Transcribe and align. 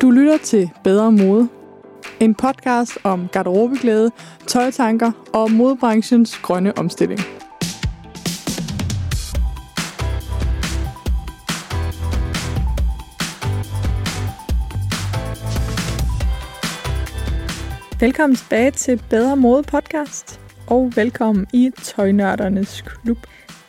Du 0.00 0.10
lytter 0.10 0.38
til 0.38 0.70
Bedre 0.84 1.12
Mode. 1.12 1.48
En 2.20 2.34
podcast 2.34 2.98
om 3.04 3.28
garderobeglæde, 3.32 4.10
tøjtanker 4.46 5.12
og 5.32 5.50
modebranchens 5.50 6.38
grønne 6.42 6.78
omstilling. 6.78 7.20
Velkommen 18.00 18.36
tilbage 18.36 18.70
til 18.70 19.02
Bedre 19.10 19.36
Mode 19.36 19.62
podcast, 19.62 20.40
og 20.66 20.92
velkommen 20.96 21.46
i 21.52 21.70
Tøjnørdernes 21.82 22.82
Klub. 22.86 23.18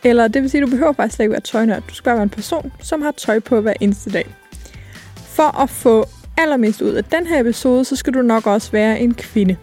Eller 0.04 0.28
det 0.28 0.42
vil 0.42 0.50
sige, 0.50 0.62
at 0.62 0.66
du 0.66 0.70
behøver 0.70 0.92
faktisk 0.92 1.16
slet 1.16 1.24
ikke 1.24 1.32
være 1.32 1.40
tøjnørd. 1.40 1.82
Du 1.88 1.94
skal 1.94 2.04
bare 2.04 2.16
være 2.16 2.22
en 2.22 2.30
person, 2.30 2.72
som 2.80 3.02
har 3.02 3.10
tøj 3.10 3.40
på 3.40 3.60
hver 3.60 3.74
eneste 3.80 4.10
dag. 4.10 4.34
For 5.16 5.60
at 5.62 5.70
få 5.70 6.06
allermest 6.36 6.82
ud 6.82 6.90
af 6.90 7.04
den 7.04 7.26
her 7.26 7.40
episode, 7.40 7.84
så 7.84 7.96
skal 7.96 8.14
du 8.14 8.22
nok 8.22 8.46
også 8.46 8.72
være 8.72 9.00
en 9.00 9.14
kvinde. 9.14 9.56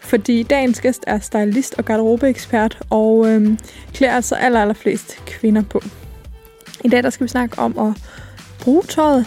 Fordi 0.00 0.42
dagens 0.42 0.80
gæst 0.80 1.04
er 1.06 1.18
stylist 1.18 1.74
og 1.78 1.84
garderobeekspert, 1.84 2.78
og 2.90 3.28
øhm, 3.28 3.58
klæder 3.92 4.14
altså 4.14 4.34
aller, 4.34 4.60
aller 4.60 4.74
flest 4.74 5.24
kvinder 5.26 5.62
på. 5.62 5.80
I 6.84 6.88
dag 6.88 7.02
der 7.02 7.10
skal 7.10 7.24
vi 7.24 7.28
snakke 7.28 7.58
om 7.58 7.78
at 7.78 8.02
bruge 8.60 8.82
tøjet, 8.82 9.26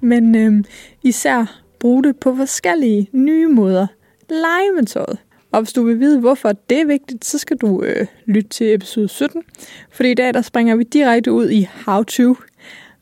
men 0.00 0.34
øhm, 0.34 0.64
især 1.02 1.60
bruge 1.80 2.04
det 2.04 2.16
på 2.16 2.36
forskellige 2.36 3.08
nye 3.12 3.46
måder. 3.46 3.86
Lege 4.30 4.72
med 4.76 4.86
tøjet. 4.86 5.18
Og 5.52 5.62
hvis 5.62 5.72
du 5.72 5.82
vil 5.82 6.00
vide, 6.00 6.20
hvorfor 6.20 6.52
det 6.70 6.80
er 6.80 6.86
vigtigt, 6.86 7.24
så 7.24 7.38
skal 7.38 7.56
du 7.56 7.82
øh, 7.82 8.06
lytte 8.26 8.48
til 8.48 8.74
episode 8.74 9.08
17. 9.08 9.42
Fordi 9.90 10.10
i 10.10 10.14
dag 10.14 10.34
der 10.34 10.42
springer 10.42 10.76
vi 10.76 10.82
direkte 10.82 11.32
ud 11.32 11.50
i 11.50 11.68
How 11.86 12.02
To 12.02 12.36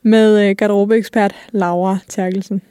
med 0.01 0.49
øh, 0.49 0.55
garderobeekspert 0.55 1.35
Laura 1.51 1.97
Terkelsen. 2.07 2.61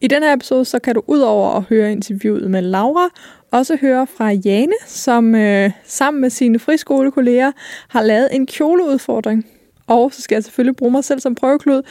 I 0.00 0.06
den 0.06 0.22
her 0.22 0.32
episode, 0.32 0.64
så 0.64 0.78
kan 0.78 0.94
du 0.94 1.02
udover 1.06 1.56
at 1.56 1.62
høre 1.62 1.92
interviewet 1.92 2.50
med 2.50 2.62
Laura, 2.62 3.08
også 3.50 3.76
høre 3.80 4.06
fra 4.06 4.30
Jane, 4.30 4.72
som 4.86 5.34
øh, 5.34 5.70
sammen 5.84 6.20
med 6.20 6.30
sine 6.30 6.58
friskolekolleger 6.58 7.52
har 7.88 8.02
lavet 8.02 8.28
en 8.32 8.46
kjoleudfordring. 8.46 9.46
Og 9.86 10.12
så 10.12 10.22
skal 10.22 10.36
jeg 10.36 10.44
selvfølgelig 10.44 10.76
bruge 10.76 10.92
mig 10.92 11.04
selv 11.04 11.20
som 11.20 11.34
prøveklud. 11.34 11.82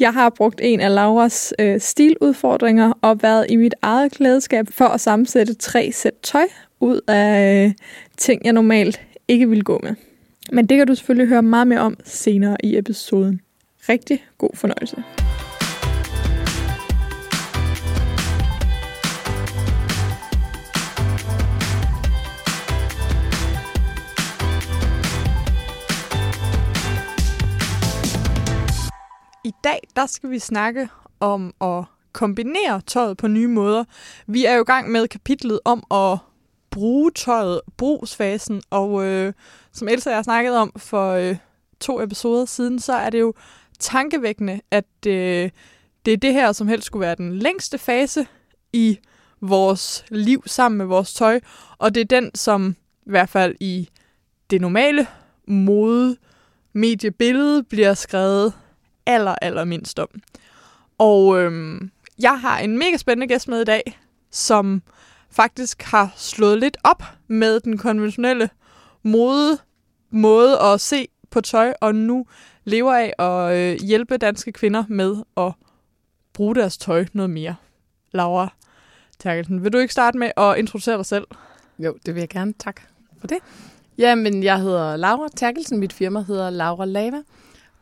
Jeg 0.00 0.12
har 0.12 0.30
brugt 0.30 0.60
en 0.62 0.80
af 0.80 0.94
Lauras 0.94 1.54
øh, 1.58 1.80
stiludfordringer 1.80 2.92
og 3.02 3.22
været 3.22 3.46
i 3.48 3.56
mit 3.56 3.74
eget 3.82 4.12
klædeskab 4.12 4.66
for 4.70 4.84
at 4.84 5.00
sammensætte 5.00 5.54
tre 5.54 5.92
sæt 5.92 6.14
tøj 6.22 6.46
ud 6.80 7.00
af 7.08 7.64
øh, 7.64 7.72
ting, 8.16 8.44
jeg 8.44 8.52
normalt 8.52 9.00
ikke 9.28 9.48
vil 9.48 9.64
gå 9.64 9.80
med. 9.82 9.94
Men 10.52 10.66
det 10.66 10.76
kan 10.78 10.86
du 10.86 10.94
selvfølgelig 10.94 11.28
høre 11.28 11.42
meget 11.42 11.66
mere 11.66 11.80
om 11.80 11.96
senere 12.04 12.56
i 12.64 12.78
episoden. 12.78 13.40
Rigtig 13.88 14.24
god 14.38 14.50
fornøjelse. 14.54 14.96
Dag 29.64 29.80
der 29.96 30.06
skal 30.06 30.30
vi 30.30 30.38
snakke 30.38 30.88
om 31.20 31.54
at 31.60 31.84
kombinere 32.12 32.80
tøjet 32.86 33.16
på 33.16 33.28
nye 33.28 33.48
måder. 33.48 33.84
Vi 34.26 34.44
er 34.44 34.54
jo 34.54 34.62
i 34.62 34.64
gang 34.64 34.90
med 34.90 35.08
kapitlet 35.08 35.60
om 35.64 35.84
at 35.90 36.18
bruge 36.70 37.10
tøjet, 37.10 37.60
brugsfasen, 37.76 38.62
og 38.70 39.04
øh, 39.04 39.32
som 39.72 39.88
Elsa 39.88 40.10
og 40.10 40.16
jeg 40.16 40.24
snakket 40.24 40.56
om 40.56 40.72
for 40.76 41.12
øh, 41.12 41.36
to 41.80 42.02
episoder 42.02 42.44
siden, 42.44 42.78
så 42.78 42.92
er 42.92 43.10
det 43.10 43.20
jo 43.20 43.34
tankevækkende, 43.78 44.60
at 44.70 45.06
øh, 45.06 45.50
det 46.06 46.12
er 46.12 46.16
det 46.16 46.32
her, 46.32 46.52
som 46.52 46.68
helst 46.68 46.86
skulle 46.86 47.06
være 47.06 47.14
den 47.14 47.38
længste 47.38 47.78
fase 47.78 48.26
i 48.72 48.98
vores 49.40 50.04
liv 50.08 50.42
sammen 50.46 50.78
med 50.78 50.86
vores 50.86 51.14
tøj, 51.14 51.40
og 51.78 51.94
det 51.94 52.00
er 52.00 52.20
den, 52.20 52.30
som 52.34 52.76
i 53.06 53.10
hvert 53.10 53.28
fald 53.28 53.54
i 53.60 53.88
det 54.50 54.60
normale 54.60 55.06
mode 55.46 56.16
mediebillede 56.72 57.62
bliver 57.62 57.94
skrevet 57.94 58.52
aller, 59.08 59.34
aller 59.42 59.64
mindst 59.64 59.98
om. 59.98 60.08
Og 60.98 61.38
øhm, 61.38 61.90
jeg 62.18 62.40
har 62.40 62.58
en 62.58 62.78
mega 62.78 62.96
spændende 62.96 63.34
gæst 63.34 63.48
med 63.48 63.60
i 63.60 63.64
dag, 63.64 64.00
som 64.30 64.82
faktisk 65.30 65.82
har 65.82 66.12
slået 66.16 66.58
lidt 66.58 66.76
op 66.84 67.02
med 67.28 67.60
den 67.60 67.78
konventionelle 67.78 68.50
mode, 69.02 69.58
måde 70.10 70.60
at 70.60 70.80
se 70.80 71.08
på 71.30 71.40
tøj, 71.40 71.72
og 71.80 71.94
nu 71.94 72.26
lever 72.64 72.94
af 72.94 73.12
at 73.18 73.56
øh, 73.56 73.86
hjælpe 73.86 74.16
danske 74.16 74.52
kvinder 74.52 74.84
med 74.88 75.16
at 75.36 75.52
bruge 76.32 76.54
deres 76.54 76.78
tøj 76.78 77.06
noget 77.12 77.30
mere. 77.30 77.54
Laura 78.12 78.48
Terkelsen, 79.18 79.64
vil 79.64 79.72
du 79.72 79.78
ikke 79.78 79.92
starte 79.92 80.18
med 80.18 80.30
at 80.36 80.58
introducere 80.58 80.96
dig 80.96 81.06
selv? 81.06 81.24
Jo, 81.78 81.96
det 82.06 82.14
vil 82.14 82.20
jeg 82.20 82.28
gerne. 82.28 82.54
Tak 82.58 82.80
for 83.20 83.26
det. 83.26 83.38
Jamen, 83.98 84.42
jeg 84.42 84.60
hedder 84.60 84.96
Laura 84.96 85.28
Terkelsen. 85.36 85.78
Mit 85.78 85.92
firma 85.92 86.20
hedder 86.20 86.50
Laura 86.50 86.84
Lava. 86.84 87.22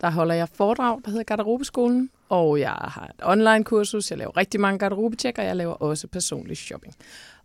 Der 0.00 0.10
holder 0.10 0.34
jeg 0.34 0.48
foredrag, 0.48 1.00
der 1.04 1.10
hedder 1.10 1.24
Garderobeskolen, 1.24 2.10
og 2.28 2.60
jeg 2.60 2.70
har 2.70 3.10
et 3.18 3.24
online-kursus. 3.24 4.10
Jeg 4.10 4.18
laver 4.18 4.36
rigtig 4.36 4.60
mange 4.60 4.78
garderobetjek, 4.78 5.38
og 5.38 5.44
jeg 5.44 5.56
laver 5.56 5.74
også 5.74 6.06
personlig 6.06 6.56
shopping. 6.56 6.94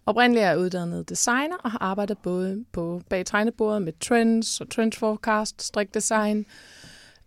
Oprindeligt 0.05 0.43
er 0.43 0.49
jeg 0.49 0.59
uddannet 0.59 1.09
designer 1.09 1.55
og 1.63 1.71
har 1.71 1.79
arbejdet 1.81 2.17
både 2.17 2.65
på 2.71 3.01
bag 3.09 3.25
tegnebordet 3.25 3.81
med 3.81 3.93
trends 3.99 4.61
og 4.61 4.69
trend 4.69 4.93
forecast, 4.93 5.61
strikdesign, 5.61 6.45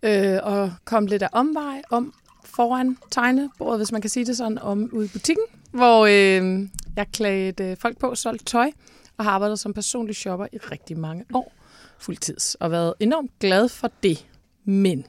øh, 0.02 0.38
og 0.42 0.72
kom 0.84 1.06
lidt 1.06 1.22
af 1.22 1.28
omvej 1.32 1.82
om 1.90 2.14
foran 2.44 2.96
tegnebordet, 3.10 3.78
hvis 3.78 3.92
man 3.92 4.00
kan 4.00 4.10
sige 4.10 4.26
det 4.26 4.36
sådan, 4.36 4.58
om 4.58 4.90
ude 4.92 5.04
i 5.04 5.08
butikken, 5.08 5.44
hvor 5.70 6.06
øh, 6.06 6.68
jeg 6.96 7.06
klædte 7.12 7.64
øh, 7.64 7.76
folk 7.76 7.98
på, 7.98 8.14
solgt 8.14 8.46
tøj, 8.46 8.70
og 9.16 9.24
har 9.24 9.30
arbejdet 9.32 9.58
som 9.58 9.74
personlig 9.74 10.16
shopper 10.16 10.46
i 10.52 10.56
rigtig 10.58 10.98
mange 10.98 11.24
år 11.34 11.52
fuldtids, 11.98 12.54
og 12.54 12.70
været 12.70 12.94
enormt 13.00 13.38
glad 13.40 13.68
for 13.68 13.90
det. 14.02 14.26
Men 14.64 15.06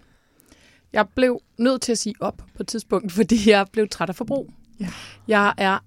jeg 0.94 1.06
blev 1.16 1.41
nødt 1.57 1.81
til 1.81 1.91
at 1.91 1.97
sige 1.97 2.16
op 2.19 2.38
på 2.38 2.63
et 2.63 2.68
tidspunkt, 2.68 3.12
fordi 3.19 3.50
jeg 3.50 3.66
blev 3.72 3.88
træt 3.90 4.09
af 4.09 4.16
forbrug. 4.16 4.53
Ja. 4.79 4.90
Jeg 5.28 5.53
er 5.57 5.79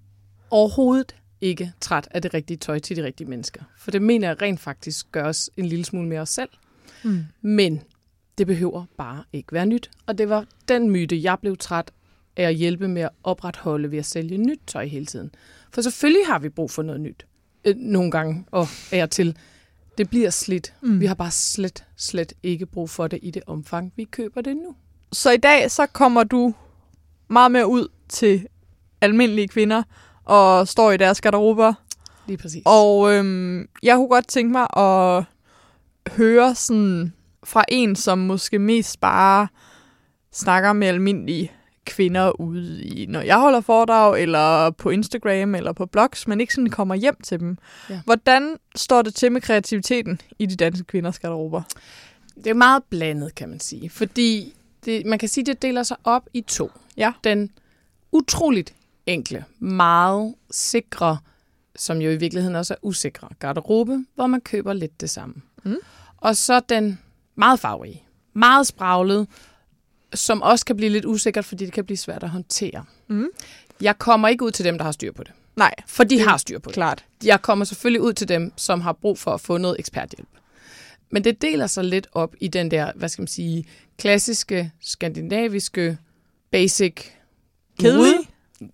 overhovedet 0.51 1.17
ikke 1.41 1.73
træt 1.81 2.09
af 2.11 2.23
det 2.23 2.35
rigtige 2.35 2.57
tøj 2.57 2.79
til 2.79 2.97
de 2.97 3.05
rigtige 3.05 3.29
mennesker. 3.29 3.63
For 3.79 3.91
det 3.91 4.03
mener 4.03 4.29
jeg 4.29 4.43
rent 4.43 4.61
faktisk 4.61 5.13
gør 5.13 5.25
os 5.25 5.51
en 5.57 5.67
lille 5.67 5.85
smule 5.85 6.09
mere 6.09 6.21
os 6.21 6.29
selv. 6.29 6.49
Mm. 7.05 7.25
Men 7.43 7.83
det 8.39 8.47
behøver 8.47 8.85
bare 8.97 9.25
ikke 9.33 9.53
være 9.53 9.67
nyt. 9.67 9.91
Og 10.07 10.19
det 10.19 10.29
var 10.29 10.47
den 10.69 10.91
myte, 10.91 11.23
jeg 11.23 11.39
blev 11.41 11.57
træt 11.57 11.93
af 12.37 12.45
at 12.45 12.55
hjælpe 12.55 12.89
med 12.89 13.03
at 13.03 13.11
opretholde 13.23 13.91
ved 13.91 13.99
at 13.99 14.07
sælge 14.07 14.39
nyt 14.39 14.61
tøj 14.67 14.87
hele 14.87 15.07
tiden. 15.07 15.31
For 15.73 15.81
selvfølgelig 15.81 16.27
har 16.27 16.39
vi 16.39 16.49
brug 16.49 16.71
for 16.71 16.83
noget 16.83 17.01
nyt. 17.01 17.27
Øh, 17.65 17.77
nogle 17.77 18.11
gange, 18.11 18.45
og 18.51 18.67
er 18.93 19.07
til. 19.07 19.37
Det 19.99 20.11
bliver 20.11 20.31
slidt. 20.31 20.75
Mm. 20.83 21.01
Vi 21.01 21.07
har 21.07 21.15
bare 21.15 21.31
slet, 21.31 21.85
slet 21.97 22.33
ikke 22.43 22.67
brug 22.67 22.91
for 22.91 23.07
det 23.07 23.19
i 23.23 23.31
det 23.31 23.43
omfang, 23.47 23.93
vi 23.97 24.05
køber 24.05 24.41
det 24.41 24.57
nu. 24.57 24.77
Så 25.13 25.31
i 25.31 25.37
dag 25.37 25.71
så 25.71 25.87
kommer 25.87 26.25
du 26.25 26.55
meget 27.29 27.53
mere 27.53 27.67
ud 27.67 27.89
til 28.09 28.47
almindelige 29.01 29.49
kvinder 29.49 29.83
og 30.25 30.69
står 30.69 30.93
i 30.93 30.97
deres 30.97 31.21
garderober. 31.21 31.75
Lige 32.27 32.37
præcis. 32.37 32.63
Og 32.67 33.15
øhm, 33.15 33.69
jeg 33.83 33.97
kunne 33.97 34.09
godt 34.09 34.29
tænke 34.29 34.53
mig 34.53 34.67
at 34.77 35.25
høre 36.13 36.55
sådan 36.55 37.13
fra 37.45 37.65
en, 37.69 37.97
som 37.97 38.19
måske 38.19 38.59
mest 38.59 39.01
bare 39.01 39.49
snakker 40.33 40.73
med 40.73 40.89
almindelige 40.89 41.53
kvinder 41.87 42.41
ude 42.41 42.85
i, 42.85 43.07
når 43.07 43.21
jeg 43.21 43.39
holder 43.39 43.61
foredrag, 43.61 44.23
eller 44.23 44.71
på 44.71 44.91
Instagram, 44.91 45.55
eller 45.55 45.73
på 45.73 45.87
blogs, 45.87 46.29
men 46.29 46.41
ikke 46.41 46.55
sådan 46.55 46.71
kommer 46.71 46.95
hjem 46.95 47.17
til 47.23 47.41
dem. 47.41 47.59
Ja. 47.91 48.01
Hvordan 48.05 48.57
står 48.77 49.03
det 49.03 49.15
til 49.15 49.33
med 49.33 49.41
kreativiteten 49.41 50.21
i 50.39 50.47
de 50.47 50.57
danske 50.57 50.85
kvinders 50.85 51.19
garderober? 51.19 51.63
Det 52.35 52.47
er 52.47 52.55
meget 52.55 52.83
blandet, 52.91 53.35
kan 53.35 53.49
man 53.49 53.61
sige. 53.61 53.91
Fordi 53.91 54.55
det, 54.89 55.07
man 55.07 55.19
kan 55.19 55.29
sige, 55.29 55.45
det 55.47 55.63
deler 55.63 55.83
sig 55.83 55.97
op 56.05 56.29
i 56.35 56.41
to. 56.41 56.71
Ja. 56.97 57.13
Den 57.25 57.51
utroligt 58.13 58.75
enkle, 59.07 59.45
meget 59.59 60.35
sikre, 60.51 61.19
som 61.77 61.99
jo 62.01 62.11
i 62.11 62.17
virkeligheden 62.17 62.57
også 62.57 62.75
er 62.75 62.79
usikre 62.83 63.29
garderobe, 63.39 64.05
hvor 64.15 64.27
man 64.27 64.41
køber 64.41 64.73
lidt 64.73 65.01
det 65.01 65.11
samme. 65.11 65.35
Mm. 65.65 65.77
Og 66.17 66.37
så 66.37 66.61
den 66.61 66.99
meget 67.35 67.61
farverige, 67.61 68.03
meget 68.33 68.67
spraglet, 68.67 69.27
som 70.15 70.43
også 70.43 70.65
kan 70.65 70.77
blive 70.77 70.91
lidt 70.91 71.05
usikkert, 71.05 71.45
fordi 71.45 71.65
det 71.65 71.73
kan 71.73 71.85
blive 71.85 71.97
svært 71.97 72.23
at 72.23 72.31
håndtere. 72.31 72.85
Mm. 73.09 73.29
Jeg 73.81 73.99
kommer 73.99 74.29
ikke 74.29 74.45
ud 74.45 74.51
til 74.51 74.65
dem, 74.65 74.79
der 74.79 74.85
har 74.85 74.93
styr 74.93 75.13
på 75.13 75.23
det. 75.25 75.33
Nej, 75.57 75.75
For 75.87 76.05
de 76.05 76.21
har 76.21 76.37
styr 76.37 76.59
på 76.59 76.69
det. 76.69 76.75
klart. 76.75 77.05
Jeg 77.25 77.43
kommer 77.43 77.65
selvfølgelig 77.65 78.01
ud 78.03 78.13
til 78.13 78.29
dem, 78.29 78.53
som 78.57 78.81
har 78.81 78.93
brug 78.93 79.19
for 79.19 79.31
at 79.31 79.41
få 79.41 79.57
noget 79.59 79.77
eksperthjælp. 79.79 80.29
Men 81.11 81.25
det 81.25 81.43
deler 81.43 81.67
sig 81.67 81.85
lidt 81.85 82.07
op 82.13 82.35
i 82.41 82.49
den 82.49 82.71
der, 82.71 82.93
hvad 82.97 83.09
skal 83.09 83.23
man 83.23 83.29
sige, 83.29 83.65
klassiske, 83.99 84.73
skandinaviske, 84.81 85.99
basic 86.51 86.95
Kedelig? 87.81 88.15
mode. 88.61 88.71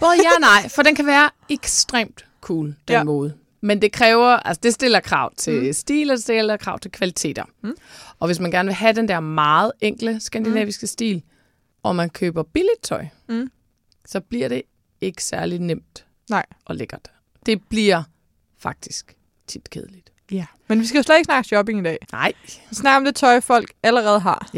Både 0.00 0.12
ja 0.22 0.34
og 0.34 0.40
nej, 0.40 0.68
for 0.68 0.82
den 0.82 0.94
kan 0.94 1.06
være 1.06 1.30
ekstremt 1.48 2.24
cool, 2.40 2.66
den 2.66 2.74
Ja. 2.88 2.94
ja. 2.98 3.04
mode. 3.04 3.34
Men 3.60 3.82
det 3.82 3.92
kræver, 3.92 4.28
altså 4.36 4.60
det 4.62 4.74
stiller 4.74 5.00
krav 5.00 5.34
til 5.36 5.62
mm. 5.66 5.72
stil, 5.72 6.10
og 6.10 6.16
det 6.16 6.22
stiller 6.22 6.56
krav 6.56 6.78
til 6.78 6.90
kvaliteter. 6.90 7.44
Mm. 7.62 7.74
Og 8.18 8.26
hvis 8.28 8.40
man 8.40 8.50
gerne 8.50 8.66
vil 8.66 8.74
have 8.74 8.92
den 8.92 9.08
der 9.08 9.20
meget 9.20 9.72
enkle 9.80 10.20
skandinaviske 10.20 10.84
mm. 10.84 10.86
stil, 10.88 11.22
og 11.82 11.96
man 11.96 12.10
køber 12.10 12.42
billigt 12.42 12.82
tøj, 12.82 13.06
Mm. 13.28 13.50
så 14.06 14.20
bliver 14.20 14.48
det 14.48 14.62
ikke 15.00 15.24
særlig 15.24 15.58
nemt 15.58 16.06
Nej. 16.30 16.46
og 16.64 16.76
lækkert. 16.76 17.10
Det 17.46 17.62
bliver 17.68 18.02
faktisk 18.58 19.16
tit 19.46 19.70
kedeligt. 19.70 20.07
Ja. 20.32 20.44
Men 20.68 20.80
vi 20.80 20.86
skal 20.86 20.98
jo 20.98 21.02
slet 21.02 21.16
ikke 21.16 21.24
snakke 21.24 21.46
shopping 21.46 21.80
i 21.80 21.82
dag. 21.82 21.98
Nej. 22.12 22.32
Vi 22.70 22.74
snakker 22.74 22.96
om 22.96 23.04
det 23.04 23.14
tøj, 23.14 23.40
folk 23.40 23.72
allerede 23.82 24.20
har. 24.20 24.48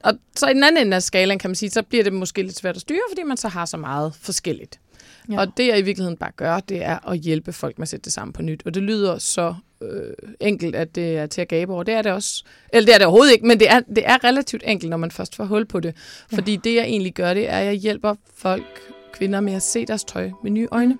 Og 0.00 0.12
så 0.36 0.48
i 0.48 0.54
den 0.54 0.64
anden 0.64 0.86
ende 0.86 0.96
af 0.96 1.02
skalaen, 1.02 1.38
kan 1.38 1.50
man 1.50 1.54
sige, 1.54 1.70
så 1.70 1.82
bliver 1.82 2.04
det 2.04 2.12
måske 2.12 2.42
lidt 2.42 2.56
svært 2.56 2.74
at 2.76 2.80
styre, 2.80 3.00
fordi 3.10 3.22
man 3.22 3.36
så 3.36 3.48
har 3.48 3.64
så 3.64 3.76
meget 3.76 4.14
forskelligt. 4.20 4.80
Ja. 5.28 5.34
Ja. 5.34 5.40
Og 5.40 5.56
det 5.56 5.66
jeg 5.66 5.78
i 5.78 5.82
virkeligheden 5.82 6.16
bare 6.16 6.30
gør, 6.36 6.60
det 6.60 6.84
er 6.84 7.08
at 7.08 7.18
hjælpe 7.18 7.52
folk 7.52 7.78
med 7.78 7.82
at 7.82 7.88
sætte 7.88 8.04
det 8.04 8.12
sammen 8.12 8.32
på 8.32 8.42
nyt. 8.42 8.62
Og 8.66 8.74
det 8.74 8.82
lyder 8.82 9.18
så 9.18 9.54
øh, 9.82 10.14
enkelt, 10.40 10.76
at 10.76 10.94
det 10.94 11.18
er 11.18 11.26
til 11.26 11.40
at 11.40 11.48
gabe 11.48 11.72
over. 11.72 11.82
Det 11.82 11.94
er 11.94 12.02
det 12.02 12.12
også. 12.12 12.44
Eller 12.72 12.86
det 12.86 12.94
er 12.94 12.98
det 12.98 13.06
overhovedet 13.06 13.32
ikke, 13.32 13.46
men 13.46 13.60
det 13.60 13.70
er, 13.70 13.80
det 13.80 14.02
er 14.06 14.24
relativt 14.24 14.62
enkelt, 14.66 14.90
når 14.90 14.96
man 14.96 15.10
først 15.10 15.36
får 15.36 15.44
hul 15.44 15.64
på 15.66 15.80
det. 15.80 15.96
Fordi 16.34 16.56
det 16.56 16.74
jeg 16.74 16.84
egentlig 16.84 17.14
gør, 17.14 17.34
det 17.34 17.50
er, 17.50 17.58
at 17.58 17.66
jeg 17.66 17.74
hjælper 17.74 18.14
folk, 18.36 18.80
kvinder 19.12 19.40
med 19.40 19.52
at 19.52 19.62
se 19.62 19.86
deres 19.86 20.04
tøj 20.04 20.30
med 20.42 20.50
nye 20.50 20.68
øjne. 20.70 20.98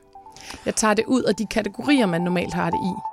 Jeg 0.66 0.74
tager 0.74 0.94
det 0.94 1.04
ud 1.06 1.22
af 1.22 1.34
de 1.34 1.46
kategorier, 1.46 2.06
man 2.06 2.20
normalt 2.20 2.54
har 2.54 2.70
det 2.70 2.78
i. 2.78 3.11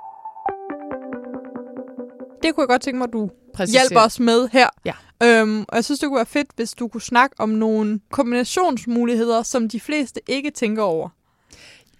Det 2.42 2.54
kunne 2.54 2.62
jeg 2.62 2.68
godt 2.68 2.82
tænke 2.82 2.98
mig, 2.98 3.04
at 3.04 3.12
du 3.12 3.30
Præcis. 3.54 3.72
hjælper 3.74 4.00
os 4.00 4.20
med 4.20 4.48
her. 4.52 4.68
Ja. 4.84 4.92
Øhm, 5.22 5.60
og 5.68 5.76
jeg 5.76 5.84
synes, 5.84 6.00
det 6.00 6.08
kunne 6.08 6.16
være 6.16 6.26
fedt, 6.26 6.48
hvis 6.56 6.72
du 6.72 6.88
kunne 6.88 7.00
snakke 7.02 7.36
om 7.38 7.48
nogle 7.48 8.00
kombinationsmuligheder, 8.10 9.42
som 9.42 9.68
de 9.68 9.80
fleste 9.80 10.20
ikke 10.26 10.50
tænker 10.50 10.82
over. 10.82 11.08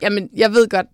Jamen, 0.03 0.31
jeg 0.37 0.53
ved 0.53 0.69
godt, 0.69 0.87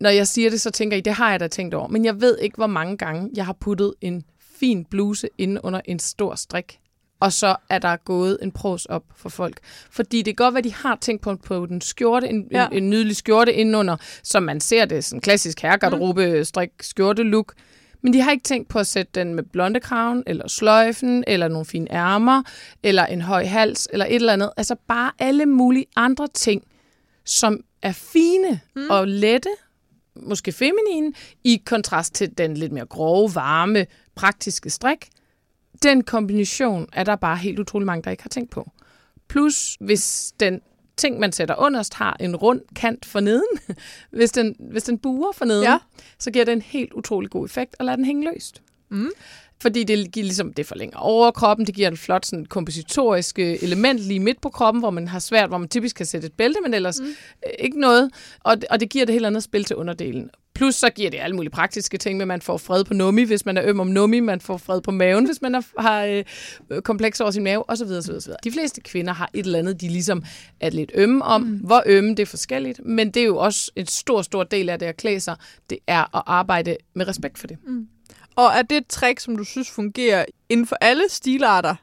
når 0.00 0.10
jeg 0.10 0.28
siger 0.28 0.50
det, 0.50 0.60
så 0.60 0.70
tænker 0.70 0.96
I, 0.96 1.00
det 1.00 1.12
har 1.12 1.30
jeg 1.30 1.40
da 1.40 1.48
tænkt 1.48 1.74
over. 1.74 1.88
Men 1.88 2.04
jeg 2.04 2.20
ved 2.20 2.38
ikke, 2.38 2.56
hvor 2.56 2.66
mange 2.66 2.96
gange 2.96 3.30
jeg 3.36 3.46
har 3.46 3.52
puttet 3.52 3.94
en 4.00 4.24
fin 4.60 4.84
bluse 4.84 5.28
inde 5.38 5.60
under 5.64 5.80
en 5.84 5.98
stor 5.98 6.34
strik. 6.34 6.78
Og 7.20 7.32
så 7.32 7.56
er 7.70 7.78
der 7.78 7.96
gået 7.96 8.38
en 8.42 8.52
pros 8.52 8.86
op 8.86 9.02
for 9.16 9.28
folk. 9.28 9.58
Fordi 9.90 10.16
det 10.22 10.36
kan 10.36 10.44
godt 10.44 10.54
være, 10.54 10.62
de 10.62 10.74
har 10.74 10.98
tænkt 11.00 11.22
på, 11.22 11.36
på 11.36 11.66
den 11.66 11.80
skjorte, 11.80 12.28
en, 12.28 12.48
Ja. 12.50 12.60
ja. 12.60 12.66
en, 12.66 12.72
en 12.84 12.90
nydelig 12.90 13.16
skjorte 13.16 13.52
indenunder, 13.54 13.96
som 14.22 14.42
man 14.42 14.60
ser 14.60 14.84
det, 14.84 15.04
sådan 15.04 15.20
klassisk 15.20 15.60
herregarderobe, 15.60 16.44
strik, 16.44 16.70
skjorte 16.80 17.22
look. 17.22 17.54
Men 18.04 18.12
de 18.12 18.20
har 18.20 18.30
ikke 18.30 18.42
tænkt 18.42 18.68
på 18.68 18.78
at 18.78 18.86
sætte 18.86 19.12
den 19.14 19.34
med 19.34 19.42
blondekraven, 19.42 20.22
eller 20.26 20.48
sløjfen, 20.48 21.24
eller 21.26 21.48
nogle 21.48 21.66
fine 21.66 21.92
ærmer, 21.92 22.42
eller 22.82 23.06
en 23.06 23.22
høj 23.22 23.44
hals, 23.44 23.88
eller 23.92 24.06
et 24.06 24.14
eller 24.14 24.32
andet. 24.32 24.50
Altså 24.56 24.76
bare 24.88 25.12
alle 25.18 25.46
mulige 25.46 25.86
andre 25.96 26.28
ting, 26.34 26.62
som 27.24 27.60
er 27.82 27.92
fine 27.92 28.60
mm. 28.76 28.90
og 28.90 29.08
lette, 29.08 29.48
måske 30.16 30.52
feminine, 30.52 31.12
i 31.44 31.62
kontrast 31.66 32.14
til 32.14 32.38
den 32.38 32.56
lidt 32.56 32.72
mere 32.72 32.86
grove, 32.86 33.34
varme, 33.34 33.86
praktiske 34.14 34.70
strik. 34.70 35.08
Den 35.82 36.04
kombination 36.04 36.88
er 36.92 37.04
der 37.04 37.16
bare 37.16 37.36
helt 37.36 37.58
utrolig 37.58 37.86
mange, 37.86 38.02
der 38.02 38.10
ikke 38.10 38.22
har 38.22 38.30
tænkt 38.30 38.50
på. 38.50 38.70
Plus, 39.28 39.76
hvis 39.80 40.32
den 40.40 40.60
ting, 40.96 41.20
man 41.20 41.32
sætter 41.32 41.54
underst, 41.58 41.94
har 41.94 42.16
en 42.20 42.36
rund 42.36 42.60
kant 42.76 43.04
for 43.04 43.20
neden, 43.20 43.46
hvis 44.10 44.30
den, 44.32 44.56
hvis 44.70 44.82
den 44.82 44.98
buer 44.98 45.32
for 45.32 45.44
neden, 45.44 45.64
Ja. 45.64 45.78
så 46.18 46.30
giver 46.30 46.44
det 46.44 46.52
en 46.52 46.62
helt 46.62 46.92
utrolig 46.92 47.30
god 47.30 47.44
effekt 47.44 47.76
at 47.78 47.84
lade 47.86 47.96
den 47.96 48.04
hænge 48.04 48.24
løst. 48.32 48.62
Mm. 48.90 49.10
Fordi 49.62 49.84
det 49.84 50.12
giver 50.12 50.24
ligesom, 50.24 50.52
det 50.52 50.66
forlænger 50.66 50.96
overkroppen, 50.98 51.66
det 51.66 51.74
giver 51.74 51.90
et 51.90 51.98
flot 51.98 52.26
sådan, 52.26 52.46
kompositorisk 52.46 53.38
øh, 53.38 53.56
element 53.62 53.98
lige 54.00 54.20
midt 54.20 54.40
på 54.40 54.48
kroppen, 54.48 54.80
hvor 54.80 54.90
man 54.90 55.08
har 55.08 55.18
svært, 55.18 55.48
hvor 55.48 55.58
man 55.58 55.68
typisk 55.68 55.96
kan 55.96 56.06
sætte 56.06 56.26
et 56.26 56.32
bælte, 56.32 56.60
men 56.62 56.74
ellers 56.74 57.00
mm. 57.00 57.06
øh, 57.06 57.52
ikke 57.58 57.80
noget. 57.80 58.10
Og, 58.40 58.56
og 58.70 58.80
det 58.80 58.90
giver 58.90 59.04
det 59.06 59.12
helt 59.12 59.26
andet 59.26 59.42
spil 59.42 59.64
til 59.64 59.76
underdelen. 59.76 60.30
Plus 60.54 60.74
så 60.74 60.90
giver 60.90 61.10
det 61.10 61.18
alle 61.18 61.36
mulige 61.36 61.50
praktiske 61.50 61.98
ting, 61.98 62.18
med 62.18 62.26
man 62.26 62.40
får 62.40 62.56
fred 62.56 62.84
på 62.84 62.94
nummi, 62.94 63.22
hvis 63.22 63.46
man 63.46 63.56
er 63.56 63.62
øm 63.66 63.80
om 63.80 63.86
nummi, 63.86 64.20
man 64.20 64.40
får 64.40 64.56
fred 64.56 64.80
på 64.80 64.90
maven, 64.90 65.26
hvis 65.26 65.42
man 65.42 65.54
er, 65.54 65.62
har 65.78 66.04
øh, 66.04 66.24
øh, 66.70 66.82
kompleks 66.82 67.20
over 67.20 67.30
sin 67.30 67.42
mave, 67.44 67.70
osv. 67.70 67.86
osv., 67.86 68.14
osv. 68.14 68.32
De 68.44 68.52
fleste 68.52 68.80
kvinder 68.80 69.12
har 69.12 69.30
et 69.34 69.46
eller 69.46 69.58
andet, 69.58 69.80
de 69.80 69.88
ligesom 69.88 70.24
er 70.60 70.70
lidt 70.70 70.90
ømme 70.94 71.24
om. 71.24 71.40
Mm. 71.40 71.56
Hvor 71.56 71.82
ømme, 71.86 72.10
det 72.10 72.20
er 72.20 72.26
forskelligt, 72.26 72.80
men 72.84 73.10
det 73.10 73.20
er 73.20 73.26
jo 73.26 73.36
også 73.36 73.70
en 73.76 73.86
stor, 73.86 74.22
stor 74.22 74.44
del 74.44 74.68
af 74.68 74.78
det 74.78 74.86
at 74.86 74.96
klæde 74.96 75.20
sig, 75.20 75.36
det 75.70 75.78
er 75.86 76.16
at 76.16 76.22
arbejde 76.26 76.76
med 76.94 77.08
respekt 77.08 77.38
for 77.38 77.46
det. 77.46 77.58
Og 78.36 78.46
er 78.46 78.62
det 78.62 78.76
et 78.76 78.86
trick, 78.86 79.20
som 79.20 79.36
du 79.36 79.44
synes 79.44 79.70
fungerer 79.70 80.24
inden 80.48 80.66
for 80.66 80.76
alle 80.80 81.02
stilarter? 81.08 81.74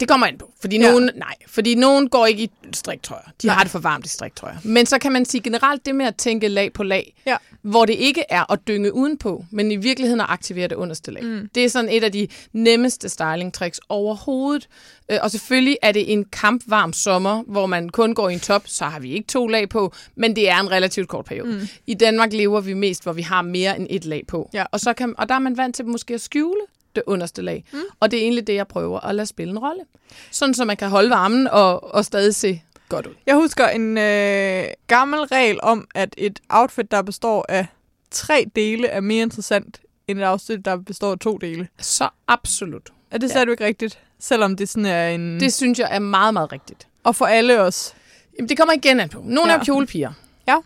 Det 0.00 0.08
kommer 0.08 0.26
ind 0.26 0.38
på. 0.38 0.52
Fordi 0.60 0.78
Ja. 0.80 0.90
nogen, 0.90 1.10
nej, 1.16 1.34
fordi 1.46 1.74
nogen 1.74 2.08
går 2.08 2.26
ikke 2.26 2.42
i 2.42 2.50
striktrøjer. 2.72 3.22
De 3.42 3.46
Nej. 3.46 3.56
har 3.56 3.62
det 3.62 3.70
for 3.72 3.78
varmt 3.78 4.06
i 4.06 4.08
striktrøjer. 4.08 4.56
Men 4.64 4.86
så 4.86 4.98
kan 4.98 5.12
man 5.12 5.24
sige 5.24 5.40
generelt 5.40 5.86
det 5.86 5.94
med 5.94 6.06
at 6.06 6.16
tænke 6.16 6.48
lag 6.48 6.72
på 6.72 6.82
lag, 6.82 7.14
Ja. 7.26 7.36
hvor 7.62 7.84
det 7.84 7.92
ikke 7.94 8.24
er 8.28 8.52
at 8.52 8.58
dynge 8.68 8.94
udenpå, 8.94 9.44
men 9.50 9.70
i 9.70 9.76
virkeligheden 9.76 10.20
at 10.20 10.26
aktivere 10.28 10.68
det 10.68 10.74
underste 10.74 11.10
lag. 11.10 11.24
Mm. 11.24 11.48
Det 11.54 11.64
er 11.64 11.68
sådan 11.68 11.90
et 11.90 12.04
af 12.04 12.12
de 12.12 12.28
nemmeste 12.52 13.08
styling 13.08 13.54
tricks 13.54 13.80
overhovedet. 13.88 14.68
Øh, 15.10 15.18
Og 15.22 15.30
selvfølgelig 15.30 15.76
er 15.82 15.92
det 15.92 16.12
en 16.12 16.24
kampvarm 16.24 16.92
sommer, 16.92 17.42
hvor 17.46 17.66
man 17.66 17.88
kun 17.88 18.14
går 18.14 18.28
i 18.28 18.32
en 18.32 18.40
top, 18.40 18.62
så 18.66 18.84
har 18.84 19.00
vi 19.00 19.12
ikke 19.12 19.26
to 19.26 19.46
lag 19.46 19.68
på, 19.68 19.92
men 20.14 20.36
det 20.36 20.48
er 20.50 20.60
en 20.60 20.70
relativt 20.70 21.08
kort 21.08 21.24
periode. 21.24 21.52
Mm. 21.52 21.68
I 21.86 21.94
Danmark 21.94 22.32
lever 22.32 22.60
vi 22.60 22.74
mest, 22.74 23.02
hvor 23.02 23.12
vi 23.12 23.22
har 23.22 23.42
mere 23.42 23.78
end 23.78 23.86
et 23.90 24.04
lag 24.04 24.22
på. 24.28 24.50
Ja. 24.54 24.64
Og, 24.72 24.80
så 24.80 24.92
kan, 24.94 25.14
og 25.18 25.28
der 25.28 25.34
er 25.34 25.38
man 25.38 25.56
vant 25.56 25.76
til 25.76 25.86
måske 25.86 26.14
at 26.14 26.20
skjule 26.20 26.60
det 26.94 27.02
underste 27.06 27.42
lag. 27.42 27.64
Mm. 27.72 27.78
Og 28.00 28.10
det 28.10 28.18
er 28.18 28.22
egentlig 28.22 28.46
det, 28.46 28.54
jeg 28.54 28.68
prøver 28.68 29.00
at 29.00 29.14
lade 29.14 29.26
spille 29.26 29.50
en 29.50 29.58
rolle. 29.58 29.82
Sådan, 30.30 30.54
så 30.54 30.64
man 30.64 30.76
kan 30.76 30.88
holde 30.88 31.10
varmen 31.10 31.48
og, 31.48 31.94
og 31.94 32.04
stadig 32.04 32.34
se 32.34 32.62
godt 32.88 33.06
ud. 33.06 33.14
Jeg 33.26 33.34
husker 33.34 33.68
en 33.68 33.98
øh, 33.98 34.64
gammel 34.86 35.20
regel 35.20 35.58
om, 35.62 35.88
at 35.94 36.14
et 36.18 36.40
outfit, 36.48 36.90
der 36.90 37.02
består 37.02 37.46
af 37.48 37.66
tre 38.10 38.46
dele, 38.56 38.86
er 38.88 39.00
mere 39.00 39.22
interessant 39.22 39.80
end 40.08 40.18
et 40.18 40.28
outfit, 40.28 40.64
der 40.64 40.76
består 40.76 41.12
af 41.12 41.18
to 41.18 41.36
dele. 41.36 41.68
Så 41.78 42.08
absolut. 42.28 42.90
Er 43.10 43.18
det 43.18 43.30
sagde 43.30 43.46
du 43.46 43.50
ikke 43.50 43.64
rigtigt? 43.64 43.98
Selvom 44.20 44.56
det 44.56 44.68
sådan 44.68 44.86
er 44.86 45.08
en... 45.08 45.40
Det 45.40 45.52
synes 45.52 45.78
jeg 45.78 45.88
er 45.90 45.98
meget, 45.98 46.34
meget 46.34 46.52
rigtigt. 46.52 46.86
Og 47.04 47.16
for 47.16 47.26
alle 47.26 47.60
os. 47.60 47.94
Jamen, 48.38 48.48
det 48.48 48.56
kommer 48.58 48.74
igen 48.74 49.00
an 49.00 49.08
på. 49.08 49.18
Nogle 49.24 49.40
Ja. 49.40 49.46
ja. 49.46 49.54
er 49.54 49.58
jo 49.58 49.64
kjolepiger. 49.64 50.12
Ja. 50.48 50.56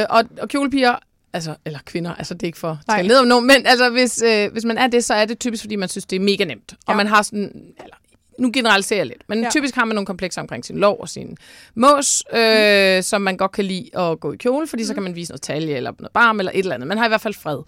Øh, 0.00 0.06
og, 0.10 0.24
og 0.40 0.48
kjolepiger, 0.48 0.96
altså, 1.34 1.54
eller 1.64 1.78
kvinder, 1.86 2.14
altså 2.14 2.34
det 2.34 2.42
er 2.42 2.46
ikke 2.46 2.58
for 2.58 2.70
at 2.70 2.96
tale 2.96 3.08
ned 3.08 3.16
om 3.18 3.26
nogen, 3.26 3.46
men 3.46 3.66
altså, 3.66 3.90
hvis, 3.90 4.22
øh, 4.22 4.52
hvis 4.52 4.64
man 4.64 4.78
er 4.78 4.86
det, 4.86 5.04
så 5.04 5.14
er 5.14 5.24
det 5.24 5.38
typisk, 5.38 5.62
fordi 5.62 5.76
man 5.76 5.88
synes, 5.88 6.06
det 6.06 6.16
er 6.16 6.20
mega 6.20 6.44
nemt. 6.44 6.72
Og 6.86 6.92
Ja. 6.92 6.96
man 6.96 7.06
har 7.06 7.22
sådan, 7.22 7.52
eller 7.82 7.96
nu 8.38 8.50
generaliserer 8.54 8.98
jeg 8.98 9.06
lidt, 9.06 9.22
men 9.28 9.42
ja. 9.42 9.50
typisk 9.50 9.74
har 9.74 9.84
man 9.84 9.94
nogle 9.94 10.06
komplekser 10.06 10.40
omkring 10.40 10.64
sin 10.64 10.78
lov 10.78 10.96
og 11.00 11.08
sin 11.08 11.36
mås, 11.74 12.22
øh, 12.34 12.96
mm. 12.96 13.02
som 13.02 13.22
man 13.22 13.36
godt 13.36 13.52
kan 13.52 13.64
lide 13.64 13.98
at 13.98 14.20
gå 14.20 14.32
i 14.32 14.36
kjole, 14.36 14.66
fordi 14.66 14.82
mm. 14.82 14.86
så 14.86 14.94
kan 14.94 15.02
man 15.02 15.14
vise 15.16 15.30
noget 15.32 15.42
talje 15.42 15.74
eller 15.74 15.92
noget 15.98 16.12
barm 16.12 16.38
eller 16.38 16.52
et 16.52 16.58
eller 16.58 16.74
andet. 16.74 16.86
Man 16.86 16.98
har 16.98 17.04
i 17.04 17.08
hvert 17.08 17.20
fald 17.20 17.34
fred 17.34 17.58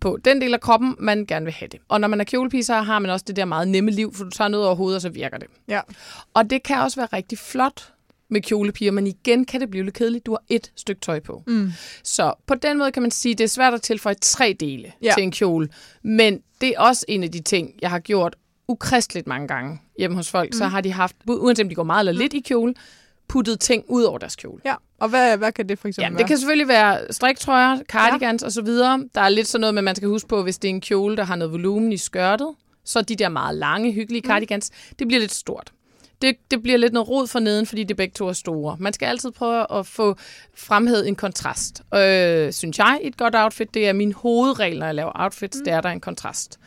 på 0.00 0.18
den 0.24 0.40
del 0.40 0.54
af 0.54 0.60
kroppen, 0.60 0.96
man 0.98 1.26
gerne 1.26 1.44
vil 1.44 1.54
have 1.54 1.68
det. 1.68 1.80
Og 1.88 2.00
når 2.00 2.08
man 2.08 2.20
er 2.20 2.24
kjolepige, 2.24 2.64
så 2.64 2.74
har 2.74 2.98
man 2.98 3.10
også 3.10 3.24
det 3.28 3.36
der 3.36 3.44
meget 3.44 3.68
nemme 3.68 3.90
liv, 3.90 4.14
for 4.14 4.24
du 4.24 4.30
tager 4.30 4.48
noget 4.48 4.66
over 4.66 4.76
hovedet, 4.76 4.96
og 4.96 5.02
så 5.02 5.08
virker 5.08 5.38
det. 5.38 5.48
Ja. 5.68 5.80
Og 6.34 6.50
det 6.50 6.62
kan 6.62 6.76
også 6.78 7.00
være 7.00 7.08
rigtig 7.12 7.38
flot 7.38 7.92
med 8.30 8.40
kjolepiger, 8.40 8.92
men 8.92 9.06
igen 9.06 9.44
kan 9.44 9.60
det 9.60 9.70
blive 9.70 9.84
lidt 9.84 9.94
kedeligt. 9.94 10.26
Du 10.26 10.32
har 10.32 10.42
et 10.48 10.72
stykke 10.76 11.00
tøj 11.00 11.20
på. 11.20 11.42
Mm. 11.46 11.70
Så 12.02 12.32
på 12.46 12.54
den 12.54 12.78
måde 12.78 12.92
kan 12.92 13.02
man 13.02 13.10
sige, 13.10 13.32
at 13.32 13.38
det 13.38 13.44
er 13.44 13.48
svært 13.48 13.74
at 13.74 13.82
tilføje 13.82 14.14
tre 14.20 14.56
dele 14.60 14.92
Ja. 15.02 15.12
til 15.14 15.22
en 15.22 15.30
kjole. 15.32 15.68
Men 16.02 16.40
det 16.60 16.68
er 16.68 16.80
også 16.80 17.04
en 17.08 17.22
af 17.22 17.30
de 17.32 17.40
ting, 17.42 17.70
jeg 17.82 17.90
har 17.90 17.98
gjort 17.98 18.36
ukristeligt 18.68 19.26
mange 19.26 19.48
gange 19.48 19.80
hjemme 19.98 20.16
hos 20.16 20.30
folk. 20.30 20.48
Mm. 20.48 20.58
Så 20.58 20.64
har 20.66 20.80
de 20.80 20.92
haft, 20.92 21.16
uanset 21.28 21.64
om 21.64 21.68
de 21.68 21.74
går 21.74 21.82
meget 21.84 22.08
eller 22.08 22.20
lidt 22.22 22.34
i 22.34 22.40
kjole, 22.40 22.74
puttet 23.28 23.60
ting 23.60 23.84
ud 23.88 24.02
over 24.02 24.18
deres 24.18 24.36
kjole. 24.36 24.62
Ja. 24.64 24.74
Og 25.00 25.08
hvad, 25.08 25.36
hvad 25.36 25.52
kan 25.52 25.68
det 25.68 25.78
for 25.78 25.88
eksempel 25.88 26.04
Ja, 26.04 26.10
være? 26.10 26.18
det 26.18 26.26
kan 26.26 26.38
selvfølgelig 26.38 26.68
være 26.68 27.12
striktrøjer, 27.12 27.78
cardigans 27.88 28.42
ja. 28.42 28.46
osv. 28.46 28.66
Der 29.14 29.20
er 29.20 29.28
lidt 29.28 29.46
sådan 29.48 29.60
noget 29.60 29.74
med, 29.74 29.82
man 29.82 29.94
skal 29.96 30.08
huske 30.08 30.28
på, 30.28 30.42
hvis 30.42 30.58
det 30.58 30.68
er 30.68 30.74
en 30.74 30.80
kjole, 30.80 31.16
der 31.16 31.24
har 31.24 31.36
noget 31.36 31.52
volumen 31.52 31.92
i 31.92 31.96
skørtet, 31.96 32.48
så 32.84 33.02
de 33.02 33.16
der 33.16 33.28
meget 33.28 33.56
lange, 33.58 33.92
hyggelige 33.92 34.22
cardigans, 34.26 34.70
det 34.98 35.06
bliver 35.08 35.20
lidt 35.20 35.32
stort. 35.34 35.72
Det, 36.22 36.36
det 36.50 36.62
bliver 36.62 36.78
lidt 36.78 36.92
noget 36.92 37.08
rod 37.08 37.26
for 37.26 37.38
neden, 37.38 37.66
fordi 37.66 37.84
det 37.84 37.96
begge 37.96 38.12
to 38.12 38.28
er 38.28 38.32
store. 38.32 38.76
Man 38.80 38.92
skal 38.92 39.06
altid 39.06 39.30
prøve 39.30 39.78
at 39.78 39.86
få 39.86 40.16
fremhævet 40.54 41.08
en 41.08 41.16
kontrast. 41.16 41.82
Øh, 41.94 42.52
synes 42.52 42.78
jeg, 42.78 43.00
et 43.02 43.16
godt 43.16 43.34
outfit, 43.34 43.74
det 43.74 43.88
er 43.88 43.92
min 43.92 44.12
hovedregel, 44.12 44.78
når 44.78 44.86
jeg 44.86 44.94
laver 44.94 45.12
outfits, 45.14 45.58
mm. 45.58 45.64
det 45.64 45.72
er 45.72 45.80
der 45.80 45.88
er 45.88 45.92
en 45.92 46.00
kontrast. 46.00 46.60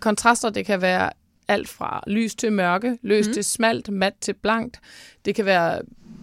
Kontraster, 0.00 0.50
det 0.50 0.66
kan 0.66 0.80
være 0.80 1.10
alt 1.48 1.68
fra 1.68 2.04
lys 2.06 2.34
til 2.34 2.52
mørke, 2.52 2.98
løs 3.02 3.26
mm. 3.26 3.32
til 3.32 3.44
smalt, 3.44 3.92
mat 3.92 4.14
til 4.20 4.34
blankt. 4.34 4.80
Det 5.24 5.34
kan 5.34 5.44
være 5.44 5.80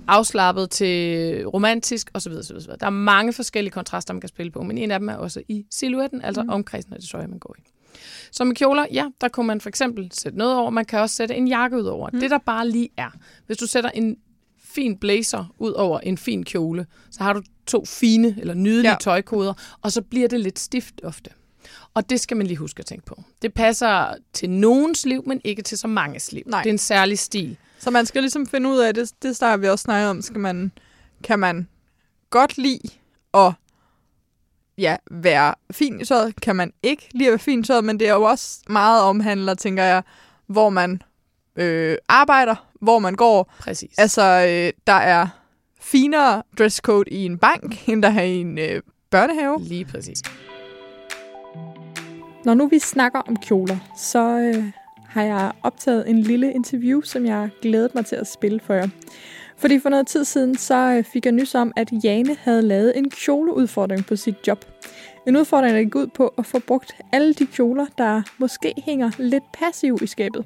afslappet 0.08 0.70
til 0.70 1.48
romantisk 1.48 2.12
osv. 2.14 2.32
osv., 2.32 2.56
osv. 2.56 2.72
Der 2.80 2.86
er 2.86 2.90
mange 2.90 3.34
forskellige 3.34 3.72
kontraster, 3.72 4.14
man 4.14 4.22
kan 4.22 4.28
spille 4.28 4.52
på, 4.52 4.64
men 4.64 4.78
en 4.78 4.92
af 4.92 5.00
dem 5.00 5.10
er 5.10 5.16
også 5.16 5.42
i 5.48 5.66
silhuetten, 5.70 6.22
altså 6.22 6.44
mm. 6.44 6.50
omkredsen 6.50 6.94
af 6.94 7.00
det 7.00 7.10
tøj, 7.10 7.28
man 7.28 7.40
går 7.40 7.56
i. 7.60 7.73
Så 8.32 8.44
med 8.44 8.56
kjoler, 8.56 8.86
ja, 8.92 9.06
der 9.22 9.28
kunne 9.28 9.48
man 9.48 9.62
for 9.62 9.70
eksempel 9.70 10.10
sætte 10.14 10.38
noget 10.38 10.56
over. 10.56 10.70
Man 10.70 10.86
kan 10.86 11.00
også 11.00 11.16
sætte 11.16 11.36
en 11.36 11.48
jakke 11.48 11.78
ud 11.78 11.84
over. 11.86 12.10
Mm. 12.14 12.20
Det 12.20 12.32
der 12.32 12.38
bare 12.38 12.70
lige 12.70 12.90
er. 12.98 13.10
Hvis 13.48 13.58
du 13.58 13.68
sætter 13.68 13.90
en 13.90 14.18
fin 14.64 14.98
blazer 14.98 15.54
ud 15.60 15.72
over 15.72 16.00
en 16.00 16.18
fin 16.18 16.44
kjole, 16.46 16.86
så 17.12 17.24
har 17.24 17.34
du 17.34 17.42
to 17.68 17.86
fine 17.86 18.36
eller 18.40 18.54
nydelige 18.54 18.92
Ja. 18.92 18.98
tøjkoder, 19.00 19.54
og 19.82 19.92
så 19.92 20.02
bliver 20.02 20.28
det 20.28 20.40
lidt 20.40 20.60
stift 20.60 21.02
ofte. 21.04 21.30
Og 21.94 22.10
det 22.10 22.20
skal 22.20 22.38
man 22.38 22.48
lige 22.48 22.58
huske 22.58 22.80
at 22.80 22.86
tænke 22.86 23.06
på. 23.06 23.24
Det 23.42 23.54
passer 23.54 24.16
til 24.34 24.50
nogens 24.50 25.06
liv, 25.06 25.24
men 25.28 25.42
ikke 25.44 25.62
til 25.62 25.78
så 25.78 25.88
manges 25.88 26.32
liv. 26.32 26.44
Nej. 26.46 26.64
Det 26.64 26.70
er 26.70 26.74
en 26.74 26.78
særlig 26.78 27.20
stil. 27.20 27.58
Så 27.80 27.92
man 27.92 28.06
skal 28.06 28.22
ligesom 28.22 28.46
finde 28.48 28.70
ud 28.70 28.78
af, 28.78 28.94
det, 28.94 29.12
det 29.22 29.36
starter 29.36 29.58
vi 29.58 29.68
også 29.68 29.84
snakket 29.84 30.10
om, 30.10 30.22
skal 30.22 30.40
man, 30.40 30.72
kan 31.24 31.40
man 31.40 31.68
godt 32.30 32.58
lide 32.58 32.90
at 33.34 33.54
ja, 34.78 34.96
være 35.12 35.56
fin 35.72 36.02
i 36.02 36.06
tøjet, 36.06 36.42
kan 36.42 36.56
man 36.56 36.74
ikke 36.84 37.10
lide 37.14 37.28
at 37.28 37.32
være 37.32 37.40
fin 37.40 37.60
i 37.60 37.64
tøjet, 37.64 37.84
men 37.84 38.00
det 38.00 38.08
er 38.08 38.14
jo 38.14 38.24
også 38.24 38.60
meget 38.70 39.04
omhandler, 39.04 39.54
tænker 39.54 39.84
jeg, 39.84 40.04
hvor 40.48 40.70
man 40.70 41.02
øh, 41.56 41.98
arbejder, 42.08 42.56
hvor 42.82 43.00
man 43.00 43.16
går. 43.16 43.54
Præcis. 43.60 43.98
Altså, 43.98 44.22
øh, 44.22 44.74
der 44.88 44.94
er 44.94 45.28
finere 45.82 46.44
dresscode 46.58 47.10
i 47.10 47.26
en 47.26 47.38
bank, 47.38 47.88
end 47.90 48.04
der 48.04 48.10
er 48.10 48.24
i 48.24 48.36
en 48.36 48.58
øh, 48.58 48.82
børnehave. 49.10 49.60
Lige 49.62 49.86
præcis. 49.86 50.22
Når 52.46 52.54
nu 52.54 52.68
vi 52.68 52.80
snakker 52.80 53.20
om 53.20 53.36
kjoler, 53.36 53.78
så 53.98 54.40
øh, 54.40 54.72
har 55.08 55.24
jeg 55.24 55.52
optaget 55.64 56.10
en 56.10 56.22
lille 56.22 56.54
interview, 56.54 57.02
som 57.02 57.26
jeg 57.26 57.50
glædet 57.62 57.96
mig 57.96 58.06
til 58.06 58.16
at 58.16 58.28
spille 58.28 58.60
for 58.60 58.74
jer. 58.74 58.88
Fordi 59.64 59.80
for 59.80 59.90
noget 59.90 60.08
tid 60.08 60.26
siden, 60.26 60.58
så 60.58 60.76
øh, 60.76 61.04
fik 61.04 61.26
jeg 61.26 61.32
nys 61.32 61.56
om, 61.56 61.74
at 61.76 61.90
Jane 62.04 62.36
havde 62.36 62.62
lavet 62.62 62.98
en 62.98 63.10
kjoleudfordring 63.10 64.06
på 64.06 64.16
sit 64.16 64.36
job. 64.48 64.66
En 65.28 65.38
udfordring, 65.38 65.76
der 65.76 65.84
gik 65.84 65.96
ud 65.96 66.08
på 66.08 66.28
at 66.38 66.46
få 66.46 66.60
brugt 66.60 66.96
alle 67.12 67.34
de 67.34 67.46
kjoler, 67.46 67.86
der 67.98 68.22
måske 68.38 68.74
hænger 68.78 69.12
lidt 69.18 69.44
passiv 69.54 69.98
i 70.02 70.08
skabet. 70.08 70.46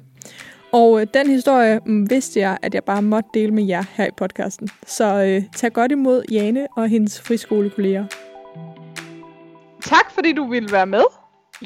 Og 0.72 1.00
øh, 1.00 1.06
den 1.14 1.30
historie 1.30 1.80
mm, 1.86 2.10
vidste 2.10 2.40
jeg, 2.40 2.58
at 2.62 2.74
jeg 2.74 2.84
bare 2.84 3.02
måtte 3.02 3.30
dele 3.34 3.54
med 3.54 3.64
jer 3.64 3.84
her 3.92 4.06
i 4.06 4.10
podcasten. 4.16 4.68
Så 4.86 5.24
øh, 5.24 5.42
tag 5.56 5.72
godt 5.72 5.92
imod 5.92 6.22
Jane 6.30 6.66
og 6.76 6.88
hendes 6.88 7.20
friskolekolleger. 7.20 8.06
Tak 9.82 10.10
fordi 10.10 10.32
du 10.32 10.50
ville 10.50 10.72
være 10.72 10.86
med. 10.86 11.04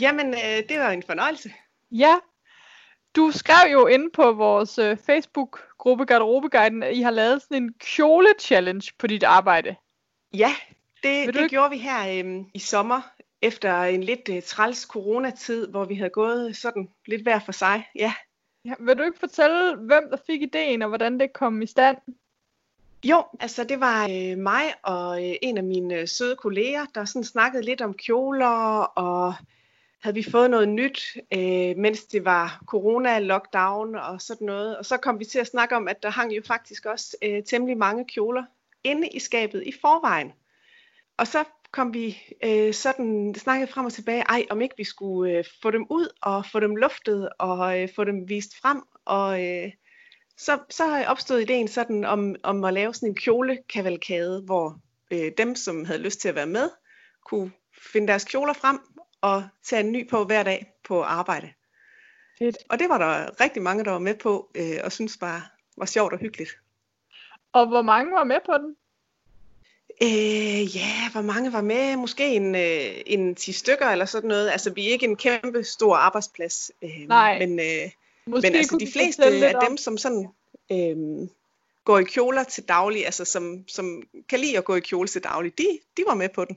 Jamen, 0.00 0.26
øh, 0.26 0.68
det 0.68 0.78
var 0.78 0.90
en 0.90 1.02
fornøjelse. 1.06 1.50
Ja, 1.90 2.14
du 3.16 3.30
skrev 3.30 3.72
jo 3.72 3.86
inde 3.86 4.10
på 4.10 4.32
vores 4.32 4.78
øh, 4.78 4.96
Facebook-gruppe 4.96 6.04
Garderobeguiden, 6.04 6.82
at 6.82 6.96
I 6.96 7.00
har 7.02 7.10
lavet 7.10 7.42
sådan 7.42 7.62
en 7.62 7.74
kjole-challenge 7.78 8.92
på 8.98 9.06
dit 9.06 9.22
arbejde. 9.22 9.76
Ja, 10.34 10.54
det, 11.02 11.26
det 11.26 11.36
ikke- 11.36 11.48
gjorde 11.48 11.70
vi 11.70 11.78
her 11.78 12.24
øh, 12.24 12.44
i 12.54 12.58
sommer, 12.58 13.00
efter 13.42 13.82
en 13.82 14.02
lidt 14.02 14.28
øh, 14.28 14.42
træls 14.42 14.80
coronatid, 14.80 15.66
hvor 15.68 15.84
vi 15.84 15.94
havde 15.94 16.10
gået 16.10 16.56
sådan 16.56 16.88
lidt 17.06 17.22
hver 17.22 17.38
for 17.38 17.52
sig. 17.52 17.88
Ja. 17.94 18.14
Ja, 18.64 18.74
vil 18.80 18.98
du 18.98 19.02
ikke 19.02 19.18
fortælle, 19.18 19.76
hvem 19.76 20.02
der 20.10 20.16
fik 20.26 20.42
ideen, 20.42 20.82
og 20.82 20.88
hvordan 20.88 21.20
det 21.20 21.32
kom 21.32 21.62
i 21.62 21.66
stand? 21.66 21.96
Jo, 23.04 23.24
altså 23.40 23.64
det 23.64 23.80
var 23.80 24.04
øh, 24.04 24.38
mig 24.38 24.62
og 24.82 25.28
øh, 25.28 25.34
en 25.42 25.58
af 25.58 25.64
mine 25.64 25.94
øh, 25.94 26.08
søde 26.08 26.36
kolleger, 26.36 26.86
der 26.94 27.04
sådan 27.04 27.24
snakkede 27.24 27.62
lidt 27.62 27.80
om 27.80 27.94
kjoler, 27.94 28.80
og 28.84 29.34
havde 30.02 30.14
vi 30.14 30.30
fået 30.30 30.50
noget 30.50 30.68
nyt, 30.68 31.16
øh, 31.34 31.76
mens 31.76 32.04
det 32.04 32.24
var 32.24 32.62
corona-lockdown 32.66 33.96
og 33.96 34.20
sådan 34.20 34.46
noget. 34.46 34.78
Og 34.78 34.84
så 34.84 34.96
kom 34.96 35.18
vi 35.18 35.24
til 35.24 35.38
at 35.38 35.46
snakke 35.46 35.76
om, 35.76 35.88
at 35.88 36.02
der 36.02 36.10
hang 36.10 36.36
jo 36.36 36.42
faktisk 36.46 36.86
også 36.86 37.16
øh, 37.22 37.42
temmelig 37.44 37.76
mange 37.78 38.04
kjoler 38.04 38.44
inde 38.84 39.08
i 39.08 39.18
skabet 39.18 39.62
i 39.66 39.72
forvejen. 39.80 40.32
Og 41.16 41.26
så 41.26 41.44
kom 41.72 41.94
vi 41.94 42.18
øh, 42.44 42.74
sådan 42.74 43.34
snakket 43.38 43.68
frem 43.68 43.86
og 43.86 43.92
tilbage, 43.92 44.22
ej, 44.22 44.46
om 44.50 44.60
ikke 44.60 44.74
vi 44.76 44.84
skulle 44.84 45.38
øh, 45.38 45.44
få 45.62 45.70
dem 45.70 45.86
ud 45.90 46.08
og 46.22 46.46
få 46.46 46.60
dem 46.60 46.76
luftet 46.76 47.28
og 47.38 47.80
øh, 47.80 47.88
få 47.96 48.04
dem 48.04 48.28
vist 48.28 48.60
frem. 48.60 48.82
Og 49.04 49.44
øh, 49.44 49.72
så, 50.36 50.58
så 50.70 51.04
opstod 51.08 51.40
ideen 51.40 51.68
sådan 51.68 52.04
om, 52.04 52.36
om 52.42 52.64
at 52.64 52.74
lave 52.74 52.94
sådan 52.94 53.08
en 53.08 53.14
kjolekavalkade, 53.14 54.42
hvor 54.44 54.80
øh, 55.10 55.32
dem, 55.38 55.54
som 55.54 55.84
havde 55.84 56.02
lyst 56.02 56.20
til 56.20 56.28
at 56.28 56.34
være 56.34 56.46
med, 56.46 56.70
kunne 57.24 57.52
finde 57.92 58.08
deres 58.08 58.24
kjoler 58.24 58.52
frem 58.52 58.80
og 59.22 59.44
tage 59.62 59.80
en 59.80 59.92
ny 59.92 60.08
på 60.08 60.24
hver 60.24 60.42
dag 60.42 60.72
på 60.84 61.02
arbejde. 61.02 61.52
Fedt. 62.38 62.56
Og 62.68 62.78
det 62.78 62.88
var 62.88 62.98
der 62.98 63.40
rigtig 63.40 63.62
mange, 63.62 63.84
der 63.84 63.90
var 63.90 63.98
med 63.98 64.14
på, 64.14 64.50
øh, 64.54 64.78
og 64.84 64.92
synes 64.92 65.16
bare 65.16 65.42
var 65.76 65.86
sjovt 65.86 66.12
og 66.12 66.18
hyggeligt. 66.18 66.50
Og 67.52 67.66
hvor 67.66 67.82
mange 67.82 68.12
var 68.12 68.24
med 68.24 68.38
på 68.46 68.52
den? 68.52 68.76
Øh, 70.02 70.76
ja, 70.76 71.10
hvor 71.12 71.20
mange 71.20 71.52
var 71.52 71.60
med? 71.60 71.96
Måske 71.96 72.34
en, 72.34 72.54
øh, 72.54 73.02
en 73.06 73.34
10 73.34 73.52
stykker 73.52 73.86
eller 73.86 74.04
sådan 74.04 74.28
noget. 74.28 74.50
Altså, 74.50 74.70
vi 74.70 74.88
er 74.88 74.92
ikke 74.92 75.06
en 75.06 75.16
kæmpe 75.16 75.64
stor 75.64 75.96
arbejdsplads. 75.96 76.70
Øh, 76.82 76.90
Nej. 77.08 77.38
Men, 77.38 77.60
øh, 77.60 77.90
Måske 78.26 78.48
men 78.48 78.56
altså, 78.56 78.76
de 78.80 78.92
fleste 78.92 79.24
af 79.24 79.54
dem, 79.68 79.76
som 79.76 79.98
sådan 79.98 80.28
øh, 80.72 81.28
går 81.84 81.98
i 81.98 82.04
kjoler 82.04 82.44
til 82.44 82.64
daglig, 82.68 83.04
altså 83.04 83.24
som, 83.24 83.64
som 83.68 84.02
kan 84.28 84.40
lide 84.40 84.58
at 84.58 84.64
gå 84.64 84.74
i 84.74 84.80
kjole 84.80 85.08
til 85.08 85.24
daglig, 85.24 85.58
de, 85.58 85.78
de 85.96 86.04
var 86.06 86.14
med 86.14 86.28
på 86.28 86.44
den. 86.44 86.56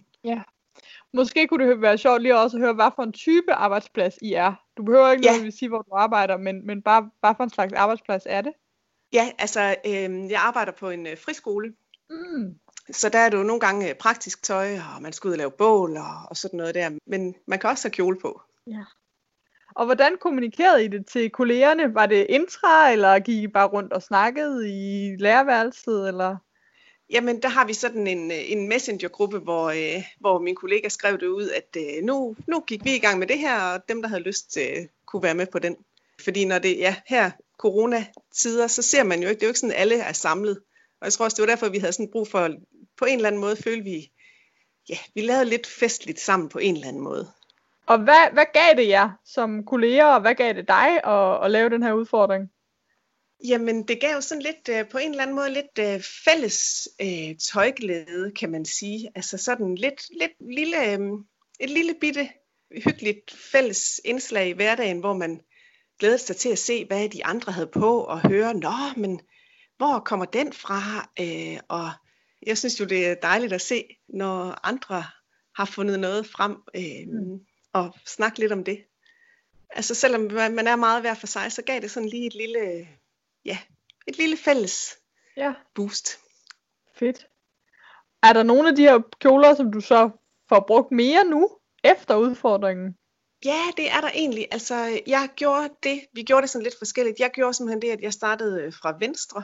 Måske 1.14 1.48
kunne 1.48 1.70
det 1.70 1.82
være 1.82 1.98
sjovt 1.98 2.22
lige 2.22 2.38
også 2.38 2.58
at 2.58 2.62
høre, 2.62 2.74
hvad 2.74 2.92
for 2.96 3.04
en 3.04 3.12
type 3.14 3.54
arbejdsplads 3.54 4.18
I 4.22 4.34
er. 4.34 4.54
Du 4.78 4.84
behøver 4.84 5.12
ikke 5.12 5.26
Ja. 5.26 5.34
ja. 5.44 5.50
sige, 5.50 5.70
hvor 5.70 5.82
du 5.82 5.96
arbejder, 5.96 6.38
men, 6.38 6.66
men 6.68 6.82
bare, 6.82 7.10
hvad 7.20 7.34
for 7.38 7.44
en 7.44 7.50
slags 7.50 7.74
arbejdsplads 7.74 8.24
er 8.26 8.42
det? 8.42 8.54
Ja, 9.14 9.32
altså, 9.40 9.76
øh, 9.86 10.32
jeg 10.32 10.42
arbejder 10.42 10.72
på 10.72 10.90
en 10.90 11.08
øh, 11.08 11.18
friskole, 11.18 11.74
Mm. 12.10 12.56
så 12.92 13.10
der 13.10 13.20
er 13.20 13.30
det 13.30 13.38
jo 13.38 13.44
nogle 13.44 13.60
gange 13.60 13.90
øh, 13.90 13.96
praktisk 13.96 14.44
tøj, 14.44 14.74
og 14.96 15.02
man 15.02 15.14
skal 15.14 15.28
ud 15.28 15.32
og 15.34 15.38
lave 15.38 15.52
bål 15.52 15.98
og, 15.98 16.16
og 16.30 16.38
sådan 16.38 16.58
noget 16.58 16.76
der. 16.76 16.90
Men 17.08 17.36
man 17.48 17.60
kan 17.60 17.70
også 17.70 17.88
have 17.88 17.92
kjole 17.92 18.20
på. 18.22 18.42
Og 19.76 19.86
hvordan 19.86 20.18
kommunikerede 20.22 20.86
I 20.86 20.88
det 20.88 21.08
til 21.08 21.30
kollegerne? 21.30 21.96
Var 21.96 22.06
det 22.06 22.26
intra, 22.30 22.92
eller 22.92 23.20
gik 23.20 23.44
I 23.44 23.48
bare 23.48 23.68
rundt 23.68 23.94
og 23.94 24.02
snakkede 24.02 24.70
i 24.70 25.16
lærerværelset? 25.20 26.08
Eller? 26.08 26.38
Jamen, 27.10 27.42
der 27.42 27.50
har 27.50 27.66
vi 27.66 27.74
sådan 27.74 28.08
en, 28.08 28.32
øh, 28.32 28.52
en 28.52 28.68
messengergruppe, 28.68 29.40
hvor, 29.40 29.70
øh, 29.70 30.04
hvor 30.20 30.40
min 30.40 30.56
kollega 30.56 30.90
skrev 30.90 31.20
det 31.20 31.28
ud, 31.28 31.50
at 31.50 31.78
øh, 31.78 32.04
nu, 32.04 32.36
nu 32.48 32.60
gik 32.60 32.86
vi 32.86 32.96
i 32.96 33.00
gang 33.00 33.20
med 33.20 33.28
det 33.28 33.40
her, 33.40 33.62
og 33.62 33.90
dem, 33.90 34.02
der 34.02 34.10
havde 34.10 34.24
lyst, 34.24 34.58
øh, 34.58 34.86
kunne 35.06 35.24
være 35.24 35.36
med 35.36 35.46
på 35.46 35.60
den. 35.60 35.78
Fordi 36.24 36.46
når 36.46 36.60
det 36.60 36.78
ja, 36.78 36.96
her 37.08 37.32
coronatider, 37.58 38.68
så 38.68 38.82
ser 38.82 39.04
man 39.04 39.22
jo 39.24 39.30
ikke, 39.30 39.40
det 39.40 39.44
er 39.44 39.48
jo 39.48 39.50
ikke 39.50 39.60
sådan, 39.60 39.76
at 39.76 39.82
alle 39.82 40.00
er 40.00 40.14
samlet. 40.14 40.62
Og 41.02 41.06
jeg 41.06 41.14
tror 41.14 41.26
også, 41.26 41.36
det 41.36 41.42
var 41.42 41.56
derfor, 41.56 41.70
vi 41.70 41.78
havde 41.78 41.94
sådan 41.94 42.12
brug 42.12 42.28
for, 42.28 42.50
på 42.98 43.06
en 43.06 43.16
eller 43.16 43.28
anden 43.28 43.42
måde, 43.42 43.56
følte 43.56 43.84
vi, 43.84 44.12
ja, 44.90 44.98
vi 45.16 45.22
lavede 45.22 45.46
lidt 45.46 45.68
festligt 45.68 46.20
sammen 46.20 46.50
på 46.50 46.60
en 46.60 46.76
eller 46.76 46.88
anden 46.88 47.04
måde. 47.04 47.32
Og 47.86 47.98
hvad, 47.98 48.34
hvad 48.34 48.46
gav 48.54 48.76
det 48.78 48.88
jer 48.88 49.10
som 49.26 49.64
kolleger, 49.66 50.06
og 50.06 50.22
hvad 50.22 50.36
gav 50.36 50.54
det 50.54 50.68
dig 50.68 51.06
at, 51.06 51.46
at 51.46 51.52
lave 51.52 51.70
den 51.70 51.84
her 51.84 51.94
udfordring? 51.94 52.52
Jamen, 53.44 53.88
det 53.88 54.02
gav 54.02 54.22
sådan 54.22 54.42
lidt, 54.42 54.70
øh, 54.70 54.90
på 54.90 54.98
en 54.98 55.10
eller 55.10 55.24
anden 55.24 55.36
måde, 55.36 55.50
lidt 55.54 55.80
øh, 55.80 56.02
fælles 56.26 56.90
øh, 57.02 57.38
tøjglæde, 57.38 58.32
kan 58.32 58.52
man 58.52 58.66
sige. 58.66 59.12
Altså 59.16 59.38
sådan 59.38 59.76
lidt, 59.76 60.02
lidt 60.20 60.32
lille, 60.58 60.92
øh, 60.94 61.00
et 61.60 61.70
lille 61.70 61.96
bitte, 62.02 62.30
hyggeligt 62.84 63.32
fælles 63.52 64.02
indslag 64.06 64.50
i 64.50 64.52
hverdagen, 64.52 65.00
hvor 65.00 65.14
man 65.14 65.42
glædede 66.00 66.18
sig 66.18 66.36
til 66.36 66.50
at 66.50 66.60
se, 66.60 66.86
hvad 66.86 67.10
de 67.10 67.26
andre 67.26 67.52
havde 67.52 67.68
på, 67.68 68.00
og 68.00 68.30
høre, 68.30 68.54
nå, 68.54 68.74
men 68.98 69.22
hvor 69.78 70.00
kommer 70.00 70.26
den 70.26 70.54
fra? 70.54 71.10
Øh, 71.20 71.60
og 71.68 71.92
jeg 72.46 72.58
synes 72.58 72.80
jo, 72.80 72.86
det 72.86 73.08
er 73.08 73.16
dejligt 73.16 73.54
at 73.54 73.62
se, 73.62 73.84
når 74.10 74.60
andre 74.68 75.04
har 75.56 75.66
fundet 75.66 76.00
noget 76.00 76.26
frem, 76.28 76.56
øh, 76.76 77.08
Mm. 77.14 77.40
og 77.74 77.94
snakke 78.06 78.40
lidt 78.40 78.52
om 78.52 78.64
det. 78.64 78.84
Altså 79.70 79.96
selvom 79.96 80.22
man 80.22 80.56
man 80.56 80.68
er 80.68 80.76
meget 80.76 81.02
hver 81.02 81.14
for 81.14 81.28
sig, 81.28 81.52
så 81.52 81.62
gav 81.62 81.82
det 81.82 81.92
sådan 81.92 82.10
lige 82.10 82.28
et 82.28 82.34
lille, 82.36 82.88
ja, 83.46 83.58
et 84.08 84.18
lille 84.18 84.38
fælles 84.38 84.96
Ja, 85.38 85.54
boost. 85.76 86.18
fedt. 87.00 87.28
Er 88.24 88.34
der 88.34 88.44
nogle 88.44 88.70
af 88.70 88.76
de 88.76 88.82
her 88.82 89.00
kjoler, 89.20 89.56
som 89.56 89.72
du 89.72 89.82
så 89.82 90.10
får 90.50 90.64
brugt 90.68 90.92
mere 90.92 91.24
nu, 91.24 91.50
efter 91.84 92.16
udfordringen? 92.16 92.98
Ja, 93.46 93.62
det 93.78 93.92
er 93.92 94.02
der 94.02 94.10
egentlig. 94.14 94.48
Altså, 94.52 95.00
jeg 95.08 95.30
gjorde 95.36 95.70
det, 95.84 96.02
vi 96.14 96.24
gjorde 96.24 96.42
det 96.42 96.50
sådan 96.50 96.64
lidt 96.64 96.78
forskelligt. 96.78 97.20
Jeg 97.20 97.32
gjorde 97.34 97.54
simpelthen 97.54 97.82
det, 97.82 97.90
at 97.90 98.02
jeg 98.02 98.14
startede 98.14 98.62
øh, 98.64 98.74
fra 98.74 98.96
venstre 99.00 99.44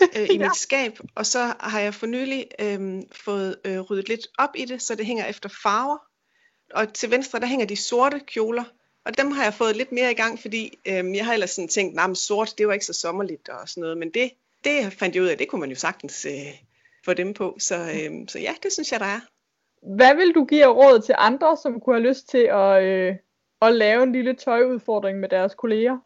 øh, 0.16 0.22
i 0.30 0.36
Ja. 0.36 0.38
mit 0.48 0.56
skab, 0.56 0.98
og 1.14 1.26
så 1.26 1.54
har 1.60 1.80
jeg 1.80 1.94
for 1.94 2.06
nylig 2.06 2.46
øh, 2.60 3.02
fået 3.12 3.56
øh, 3.64 3.80
ryddet 3.80 4.08
lidt 4.08 4.26
op 4.38 4.50
i 4.56 4.64
det, 4.64 4.82
så 4.82 4.94
det 4.94 5.06
hænger 5.06 5.26
efter 5.26 5.48
farver. 5.62 5.98
Og 6.74 6.94
til 6.94 7.10
venstre, 7.10 7.40
der 7.40 7.46
hænger 7.46 7.66
de 7.66 7.76
sorte 7.76 8.20
kjoler, 8.20 8.64
og 9.04 9.18
dem 9.18 9.30
har 9.30 9.44
jeg 9.44 9.54
fået 9.54 9.76
lidt 9.76 9.92
mere 9.92 10.10
i 10.10 10.14
gang, 10.14 10.38
fordi 10.38 10.78
øh, 10.86 11.16
jeg 11.16 11.26
har 11.26 11.32
ellers 11.32 11.50
sådan 11.50 11.68
tænkt, 11.68 12.00
at 12.00 12.16
sort, 12.16 12.54
det 12.58 12.66
var 12.66 12.72
ikke 12.72 12.86
så 12.86 12.92
sommerligt 12.92 13.48
og 13.48 13.68
sådan 13.68 13.80
noget, 13.80 13.98
men 13.98 14.10
det, 14.10 14.30
det 14.64 14.92
fandt 14.92 15.14
jeg 15.14 15.22
ud 15.22 15.28
af, 15.28 15.38
det 15.38 15.48
kunne 15.48 15.60
man 15.60 15.70
jo 15.70 15.76
sagtens 15.76 16.24
øh, 16.24 16.32
få 17.04 17.14
dem 17.14 17.34
på. 17.34 17.56
Så, 17.58 17.76
øh, 17.76 18.28
så 18.28 18.38
ja, 18.38 18.54
det 18.62 18.72
synes 18.72 18.92
jeg, 18.92 19.00
der 19.00 19.06
er. 19.06 19.20
Hvad 19.82 20.14
vil 20.14 20.34
du 20.34 20.44
give 20.44 20.66
råd 20.66 21.00
til 21.00 21.14
andre, 21.18 21.56
som 21.62 21.80
kunne 21.80 21.96
have 21.96 22.08
lyst 22.08 22.28
til 22.28 22.48
at, 22.52 22.82
øh, 22.82 23.16
at 23.62 23.74
lave 23.74 24.02
en 24.02 24.12
lille 24.12 24.34
tøjudfordring 24.34 25.20
med 25.20 25.28
deres 25.28 25.54
kolleger? 25.54 25.98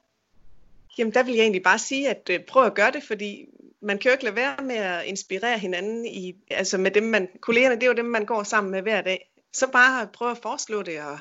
Jamen, 0.98 1.14
der 1.14 1.22
vil 1.22 1.34
jeg 1.34 1.42
egentlig 1.42 1.62
bare 1.62 1.78
sige, 1.78 2.08
at 2.08 2.30
øh, 2.30 2.40
prøv 2.40 2.64
at 2.64 2.74
gøre 2.74 2.90
det, 2.90 3.02
fordi 3.02 3.48
man 3.80 3.98
kan 3.98 4.08
jo 4.08 4.12
ikke 4.12 4.24
lade 4.24 4.36
være 4.36 4.56
med 4.64 4.76
at 4.76 5.04
inspirere 5.04 5.58
hinanden 5.58 6.06
i, 6.06 6.36
altså 6.50 6.78
med 6.78 6.90
dem 6.90 7.02
man, 7.02 7.28
kollegerne, 7.40 7.74
det 7.74 7.82
er 7.82 7.86
jo 7.86 7.92
dem, 7.92 8.04
man 8.04 8.24
går 8.24 8.42
sammen 8.42 8.70
med 8.70 8.82
hver 8.82 9.00
dag. 9.00 9.30
Så 9.52 9.70
bare 9.72 10.06
prøv 10.06 10.30
at 10.30 10.38
foreslå 10.38 10.82
det, 10.82 11.00
og, 11.00 11.18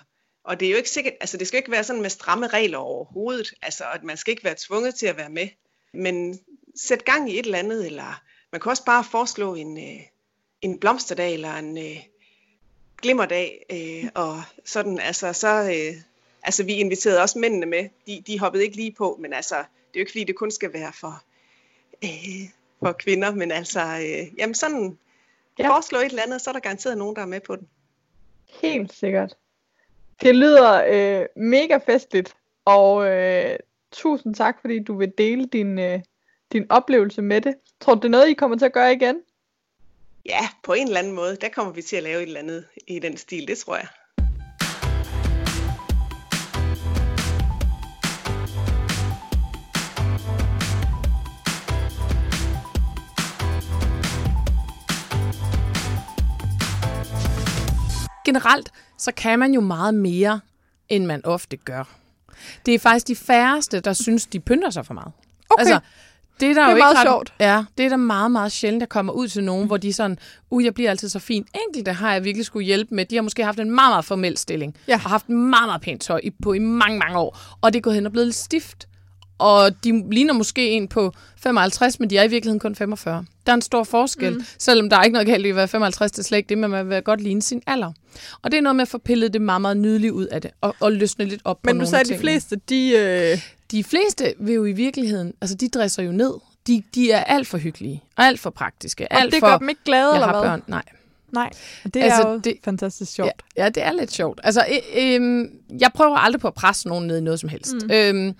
og 0.48 0.60
det 0.60 0.66
er 0.66 0.72
jo 0.72 0.78
ikke 0.78 0.90
sikkert, 0.90 1.14
altså 1.20 1.38
det 1.38 1.48
skal 1.48 1.58
ikke 1.58 1.72
være 1.72 1.84
sådan 1.84 2.02
med 2.02 2.10
stramme 2.10 2.48
regler 2.48 2.78
overhovedet, 2.78 3.54
altså 3.62 3.84
at 3.94 4.04
man 4.04 4.18
skal 4.18 4.32
ikke 4.32 4.44
være 4.44 4.56
tvunget 4.58 4.96
til 4.96 5.08
at 5.08 5.18
være 5.18 5.30
med, 5.30 5.48
men 5.94 6.40
sæt 6.76 7.06
gang 7.06 7.32
i 7.32 7.40
et 7.40 7.46
eller 7.46 7.58
andet, 7.58 7.86
eller 7.86 8.22
man 8.52 8.62
kan 8.62 8.70
også 8.70 8.86
bare 8.86 9.04
foreslå 9.04 9.56
en, 9.56 9.78
øh, 9.78 10.02
en 10.62 10.80
blomsterdag, 10.80 11.34
eller 11.34 11.56
en 11.56 11.78
øh, 11.78 11.98
glimmerdag, 13.02 13.66
øh, 13.70 14.10
og 14.16 14.42
sådan, 14.66 15.00
altså 15.00 15.34
så, 15.34 15.64
øh, 15.64 16.02
altså 16.44 16.64
vi 16.64 16.74
inviterede 16.74 17.22
også 17.22 17.40
mændene 17.40 17.66
med, 17.66 17.90
de, 18.08 18.24
de 18.28 18.40
hoppede 18.40 18.64
ikke 18.64 18.76
lige 18.76 18.92
på, 18.92 19.18
men 19.22 19.34
altså, 19.34 19.56
det 19.56 19.64
er 19.64 19.96
jo 19.96 20.00
ikke 20.00 20.12
fordi, 20.12 20.24
det 20.24 20.36
kun 20.36 20.52
skal 20.52 20.74
være 20.74 20.94
for, 20.94 21.24
øh, 22.04 22.50
for 22.80 22.92
kvinder, 22.92 23.32
men 23.32 23.52
altså, 23.52 23.82
øh, 23.82 24.40
jamen 24.40 24.56
sådan, 24.56 24.98
Ja. 25.60 25.70
foreslå 25.70 26.00
et 26.00 26.06
eller 26.06 26.24
andet, 26.24 26.42
så 26.42 26.50
er 26.50 26.54
der 26.54 26.60
garanteret 26.60 26.98
nogen, 26.98 27.16
der 27.16 27.22
er 27.22 27.26
med 27.26 27.40
på 27.40 27.56
den. 27.56 27.68
Helt 28.62 28.94
sikkert. 28.94 29.38
Det 30.22 30.36
lyder 30.36 30.84
øh, 30.88 31.26
mega 31.36 31.78
festligt, 31.78 32.36
og 32.66 33.08
øh, 33.08 33.56
tusind 33.92 34.36
tak, 34.36 34.58
fordi 34.62 34.84
du 34.84 34.98
vil 34.98 35.14
dele 35.18 35.46
din, 35.46 35.80
øh, 35.80 36.00
din 36.54 36.66
oplevelse 36.70 37.22
med 37.22 37.42
det. 37.42 37.56
Tror 37.80 37.94
du, 37.96 38.00
det 38.00 38.06
er 38.06 38.10
noget, 38.10 38.30
I 38.30 38.34
kommer 38.34 38.58
til 38.58 38.66
at 38.66 38.74
gøre 38.74 38.94
igen? 38.94 39.22
Ja, 40.26 40.50
på 40.64 40.74
en 40.74 40.88
eller 40.88 41.00
anden 41.00 41.14
måde. 41.14 41.36
Der 41.36 41.50
kommer 41.50 41.74
vi 41.74 41.82
til 41.82 41.96
at 41.96 42.04
lave 42.04 42.22
et 42.22 42.28
eller 42.28 42.40
andet 42.40 42.66
i 42.88 43.00
den 43.00 43.18
stil, 43.18 43.48
det 43.48 43.58
tror 43.58 43.76
jeg. 43.76 43.88
Generelt, 58.28 58.72
så 58.98 59.12
kan 59.12 59.40
man 59.40 59.54
jo 59.54 59.62
meget 59.62 59.94
mere, 59.94 60.40
end 60.90 61.06
man 61.06 61.26
ofte 61.26 61.58
gør. 61.58 61.84
Det 62.66 62.74
er 62.74 62.80
faktisk 62.80 63.08
de 63.08 63.16
færreste, 63.16 63.80
der 63.80 63.94
synes, 63.94 64.26
de 64.26 64.40
pynter 64.40 64.70
sig 64.70 64.86
for 64.86 64.94
meget. 64.94 65.12
Okay. 65.50 65.62
Altså, 65.62 65.80
det 66.40 66.50
er, 66.50 66.54
der 66.54 66.62
Det 66.62 66.68
er 66.68 66.70
jo 66.72 66.76
ikke 66.76 66.84
meget 66.84 66.98
ret, 66.98 67.04
sjovt. 67.04 67.34
Ja, 67.40 67.64
det 67.78 67.86
er 67.86 67.90
der 67.90 67.98
meget, 67.98 68.32
meget 68.32 68.52
sjældent, 68.52 68.82
der 68.82 68.88
kommer 68.88 69.14
ud 69.14 69.28
til 69.28 69.44
nogen, 69.44 69.68
hvor 69.68 69.78
de 69.78 69.94
sådan, 69.94 70.18
uh, 70.50 70.66
jeg 70.66 70.74
bliver 70.74 70.90
altid 70.90 71.10
så 71.10 71.20
fin. 71.20 71.46
Enkelte 71.68 71.94
har 71.94 72.14
jeg 72.14 72.24
virkelig 72.24 72.46
skulle 72.46 72.66
hjælpe 72.66 72.96
med. 72.96 73.06
De 73.06 73.16
har 73.16 73.22
måske 73.22 73.44
haft 73.44 73.60
en 73.60 73.72
meget, 73.72 73.92
meget 73.92 74.06
formel 74.06 74.38
stilling. 74.38 74.76
Ja. 74.88 74.94
Og 74.94 75.00
haft 75.00 75.30
meget, 75.30 75.68
meget 75.68 75.82
pænt 75.82 76.02
tøj 76.02 76.20
i, 76.24 76.30
på 76.44 76.54
i 76.54 76.60
mange, 76.60 77.00
mange 77.00 77.18
år. 77.18 77.40
Og 77.62 77.74
det 77.74 77.80
er 77.80 77.82
gået 77.82 77.96
hen 77.96 78.06
og 78.06 78.12
blevet 78.12 78.28
lidt 78.28 78.36
stift. 78.36 78.88
Og 79.40 79.84
de 79.84 80.04
ligner 80.12 80.34
måske 80.34 80.70
en 80.70 80.88
på 80.88 81.14
55, 81.38 82.00
men 82.00 82.10
de 82.10 82.18
er 82.18 82.24
i 82.24 82.28
virkeligheden 82.28 82.60
kun 82.60 82.76
45. 82.76 83.26
Der 83.46 83.52
er 83.52 83.56
en 83.56 83.62
stor 83.62 83.84
forskel, 83.84 84.34
mm. 84.34 84.46
selvom 84.60 84.90
der 84.90 84.98
er 84.98 85.04
ikke 85.04 85.14
noget 85.14 85.28
galt 85.28 85.46
i 85.46 85.50
at 85.50 85.56
være 85.56 85.68
55, 85.68 86.12
det 86.12 86.20
er 86.20 86.24
slet 86.24 86.38
ikke 86.38 86.50
det, 86.50 86.58
men 86.58 86.70
man 86.72 86.90
vil 86.90 87.02
godt 87.04 87.22
ligne 87.22 87.42
sin 87.42 87.62
alder. 87.68 87.92
Og 88.42 88.52
det 88.52 88.58
er 88.58 88.62
noget 88.62 88.76
med 88.76 88.82
at 88.82 88.88
få 88.88 88.98
pillet 88.98 89.34
det 89.34 89.42
meget, 89.42 89.62
meget 89.62 89.78
nydeligt 89.78 90.14
ud 90.14 90.26
af 90.26 90.42
det, 90.42 90.52
og, 90.62 90.76
og 90.80 90.92
løsne 90.92 91.26
lidt 91.26 91.42
op 91.46 91.56
på 91.56 91.62
Men 91.64 91.76
du 91.76 91.78
nogle 91.78 91.88
sagde, 91.88 92.00
af 92.00 92.04
at 92.04 92.06
de 92.06 92.12
tingene. 92.14 92.32
fleste, 92.32 92.56
de... 92.70 92.90
Øh, 93.34 93.42
De 93.72 93.84
fleste 93.84 94.34
vil 94.40 94.54
jo 94.56 94.66
i 94.66 94.72
virkeligheden, 94.72 95.34
altså 95.42 95.56
de 95.56 95.68
dresser 95.70 96.04
jo 96.04 96.12
ned. 96.12 96.34
De, 96.68 96.84
de 96.96 97.12
er 97.12 97.24
alt 97.24 97.48
for 97.48 97.58
hyggelige, 97.58 98.04
og 98.18 98.26
alt 98.26 98.40
for 98.40 98.50
praktiske. 98.50 99.08
og 99.12 99.20
alt 99.22 99.32
det 99.34 99.40
for, 99.40 99.48
gør 99.48 99.58
dem 99.58 99.70
ikke 99.70 99.82
glade, 99.86 100.14
eller 100.14 100.32
hvad? 100.32 100.42
børn. 100.42 100.64
Nej. 100.68 100.84
Nej, 101.32 101.50
det 101.84 101.96
Altså, 101.96 102.22
er 102.22 102.32
jo 102.32 102.38
det- 102.38 102.58
fantastisk 102.66 103.12
sjovt. 103.12 103.32
Ja, 103.58 103.64
ja, 103.64 103.70
det 103.70 103.84
er 103.84 103.92
lidt 103.92 104.12
sjovt. 104.12 104.40
Altså, 104.44 104.66
øh, 104.98 105.16
øh, 105.22 105.46
jeg 105.80 105.92
prøver 105.94 106.18
aldrig 106.18 106.40
på 106.42 106.48
at 106.48 106.54
presse 106.54 106.88
nogen 106.88 107.08
ned 107.08 107.18
i 107.18 107.22
noget 107.22 107.40
som 107.40 107.50
helst. 107.50 107.74
Mm. 107.84 107.92
Øhm, 107.92 108.34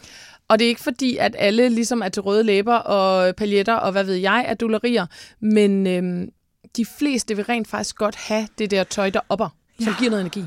og 0.50 0.60
det 0.60 0.66
er 0.66 0.70
ikke 0.70 0.82
fordi, 0.82 1.18
at 1.18 1.36
alle 1.40 1.70
ligesom 1.70 2.02
er 2.02 2.10
til 2.10 2.22
røde 2.22 2.44
læber 2.44 2.76
og 2.76 3.36
paljetter 3.36 3.74
og 3.74 3.92
hvad 3.92 4.04
ved 4.04 4.16
jeg, 4.16 4.46
er 4.48 4.54
dullerier. 4.54 5.06
Men 5.40 5.88
øhm, 5.88 6.30
de 6.78 6.86
fleste 6.86 7.36
vil 7.36 7.46
rent 7.46 7.68
faktisk 7.68 7.96
godt 7.96 8.16
have 8.16 8.48
det 8.58 8.72
der 8.72 8.84
tøj, 8.84 9.10
der 9.10 9.20
opper, 9.30 9.50
som 9.80 9.88
Ja. 9.94 9.96
giver 10.00 10.10
noget 10.10 10.22
energi. 10.22 10.44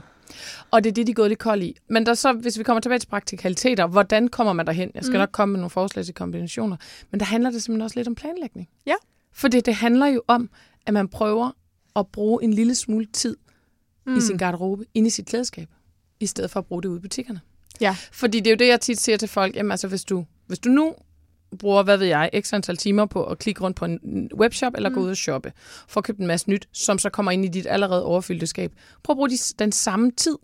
Og 0.71 0.85
det 0.85 0.91
er 0.91 0.95
det, 0.95 1.07
de 1.07 1.11
er 1.11 1.15
gået 1.15 1.31
lidt 1.31 1.39
kold 1.39 1.63
i. 1.63 1.77
Men 1.89 2.07
der 2.07 2.15
så, 2.15 2.33
hvis 2.33 2.59
vi 2.59 2.63
kommer 2.65 2.81
tilbage 2.81 2.99
til 2.99 3.07
praktikaliteter, 3.09 3.87
hvordan 3.87 4.29
kommer 4.29 4.53
man 4.53 4.67
derhen? 4.67 4.91
Jeg 4.95 5.05
skal 5.05 5.13
mm. 5.17 5.19
nok 5.19 5.31
komme 5.33 5.53
med 5.53 5.61
nogle 5.61 5.71
forslag 5.71 6.05
til 6.05 6.15
kombinationer. 6.15 6.77
Men 7.11 7.21
der 7.21 7.27
handler 7.27 7.51
det 7.51 7.63
simpelthen 7.63 7.83
også 7.83 7.99
lidt 7.99 8.09
om 8.09 8.15
planlægning. 8.15 8.69
Ja. 8.87 8.95
For 9.33 9.49
det, 9.49 9.67
det 9.67 9.75
handler 9.75 10.07
jo 10.07 10.23
om, 10.29 10.51
at 10.87 10.95
man 10.95 11.09
prøver 11.09 11.51
at 11.97 12.07
bruge 12.07 12.45
en 12.45 12.53
lille 12.55 12.75
smule 12.75 13.07
tid 13.07 13.37
mm. 14.07 14.17
i 14.17 14.21
sin 14.21 14.37
garderobe, 14.39 14.85
inde 14.95 15.07
i 15.07 15.11
sit 15.11 15.27
klædeskab, 15.27 15.69
i 16.21 16.27
stedet 16.27 16.51
for 16.51 16.61
at 16.61 16.67
bruge 16.67 16.83
det 16.83 16.89
ude 16.89 16.99
i 16.99 17.01
butikkerne. 17.01 17.41
Ja. 17.81 17.97
Fordi 18.13 18.39
det 18.39 18.47
er 18.47 18.51
jo 18.51 18.57
det, 18.57 18.69
jeg 18.69 18.81
tit 18.81 19.01
siger 19.01 19.17
til 19.17 19.29
folk, 19.29 19.57
jamen 19.57 19.71
altså 19.71 19.89
hvis 19.89 20.05
du, 20.05 20.25
hvis 20.47 20.59
du 20.59 20.69
nu 20.69 20.95
bruger, 21.59 21.83
hvad 21.83 21.97
ved 21.97 22.07
jeg, 22.07 22.31
x 22.41 22.53
antal 22.53 22.77
timer 22.77 23.07
på 23.07 23.25
at 23.25 23.39
klikke 23.39 23.61
rundt 23.61 23.77
på 23.77 23.85
en 23.85 24.31
webshop 24.35 24.73
eller 24.77 24.89
mm. 24.89 24.95
gå 24.95 25.01
ud 25.01 25.11
og 25.11 25.17
shoppe, 25.17 25.53
for 25.89 26.01
at 26.01 26.05
købe 26.05 26.21
en 26.21 26.27
masse 26.27 26.51
nyt, 26.51 26.69
som 26.73 26.99
så 26.99 27.11
kommer 27.11 27.33
ind 27.33 27.45
i 27.45 27.49
dit 27.49 27.67
allerede 27.67 28.05
overfyldte 28.05 28.47
skab. 28.47 28.73
Prøv 29.03 29.13
at 29.13 29.17
bruge 29.17 29.31
de, 29.31 29.37
den 29.59 29.73
samme 29.73 30.11
tid 30.11 30.37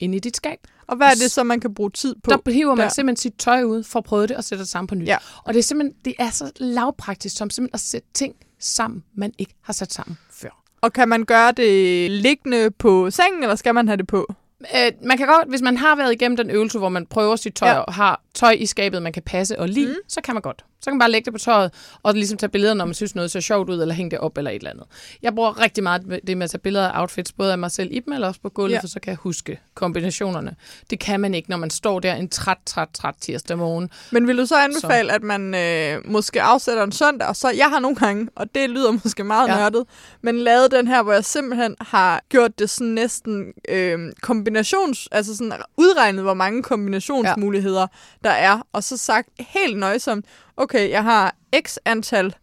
inde 0.00 0.16
i 0.16 0.20
dit 0.20 0.36
skab. 0.36 0.58
Og 0.86 0.96
hvad 0.96 1.06
er 1.06 1.14
det 1.14 1.30
så, 1.30 1.42
man 1.42 1.60
kan 1.60 1.74
bruge 1.74 1.90
tid 1.90 2.14
på? 2.24 2.30
Der 2.30 2.52
hiver 2.52 2.74
man 2.74 2.84
der? 2.84 2.88
simpelthen 2.88 3.16
sit 3.16 3.34
tøj 3.38 3.62
ud 3.62 3.82
for 3.82 3.98
at 3.98 4.04
prøve 4.04 4.26
det 4.26 4.36
og 4.36 4.44
sætte 4.44 4.62
det 4.62 4.68
sammen 4.68 4.86
på 4.86 4.94
nyt. 4.94 5.06
Ja. 5.06 5.18
Og 5.44 5.54
det 5.54 5.58
er 5.58 5.62
simpelthen, 5.62 5.96
det 6.04 6.14
er 6.18 6.30
så 6.30 6.50
lavpraktisk 6.56 7.36
som 7.36 7.50
simpelthen 7.50 7.74
at 7.74 7.80
sætte 7.80 8.08
ting 8.14 8.34
sammen, 8.58 9.04
man 9.14 9.32
ikke 9.38 9.54
har 9.62 9.72
sat 9.72 9.92
sammen 9.92 10.18
før. 10.30 10.62
Og 10.80 10.92
kan 10.92 11.08
man 11.08 11.24
gøre 11.24 11.52
det 11.52 12.10
liggende 12.10 12.70
på 12.70 13.10
sengen, 13.10 13.42
eller 13.42 13.56
skal 13.56 13.74
man 13.74 13.88
have 13.88 13.96
det 13.96 14.06
på? 14.06 14.34
Øh, 14.60 14.92
man 15.02 15.16
kan 15.18 15.26
godt, 15.26 15.48
hvis 15.48 15.62
man 15.62 15.76
har 15.76 15.96
været 15.96 16.12
igennem 16.12 16.36
den 16.36 16.50
øvelse, 16.50 16.78
hvor 16.78 16.88
man 16.88 17.06
prøver 17.06 17.36
sit 17.36 17.54
tøj 17.54 17.68
Ja. 17.68 17.78
og 17.78 17.94
har 17.94 18.22
tøj 18.34 18.50
i 18.58 18.66
skabet, 18.66 19.02
man 19.02 19.12
kan 19.12 19.22
passe 19.22 19.58
og 19.58 19.68
lide, 19.68 19.88
mm. 19.92 20.08
så 20.08 20.20
kan 20.20 20.34
man 20.34 20.42
godt. 20.42 20.64
Så 20.84 20.90
kan 20.90 20.94
man 20.94 20.98
bare 20.98 21.10
lægge 21.10 21.24
det 21.24 21.32
på 21.32 21.38
tøjet, 21.38 21.72
og 22.02 22.14
ligesom 22.14 22.38
tage 22.38 22.50
billeder, 22.50 22.74
når 22.74 22.84
man 22.84 22.94
synes 22.94 23.14
noget 23.14 23.30
ser 23.30 23.40
sjovt 23.40 23.70
ud, 23.70 23.80
eller 23.82 23.94
hænge 23.94 24.10
det 24.10 24.18
op 24.18 24.38
eller 24.38 24.50
et 24.50 24.54
eller 24.54 24.70
andet. 24.70 24.84
Jeg 25.22 25.34
bruger 25.34 25.60
rigtig 25.60 25.82
meget 25.82 26.20
det 26.26 26.36
med 26.36 26.44
at 26.44 26.50
tage 26.50 26.58
billeder 26.60 26.88
af 26.88 27.00
outfits, 27.00 27.32
både 27.32 27.52
af 27.52 27.58
mig 27.58 27.70
selv 27.70 27.88
i 27.92 27.98
dem, 28.00 28.12
eller 28.12 28.28
også 28.28 28.40
på 28.40 28.48
gulvet, 28.48 28.74
Ja. 28.74 28.80
for 28.80 28.86
så 28.86 29.00
kan 29.00 29.10
jeg 29.10 29.16
huske 29.16 29.60
kombinationerne. 29.74 30.56
Det 30.90 30.98
kan 30.98 31.20
man 31.20 31.34
ikke, 31.34 31.50
når 31.50 31.56
man 31.56 31.70
står 31.70 32.00
der 32.00 32.14
en 32.14 32.28
træt, 32.28 32.58
træt, 32.66 32.88
træt 32.94 33.14
tirsdag 33.20 33.58
morgen. 33.58 33.90
Men 34.10 34.26
vil 34.28 34.38
du 34.38 34.46
så 34.46 34.56
anbefale, 34.56 35.08
så. 35.08 35.14
at 35.14 35.22
man 35.22 35.54
øh, 35.54 36.10
måske 36.10 36.42
afsætter 36.42 36.82
en 36.84 36.92
søndag, 36.92 37.28
og 37.28 37.36
så, 37.36 37.50
jeg 37.50 37.66
har 37.66 37.78
nogle 37.78 37.96
gange, 37.96 38.28
og 38.36 38.54
det 38.54 38.70
lyder 38.70 38.90
måske 39.04 39.24
meget. 39.24 39.48
Ja. 39.48 39.56
nørdet, 39.56 39.84
men 40.22 40.38
lavet 40.38 40.70
den 40.70 40.88
her, 40.88 41.02
hvor 41.02 41.12
jeg 41.12 41.24
simpelthen 41.24 41.76
har 41.80 42.22
gjort 42.28 42.58
det 42.58 42.70
sådan 42.70 42.86
næsten 42.86 43.52
øh, 43.68 44.12
kombinations, 44.22 45.08
altså 45.12 45.36
sådan 45.36 45.52
udregnet, 45.76 46.22
hvor 46.22 46.34
mange 46.34 46.62
kombinationsmuligheder 46.62 47.80
ja. 47.80 48.28
der 48.28 48.34
er, 48.34 48.66
og 48.72 48.84
så 48.84 48.96
sagt 48.96 49.28
helt 49.38 49.78
nøjsomt, 49.78 50.24
okay, 50.56 50.90
jeg 50.90 51.02
har 51.02 51.34
x 51.66 51.76
antal 51.84 52.34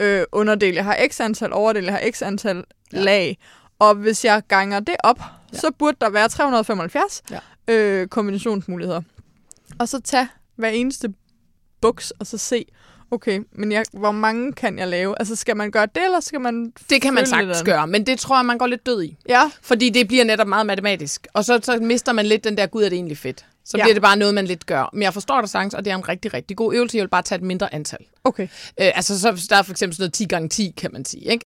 øh, 0.00 0.22
underdel, 0.32 0.74
jeg 0.74 0.84
har 0.84 0.98
x 1.10 1.20
antal 1.20 1.52
overdel, 1.52 1.84
jeg 1.84 1.92
har 1.92 2.10
x 2.12 2.22
antal 2.22 2.64
ja. 2.92 2.98
Lag, 3.00 3.38
og 3.78 3.94
hvis 3.94 4.24
jeg 4.24 4.42
ganger 4.48 4.80
det 4.80 4.96
op, 5.04 5.20
ja. 5.52 5.58
så 5.58 5.70
burde 5.78 5.96
der 6.00 6.10
være 6.10 6.28
375 6.28 7.22
Ja. 7.30 7.38
øh, 7.68 8.08
kombinationsmuligheder. 8.08 9.02
Og 9.78 9.88
så 9.88 10.00
tage 10.00 10.28
hver 10.56 10.68
eneste 10.68 11.12
buks, 11.80 12.10
og 12.10 12.26
så 12.26 12.38
se, 12.38 12.64
okay, 13.10 13.40
men 13.52 13.72
jeg, 13.72 13.84
hvor 13.92 14.12
mange 14.12 14.52
kan 14.52 14.78
jeg 14.78 14.88
lave? 14.88 15.14
Altså, 15.18 15.36
skal 15.36 15.56
man 15.56 15.70
gøre 15.70 15.86
det, 15.94 16.04
eller 16.04 16.20
skal 16.20 16.40
man... 16.40 16.72
Det 16.90 17.02
kan 17.02 17.14
man 17.14 17.26
sagtens 17.26 17.56
den? 17.56 17.64
gøre, 17.66 17.86
men 17.86 18.06
det 18.06 18.18
tror 18.18 18.36
jeg, 18.36 18.46
man 18.46 18.58
går 18.58 18.66
lidt 18.66 18.86
død 18.86 19.02
i. 19.02 19.16
Ja, 19.28 19.50
Fordi 19.62 19.90
det 19.90 20.08
bliver 20.08 20.24
netop 20.24 20.46
meget 20.46 20.66
matematisk. 20.66 21.26
Og 21.32 21.44
så, 21.44 21.60
så 21.62 21.78
mister 21.80 22.12
man 22.12 22.26
lidt 22.26 22.44
den 22.44 22.56
der, 22.56 22.66
gud 22.66 22.82
er 22.82 22.88
det 22.88 22.96
egentlig 22.96 23.18
fedt. 23.18 23.46
Så 23.68 23.76
Ja. 23.76 23.82
bliver 23.82 23.94
det 23.94 24.02
bare 24.02 24.16
noget, 24.16 24.34
man 24.34 24.44
lidt 24.46 24.66
gør. 24.66 24.90
Men 24.92 25.02
jeg 25.02 25.12
forstår 25.12 25.40
dig 25.40 25.50
sagtens, 25.50 25.74
og 25.74 25.84
det 25.84 25.90
er 25.90 25.96
en 25.96 26.08
rigtig, 26.08 26.34
rigtig 26.34 26.56
god 26.56 26.74
øvelse. 26.74 26.96
Jeg 26.96 27.02
vil 27.02 27.08
bare 27.08 27.22
tage 27.22 27.36
et 27.36 27.42
mindre 27.44 27.74
antal. 27.74 27.98
okay. 28.24 28.42
Øh, 28.80 28.90
altså, 28.94 29.20
så 29.20 29.46
der 29.50 29.56
er 29.56 29.62
for 29.62 29.72
eksempel 29.72 29.96
sådan 29.96 30.02
noget 30.02 30.12
10 30.12 30.24
gange 30.24 30.48
10 30.48 30.74
kan 30.76 30.92
man 30.92 31.04
sige. 31.04 31.22
Ikke? 31.32 31.44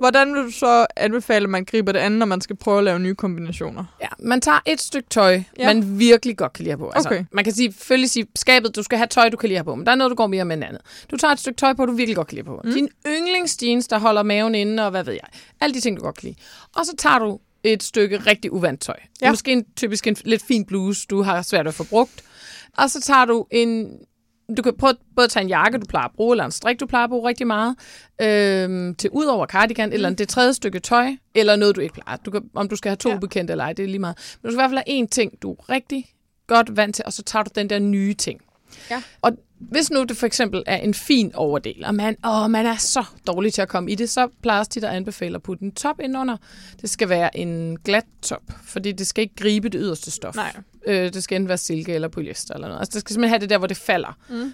Hvordan 0.00 0.34
vil 0.34 0.42
du 0.44 0.50
så 0.50 0.86
anbefale, 0.96 1.44
at 1.44 1.50
man 1.50 1.64
griber 1.64 1.92
det 1.92 1.98
an, 1.98 2.12
når 2.12 2.26
man 2.26 2.40
skal 2.40 2.56
prøve 2.56 2.78
at 2.78 2.84
lave 2.84 2.98
nye 2.98 3.14
kombinationer? 3.14 3.84
Ja, 4.02 4.06
man 4.18 4.40
tager 4.40 4.58
et 4.66 4.80
stykke 4.80 5.08
tøj, 5.08 5.42
Ja. 5.58 5.74
man 5.74 5.98
virkelig 5.98 6.36
godt 6.36 6.52
kan 6.52 6.64
lide 6.64 6.76
på. 6.76 6.90
Altså, 6.94 7.08
Okay. 7.08 7.24
Man 7.32 7.44
kan 7.44 7.52
sige, 7.52 7.72
selvfølgelig 7.72 8.10
sige, 8.10 8.26
skabet, 8.36 8.76
du 8.76 8.82
skal 8.82 8.98
have 8.98 9.06
tøj, 9.06 9.28
du 9.28 9.36
kan 9.36 9.48
lide 9.48 9.64
på, 9.64 9.74
men 9.74 9.86
der 9.86 9.92
er 9.92 9.96
noget, 9.96 10.10
du 10.10 10.14
går 10.14 10.26
mere 10.26 10.44
med 10.44 10.56
end 10.56 10.64
andet. 10.64 10.80
Du 11.10 11.16
tager 11.16 11.32
et 11.32 11.38
stykke 11.40 11.56
tøj 11.56 11.74
på, 11.74 11.86
du 11.86 11.92
virkelig 11.92 12.16
godt 12.16 12.28
kan 12.28 12.34
lide 12.34 12.46
på. 12.46 12.60
Mm. 12.64 12.72
Din 12.72 12.88
yndlingsjeans, 13.06 13.86
der 13.88 13.98
holder 13.98 14.22
maven 14.22 14.54
inde, 14.54 14.84
og 14.84 14.90
hvad 14.90 15.04
ved 15.04 15.12
jeg. 15.12 15.22
Alle 15.60 15.74
de 15.74 15.80
ting, 15.80 15.96
du 15.98 16.02
godt 16.02 16.16
kan 16.18 16.28
lide. 16.28 16.38
Og 16.76 16.86
så 16.86 16.94
tager 16.98 17.18
du 17.18 17.38
et 17.72 17.82
stykke 17.82 18.16
rigtig 18.16 18.52
uvant 18.52 18.80
tøj. 18.80 18.96
Ja. 19.22 19.30
Måske 19.30 19.52
en, 19.52 19.64
typisk 19.76 20.06
en 20.06 20.16
lidt 20.24 20.42
fin 20.42 20.64
bluse, 20.64 21.06
du 21.10 21.22
har 21.22 21.42
svært 21.42 21.66
at 21.66 21.74
få 21.74 21.84
brugt. 21.84 22.24
Og 22.78 22.90
så 22.90 23.00
tager 23.00 23.24
du 23.24 23.46
en... 23.50 23.98
Du 24.56 24.62
kan 24.62 24.76
prøve 24.76 24.94
både 25.16 25.24
at 25.24 25.30
tage 25.30 25.42
en 25.42 25.48
jakke, 25.48 25.78
du 25.78 25.86
plejer 25.86 26.04
at 26.04 26.12
bruge, 26.16 26.32
eller 26.32 26.44
en 26.44 26.50
strik, 26.50 26.80
du 26.80 26.86
plejer 26.86 27.04
at 27.04 27.10
bruge 27.10 27.28
rigtig 27.28 27.46
meget, 27.46 27.76
øhm, 28.22 28.94
til 28.94 29.10
ud 29.10 29.24
over 29.24 29.46
cardigan, 29.46 29.92
eller 29.92 30.10
det 30.10 30.28
tredje 30.28 30.54
stykke 30.54 30.80
tøj, 30.80 31.08
eller 31.34 31.56
noget, 31.56 31.76
du 31.76 31.80
ikke 31.80 31.94
plejer. 31.94 32.16
Du 32.16 32.30
kan, 32.30 32.42
om 32.54 32.68
du 32.68 32.76
skal 32.76 32.90
have 32.90 32.96
to 32.96 33.08
ja. 33.08 33.18
bekendte 33.18 33.52
eller 33.52 33.64
ej, 33.64 33.72
det 33.72 33.82
er 33.82 33.86
lige 33.86 33.98
meget. 33.98 34.38
Men 34.42 34.48
du 34.48 34.52
skal 34.52 34.58
i 34.58 34.60
hvert 34.60 34.70
fald 34.70 34.82
have 34.86 35.04
én 35.04 35.08
ting, 35.08 35.42
du 35.42 35.52
er 35.52 35.70
rigtig 35.70 36.06
godt 36.46 36.76
vant 36.76 36.94
til, 36.94 37.04
og 37.06 37.12
så 37.12 37.22
tager 37.22 37.42
du 37.42 37.50
den 37.54 37.70
der 37.70 37.78
nye 37.78 38.14
ting. 38.14 38.40
Ja. 38.90 39.02
Og 39.22 39.32
hvis 39.58 39.90
nu 39.90 40.04
det 40.04 40.16
for 40.16 40.26
eksempel 40.26 40.62
er 40.66 40.76
en 40.76 40.94
fin 40.94 41.34
overdel, 41.34 41.84
og 41.84 41.94
man, 41.94 42.16
åh, 42.26 42.50
man 42.50 42.66
er 42.66 42.76
så 42.76 43.04
dårlig 43.26 43.52
til 43.52 43.62
at 43.62 43.68
komme 43.68 43.90
i 43.90 43.94
det, 43.94 44.10
så 44.10 44.28
plejer 44.42 44.64
tit 44.64 44.84
at 44.84 44.90
anbefale 44.90 45.34
at 45.34 45.42
putte 45.42 45.64
en 45.64 45.72
top 45.72 46.00
ind 46.00 46.16
under. 46.16 46.36
Det 46.80 46.90
skal 46.90 47.08
være 47.08 47.36
en 47.36 47.78
glat 47.84 48.04
top, 48.22 48.42
fordi 48.64 48.92
det 48.92 49.06
skal 49.06 49.22
ikke 49.22 49.34
gribe 49.34 49.68
det 49.68 49.80
yderste 49.82 50.10
stof. 50.10 50.36
Nej. 50.36 50.56
Øh, 50.86 51.12
det 51.12 51.22
skal 51.22 51.36
enten 51.36 51.48
være 51.48 51.58
silke 51.58 51.94
eller 51.94 52.08
polyester 52.08 52.54
eller 52.54 52.68
noget. 52.68 52.80
Altså, 52.80 52.92
det 52.92 53.00
skal 53.00 53.12
simpelthen 53.12 53.30
have 53.30 53.40
det 53.40 53.50
der, 53.50 53.58
hvor 53.58 53.66
det 53.66 53.76
falder. 53.76 54.18
Mm. 54.30 54.52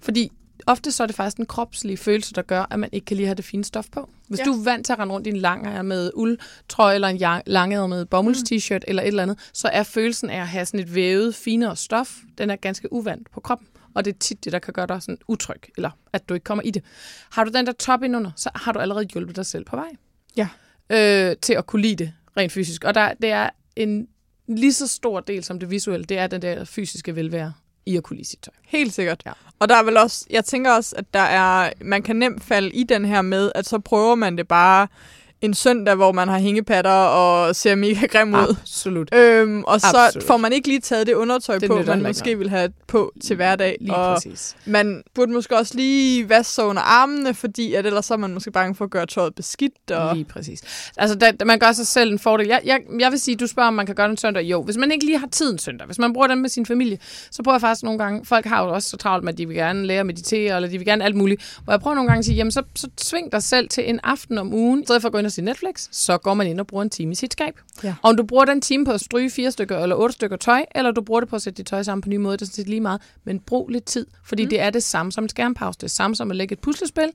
Fordi 0.00 0.32
ofte 0.66 0.92
så 0.92 1.02
er 1.02 1.06
det 1.06 1.16
faktisk 1.16 1.36
en 1.36 1.46
kropslig 1.46 1.98
følelse, 1.98 2.32
der 2.34 2.42
gør, 2.42 2.66
at 2.70 2.78
man 2.80 2.88
ikke 2.92 3.04
kan 3.04 3.16
lige 3.16 3.26
have 3.26 3.34
det 3.34 3.44
fine 3.44 3.64
stof 3.64 3.86
på. 3.92 4.10
Hvis 4.28 4.38
Ja. 4.38 4.44
du 4.44 4.52
er 4.52 4.64
vant 4.64 4.86
til 4.86 4.92
at 4.92 4.98
rende 4.98 5.14
rundt 5.14 5.26
i 5.26 5.30
en 5.30 5.36
lang 5.36 5.84
med 5.86 6.10
uldtrøje, 6.14 6.94
eller 6.94 7.08
en 7.08 7.42
langærmet 7.46 8.08
bomulds-t-shirt, 8.08 8.78
mm. 8.78 8.84
eller 8.88 9.02
et 9.02 9.06
eller 9.06 9.22
andet, 9.22 9.38
så 9.52 9.68
er 9.68 9.82
følelsen 9.82 10.30
af 10.30 10.40
at 10.40 10.48
have 10.48 10.66
sådan 10.66 10.80
et 10.80 10.94
vævet, 10.94 11.34
finere 11.34 11.76
stof, 11.76 12.16
den 12.38 12.50
er 12.50 12.56
ganske 12.56 12.92
uvant 12.92 13.30
på 13.30 13.40
kroppen. 13.40 13.68
Og 13.94 14.04
det 14.04 14.14
er 14.14 14.18
tit 14.18 14.44
det, 14.44 14.52
der 14.52 14.58
kan 14.58 14.72
gøre 14.72 14.86
dig 14.86 15.02
sådan 15.02 15.18
utryg, 15.28 15.62
eller 15.76 15.90
at 16.12 16.28
du 16.28 16.34
ikke 16.34 16.44
kommer 16.44 16.62
i 16.62 16.70
det. 16.70 16.84
Har 17.30 17.44
du 17.44 17.50
den 17.50 17.66
der 17.66 17.72
top 17.72 18.02
indunder, 18.02 18.30
så 18.36 18.50
har 18.54 18.72
du 18.72 18.78
allerede 18.78 19.04
hjulpet 19.12 19.36
dig 19.36 19.46
selv 19.46 19.64
på 19.64 19.76
vej 19.76 19.88
Ja. 20.36 20.48
øh, 20.90 21.36
til 21.42 21.52
at 21.52 21.66
kunne 21.66 21.82
lide 21.82 21.96
det 22.04 22.12
rent 22.36 22.52
fysisk. 22.52 22.84
Og 22.84 22.94
der, 22.94 23.14
det 23.22 23.30
er 23.30 23.50
en 23.76 24.08
lige 24.48 24.72
så 24.72 24.86
stor 24.86 25.20
del 25.20 25.44
som 25.44 25.60
det 25.60 25.70
visuelle, 25.70 26.04
det 26.04 26.18
er 26.18 26.26
den 26.26 26.42
der 26.42 26.64
fysiske 26.64 27.16
velvære 27.16 27.52
i 27.90 27.96
at 27.96 28.02
kunne 28.02 28.16
lide 28.16 28.28
sit 28.28 28.40
tøj. 28.42 28.54
Helt 28.66 28.94
sikkert. 28.94 29.22
Ja. 29.26 29.32
Og 29.58 29.68
der 29.68 29.76
er 29.76 29.82
vel 29.82 29.96
også, 29.96 30.26
jeg 30.30 30.44
tænker 30.44 30.72
også, 30.72 30.96
at 30.96 31.04
der 31.14 31.20
er, 31.20 31.70
man 31.80 32.02
kan 32.02 32.16
nemt 32.16 32.44
falde 32.44 32.70
i 32.70 32.82
den 32.82 33.04
her 33.04 33.22
med, 33.22 33.52
at 33.54 33.66
så 33.66 33.78
prøver 33.78 34.14
man 34.14 34.36
det 34.38 34.48
bare 34.48 34.88
en 35.42 35.54
søndag, 35.54 35.94
hvor 35.94 36.12
man 36.12 36.28
har 36.28 36.38
hængepatter 36.38 36.90
og 36.90 37.56
ser 37.56 37.74
mega 37.74 38.06
grim 38.06 38.34
ud. 38.34 38.56
Absolut. 38.60 39.14
Øhm, 39.14 39.64
og 39.64 39.80
så 39.80 39.96
Absolut. 39.96 40.26
får 40.26 40.36
man 40.36 40.52
ikke 40.52 40.68
lige 40.68 40.80
taget 40.80 41.06
det 41.06 41.14
undertøj 41.14 41.58
Det 41.58 41.68
på, 41.68 41.74
man 41.74 41.98
ikke 41.98 42.08
måske 42.08 42.38
vil 42.38 42.50
have 42.50 42.72
på 42.86 43.12
til 43.26 43.36
hverdag. 43.36 43.76
Lige 43.80 43.94
og 43.94 44.14
præcis. 44.14 44.56
man 44.64 45.02
burde 45.14 45.32
måske 45.32 45.56
også 45.56 45.74
lige 45.74 46.28
vaske 46.28 46.52
sig 46.52 46.64
under 46.64 46.82
armene, 46.82 47.34
fordi 47.34 47.74
at 47.74 47.86
ellers 47.86 48.06
så 48.06 48.14
er 48.14 48.18
man 48.18 48.34
måske 48.34 48.50
bange 48.50 48.74
for 48.74 48.84
at 48.84 48.90
gøre 48.90 49.06
tøjet 49.06 49.34
beskidt. 49.34 49.90
Og... 49.90 50.14
Lige 50.14 50.24
præcis. 50.24 50.90
Altså, 50.96 51.16
da 51.16 51.44
man 51.44 51.58
gør 51.58 51.72
sig 51.72 51.86
selv 51.86 52.12
en 52.12 52.18
fordel. 52.18 52.46
Jeg, 52.46 52.60
jeg, 52.64 52.80
jeg 53.00 53.10
vil 53.10 53.20
sige, 53.20 53.36
du 53.36 53.46
spørger, 53.46 53.68
om 53.68 53.74
man 53.74 53.86
kan 53.86 53.94
gøre 53.94 54.06
det 54.06 54.10
en 54.10 54.16
søndag. 54.16 54.42
Jo, 54.42 54.62
hvis 54.62 54.76
man 54.76 54.92
ikke 54.92 55.04
lige 55.04 55.18
har 55.18 55.28
tid 55.32 55.52
en 55.52 55.58
søndag, 55.58 55.86
hvis 55.86 55.98
man 55.98 56.12
bruger 56.12 56.26
den 56.26 56.40
med 56.40 56.48
sin 56.48 56.66
familie, 56.66 56.98
så 57.30 57.42
prøver 57.42 57.54
jeg 57.54 57.60
faktisk 57.60 57.82
nogle 57.82 57.98
gange, 57.98 58.24
folk 58.24 58.46
har 58.46 58.64
jo 58.64 58.74
også 58.74 58.88
så 58.88 58.96
travlt 58.96 59.24
med, 59.24 59.32
at 59.32 59.38
de 59.38 59.46
vil 59.48 59.56
gerne 59.56 59.86
lære 59.86 60.00
at 60.00 60.06
meditere, 60.06 60.56
eller 60.56 60.68
de 60.68 60.78
vil 60.78 60.86
gerne 60.86 61.04
alt 61.04 61.16
muligt, 61.16 61.60
hvor 61.64 61.72
jeg 61.72 61.80
prøver 61.80 61.94
nogle 61.94 62.08
gange 62.08 62.18
at 62.18 62.24
sige, 62.24 62.36
jamen 62.36 62.50
så, 62.50 62.62
så 62.74 62.88
sving 62.98 63.32
dig 63.32 63.42
selv 63.42 63.68
til 63.68 63.90
en 63.90 64.00
aften 64.02 64.38
om 64.38 64.54
ugen, 64.54 64.82
i 64.82 64.84
stedet 64.84 65.02
for 65.02 65.08
at 65.08 65.12
gå 65.12 65.18
ind 65.18 65.29
og 65.30 65.34
se 65.34 65.42
Netflix, 65.42 65.88
så 65.90 66.18
går 66.18 66.34
man 66.34 66.46
ind 66.46 66.60
og 66.60 66.66
bruger 66.66 66.82
en 66.82 66.90
time 66.90 67.12
i 67.12 67.14
sit 67.14 67.32
skab. 67.32 67.54
Ja. 67.84 67.94
Om 68.02 68.16
du 68.16 68.22
bruger 68.22 68.44
den 68.44 68.60
time 68.60 68.84
på 68.84 68.92
at 68.92 69.00
stryge 69.00 69.30
fire 69.30 69.50
stykker 69.50 69.78
eller 69.78 69.96
otte 69.96 70.12
stykker 70.12 70.36
tøj, 70.36 70.64
eller 70.74 70.90
du 70.90 71.02
bruger 71.02 71.20
det 71.20 71.28
på 71.28 71.36
at 71.36 71.42
sætte 71.42 71.56
dit 71.56 71.66
tøj 71.66 71.82
sammen 71.82 72.02
på 72.02 72.06
en 72.06 72.10
ny 72.10 72.16
måde, 72.16 72.36
det 72.36 72.42
er 72.42 72.46
sådan 72.46 72.54
set 72.54 72.68
lige 72.68 72.80
meget, 72.80 73.00
men 73.24 73.40
brug 73.40 73.68
lidt 73.68 73.84
tid, 73.84 74.06
fordi 74.24 74.44
mm. 74.44 74.50
det 74.50 74.60
er 74.60 74.70
det 74.70 74.82
samme 74.82 75.12
som 75.12 75.24
en 75.24 75.28
skærmpause, 75.28 75.76
det 75.76 75.82
er 75.82 75.86
det 75.86 75.90
samme 75.90 76.16
som 76.16 76.30
at 76.30 76.36
lægge 76.36 76.52
et 76.52 76.58
puslespil, 76.58 77.10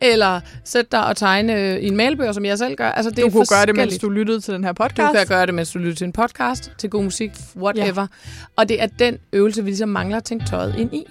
eller 0.00 0.40
sætte 0.64 0.88
dig 0.92 1.06
og 1.06 1.16
tegne 1.16 1.54
øh, 1.54 1.78
i 1.78 1.88
en 1.88 1.96
mailbog, 1.96 2.34
som 2.34 2.44
jeg 2.44 2.58
selv 2.58 2.76
gør. 2.76 2.90
Altså, 2.90 3.10
det 3.10 3.18
Du 3.18 3.26
er 3.26 3.30
kunne 3.30 3.46
gøre 3.46 3.66
det, 3.66 3.76
mens 3.76 3.98
du 3.98 4.08
lyttede 4.08 4.40
til 4.40 4.54
den 4.54 4.64
her 4.64 4.72
Du 4.72 4.82
podcast. 4.82 5.12
kan 5.16 5.26
gøre 5.26 5.46
det, 5.46 5.54
mens 5.54 5.72
du 5.72 5.78
lytter 5.78 5.94
til 5.94 6.04
en 6.04 6.12
podcast, 6.12 6.72
til 6.78 6.90
god 6.90 7.04
musik, 7.04 7.30
whatever. 7.56 8.02
Ja. 8.02 8.06
Og 8.56 8.68
det 8.68 8.82
er 8.82 8.86
den 8.86 9.18
øvelse, 9.32 9.64
vi 9.64 9.70
ligesom 9.70 9.88
mangler 9.88 10.16
at 10.16 10.24
tænke 10.24 10.46
tøjet 10.46 10.74
ind 10.78 10.94
i. 10.94 11.06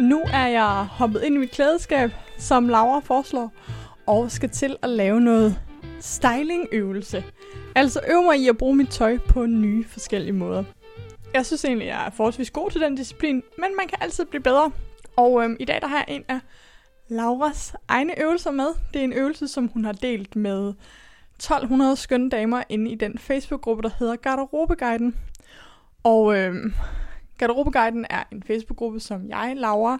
Nu 0.00 0.22
er 0.32 0.46
jeg 0.46 0.86
hoppet 0.90 1.22
ind 1.22 1.34
i 1.34 1.38
mit 1.38 1.50
klædeskab, 1.50 2.10
som 2.38 2.68
Laura 2.68 3.00
foreslår, 3.00 3.52
og 4.06 4.30
skal 4.30 4.50
til 4.50 4.76
at 4.82 4.90
lave 4.90 5.20
noget 5.20 5.60
stylingøvelse. 6.00 7.24
Altså 7.74 8.00
øve 8.08 8.22
mig 8.22 8.38
i 8.38 8.48
at 8.48 8.58
bruge 8.58 8.76
mit 8.76 8.88
tøj 8.88 9.18
på 9.18 9.46
nye 9.46 9.84
forskellige 9.84 10.32
måder. 10.32 10.64
Jeg 11.34 11.46
synes 11.46 11.64
egentlig, 11.64 11.86
jeg 11.86 12.06
er 12.06 12.10
forholdsvis 12.10 12.50
god 12.50 12.70
til 12.70 12.80
den 12.80 12.94
disciplin, 12.94 13.42
men 13.58 13.76
man 13.76 13.88
kan 13.88 13.98
altid 14.00 14.24
blive 14.24 14.42
bedre. 14.42 14.70
Og 15.16 15.44
øhm, 15.44 15.56
i 15.60 15.64
dag 15.64 15.80
der 15.80 15.86
har 15.86 16.04
jeg 16.08 16.16
en 16.16 16.24
af 16.28 16.40
Lauras 17.08 17.74
egne 17.88 18.20
øvelser 18.22 18.50
med. 18.50 18.66
Det 18.94 19.00
er 19.00 19.04
en 19.04 19.12
øvelse, 19.12 19.48
som 19.48 19.66
hun 19.66 19.84
har 19.84 19.92
delt 19.92 20.36
med 20.36 20.72
1200 21.36 21.96
skønne 21.96 22.30
damer 22.30 22.62
inde 22.68 22.90
i 22.90 22.94
den 22.94 23.18
Facebook-gruppe, 23.18 23.82
der 23.82 23.90
hedder 23.98 24.16
Garderobeguiden. 24.16 25.16
Og 26.02 26.36
øhm, 26.36 26.72
Garderobeguiden 27.40 28.06
er 28.10 28.22
en 28.32 28.42
Facebook-gruppe, 28.42 29.00
som 29.00 29.28
jeg, 29.28 29.52
Laura, 29.56 29.98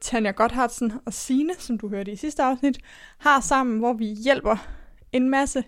Tanja 0.00 0.30
Gotthardsen 0.30 0.92
og 1.06 1.12
Sine, 1.12 1.52
som 1.58 1.78
du 1.78 1.88
hørte 1.88 2.12
i 2.12 2.16
sidste 2.16 2.42
afsnit, 2.42 2.78
har 3.18 3.40
sammen, 3.40 3.78
hvor 3.78 3.92
vi 3.92 4.06
hjælper 4.06 4.56
en 5.12 5.28
masse, 5.28 5.64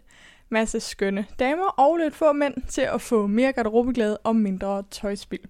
masse 0.48 0.80
skønne 0.80 1.26
damer 1.38 1.66
og 1.66 1.96
lidt 1.96 2.14
få 2.14 2.32
mænd 2.32 2.54
til 2.68 2.80
at 2.80 3.00
få 3.00 3.26
mere 3.26 3.52
garderobeglæde 3.52 4.18
og 4.18 4.36
mindre 4.36 4.82
tøjspil. 4.90 5.40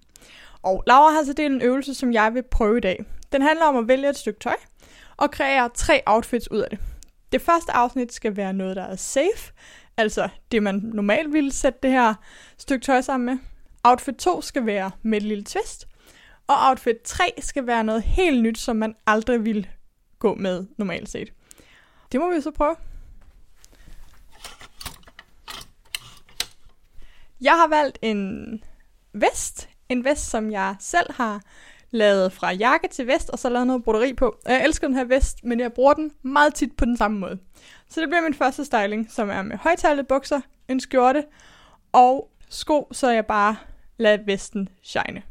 Og 0.62 0.83
Laura 0.87 1.12
har 1.12 1.25
så 1.25 1.33
delt 1.33 1.55
en 1.55 1.62
øvelse, 1.62 1.95
som 1.95 2.12
jeg 2.12 2.35
vil 2.35 2.43
prøve 2.51 2.79
i 2.79 2.81
dag. 2.81 3.05
Den 3.33 3.43
handler 3.43 3.64
om 3.64 3.77
at 3.77 3.88
vælge 3.88 4.09
et 4.09 4.17
stykke 4.17 4.40
tøj 4.40 4.57
og 5.17 5.31
kreere 5.31 5.71
tre 5.75 6.03
outfits 6.07 6.51
ud 6.51 6.59
af 6.59 6.71
det. 6.71 6.79
Det 7.33 7.40
første 7.40 7.73
afsnit 7.73 8.12
skal 8.12 8.37
være 8.37 8.53
noget, 8.53 8.77
der 8.77 8.83
er 8.83 8.97
safe, 8.97 9.53
altså 9.97 10.29
det, 10.53 10.62
man 10.62 10.81
normalt 10.85 11.33
ville 11.33 11.53
sætte 11.53 11.79
det 11.83 11.90
her 11.90 12.14
stykke 12.59 12.85
tøj 12.85 13.01
sammen 13.01 13.27
med. 13.27 13.54
Outfit 13.85 14.16
2 14.16 14.40
skal 14.40 14.66
være 14.66 14.90
med 15.03 15.18
et 15.18 15.23
lille 15.23 15.44
twist. 15.44 15.88
Og 16.47 16.68
outfit 16.68 16.97
3 17.05 17.35
skal 17.38 17.66
være 17.66 17.85
noget 17.85 18.03
helt 18.03 18.42
nyt, 18.42 18.59
som 18.59 18.77
man 18.77 18.94
aldrig 19.07 19.44
ville 19.44 19.68
gå 20.18 20.35
med 20.35 20.66
normalt 20.77 21.09
set. 21.09 21.33
Det 22.12 22.20
må 22.20 22.35
vi 22.35 22.40
så 22.40 22.51
prøve. 22.51 22.77
Jeg 27.40 27.53
har 27.53 27.68
valgt 27.68 27.99
en 28.03 28.62
vest. 29.12 29.68
En 29.88 30.05
vest, 30.05 30.31
som 30.31 30.51
jeg 30.53 30.77
selv 30.81 31.12
har 31.12 31.42
lavet 31.90 32.33
fra 32.33 32.53
jakke 32.53 32.88
til 32.88 33.07
vest, 33.07 33.31
og 33.31 33.38
så 33.38 33.49
lavet 33.49 33.66
noget 33.66 33.85
broderi 33.85 34.12
på. 34.12 34.37
Jeg 34.47 34.64
elsker 34.64 34.87
den 34.87 34.97
her 34.97 35.05
vest, 35.05 35.44
men 35.44 35.61
jeg 35.61 35.73
bruger 35.73 35.94
den 35.94 36.12
meget 36.23 36.55
tit 36.55 36.77
på 36.77 36.85
den 36.85 36.97
samme 36.97 37.18
måde. 37.18 37.38
Så 37.88 38.01
det 38.01 38.09
bliver 38.09 38.23
min 38.23 38.35
første 38.35 38.64
styling, 38.64 39.11
som 39.11 39.31
er 39.31 39.42
med 39.42 39.57
højtalede 39.57 40.05
bukser, 40.05 40.40
en 40.68 40.81
skjorte 40.81 41.25
og 41.92 42.31
sko, 42.49 42.88
så 42.92 43.11
jeg 43.11 43.27
bare 43.27 43.57
Lad 43.96 44.18
vesten 44.26 44.68
shine. 44.83 45.22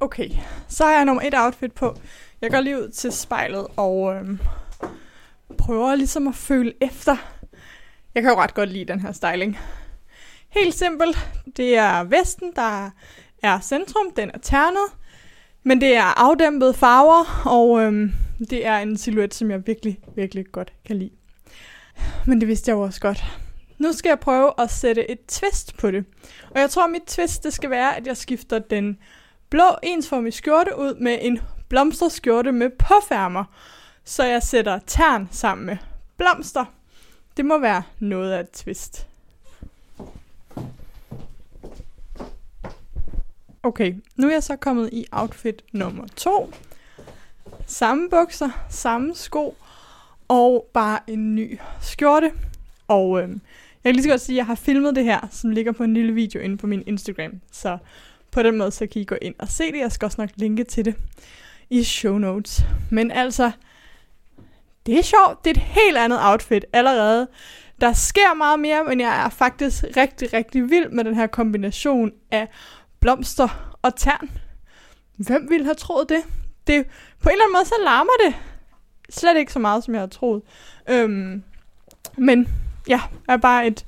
Okay, 0.00 0.30
så 0.68 0.84
har 0.84 0.92
jeg 0.92 1.04
nummer 1.04 1.22
et 1.22 1.34
outfit 1.36 1.72
på. 1.72 1.96
Jeg 2.40 2.50
går 2.50 2.60
lige 2.60 2.82
ud 2.82 2.88
til 2.88 3.12
spejlet 3.12 3.66
og 3.76 4.14
øhm, 4.14 4.40
prøver 5.58 5.94
ligesom 5.94 6.28
at 6.28 6.34
føle 6.34 6.74
efter. 6.80 7.16
Jeg 8.14 8.22
kan 8.22 8.32
jo 8.32 8.38
ret 8.38 8.54
godt 8.54 8.68
lide 8.68 8.84
den 8.84 9.00
her 9.00 9.12
styling. 9.12 9.58
Helt 10.48 10.74
simpelt. 10.74 11.18
Det 11.56 11.76
er 11.76 12.04
vesten, 12.04 12.52
der 12.56 12.90
er 13.42 13.60
centrum. 13.60 14.10
Den 14.16 14.30
er 14.34 14.38
ternet. 14.38 14.96
Men 15.62 15.80
det 15.80 15.96
er 15.96 16.20
afdæmpede 16.20 16.74
farver, 16.74 17.42
og 17.46 17.80
øhm, 17.80 18.12
det 18.50 18.66
er 18.66 18.78
en 18.78 18.96
silhuet, 18.96 19.34
som 19.34 19.50
jeg 19.50 19.66
virkelig, 19.66 20.00
virkelig 20.16 20.46
godt 20.52 20.72
kan 20.84 20.96
lide. 20.96 21.10
Men 22.26 22.40
det 22.40 22.48
vidste 22.48 22.68
jeg 22.68 22.74
jo 22.74 22.80
også 22.80 23.00
godt. 23.00 23.24
Nu 23.80 23.92
skal 23.92 24.08
jeg 24.08 24.20
prøve 24.20 24.52
at 24.58 24.70
sætte 24.70 25.10
et 25.10 25.26
twist 25.28 25.76
på 25.76 25.90
det. 25.90 26.04
Og 26.50 26.60
jeg 26.60 26.70
tror, 26.70 26.84
at 26.84 26.90
mit 26.90 27.02
twist 27.06 27.44
det 27.44 27.52
skal 27.52 27.70
være, 27.70 27.96
at 27.96 28.06
jeg 28.06 28.16
skifter 28.16 28.58
den 28.58 28.98
blå 29.50 29.64
ensformige 29.82 30.32
skjorte 30.32 30.78
ud 30.78 30.94
med 30.94 31.18
en 31.20 31.40
blomstret 31.68 32.12
skjorte 32.12 32.52
med 32.52 32.70
påfærmer. 32.70 33.44
Så 34.04 34.24
jeg 34.24 34.42
sætter 34.42 34.78
tern 34.86 35.28
sammen 35.30 35.66
med 35.66 35.76
blomster. 36.16 36.64
Det 37.36 37.44
må 37.44 37.58
være 37.58 37.82
noget 37.98 38.32
af 38.32 38.40
et 38.40 38.50
twist. 38.50 39.06
Okay, 43.62 43.94
nu 44.16 44.28
er 44.28 44.32
jeg 44.32 44.42
så 44.42 44.56
kommet 44.56 44.90
i 44.92 45.06
outfit 45.12 45.62
nummer 45.72 46.06
to. 46.16 46.52
Samme 47.66 48.10
bukser, 48.10 48.50
samme 48.68 49.14
sko 49.14 49.56
og 50.28 50.66
bare 50.72 51.00
en 51.06 51.34
ny 51.34 51.58
skjorte. 51.80 52.32
Og 52.88 53.22
øhm, 53.22 53.40
jeg 53.84 53.88
kan 53.90 53.94
lige 53.94 54.02
så 54.02 54.08
godt 54.08 54.20
sige, 54.20 54.34
at 54.34 54.36
jeg 54.36 54.46
har 54.46 54.54
filmet 54.54 54.96
det 54.96 55.04
her, 55.04 55.28
som 55.30 55.50
ligger 55.50 55.72
på 55.72 55.82
en 55.82 55.94
lille 55.94 56.12
video 56.12 56.40
inde 56.40 56.56
på 56.56 56.66
min 56.66 56.82
Instagram. 56.86 57.32
Så 57.52 57.78
på 58.30 58.42
den 58.42 58.56
måde, 58.56 58.70
så 58.70 58.86
kan 58.86 59.02
I 59.02 59.04
gå 59.04 59.16
ind 59.22 59.34
og 59.38 59.48
se 59.48 59.72
det. 59.72 59.78
Jeg 59.78 59.92
skal 59.92 60.06
også 60.06 60.20
nok 60.20 60.30
linke 60.36 60.64
til 60.64 60.84
det 60.84 60.94
i 61.70 61.84
show 61.84 62.18
notes. 62.18 62.64
Men 62.90 63.10
altså, 63.10 63.50
det 64.86 64.98
er 64.98 65.02
sjovt. 65.02 65.44
Det 65.44 65.56
er 65.56 65.60
et 65.60 65.66
helt 65.66 65.96
andet 65.96 66.18
outfit 66.22 66.64
allerede. 66.72 67.28
Der 67.80 67.92
sker 67.92 68.34
meget 68.34 68.60
mere, 68.60 68.84
men 68.84 69.00
jeg 69.00 69.24
er 69.24 69.28
faktisk 69.28 69.84
rigtig, 69.96 70.32
rigtig 70.32 70.70
vild 70.70 70.88
med 70.88 71.04
den 71.04 71.14
her 71.14 71.26
kombination 71.26 72.12
af 72.30 72.48
blomster 73.00 73.78
og 73.82 73.96
tern. 73.96 74.30
Hvem 75.16 75.46
ville 75.50 75.64
have 75.64 75.74
troet 75.74 76.08
det? 76.08 76.22
det 76.66 76.86
på 77.22 77.28
en 77.28 77.32
eller 77.32 77.44
anden 77.44 77.56
måde, 77.56 77.64
så 77.64 77.74
larmer 77.84 78.12
det 78.26 78.34
slet 79.10 79.36
ikke 79.36 79.52
så 79.52 79.58
meget, 79.58 79.84
som 79.84 79.94
jeg 79.94 80.00
havde 80.00 80.10
troet. 80.10 80.42
Øhm, 80.88 81.42
men 82.16 82.48
ja, 82.88 83.00
er 83.28 83.36
bare 83.36 83.66
et, 83.66 83.86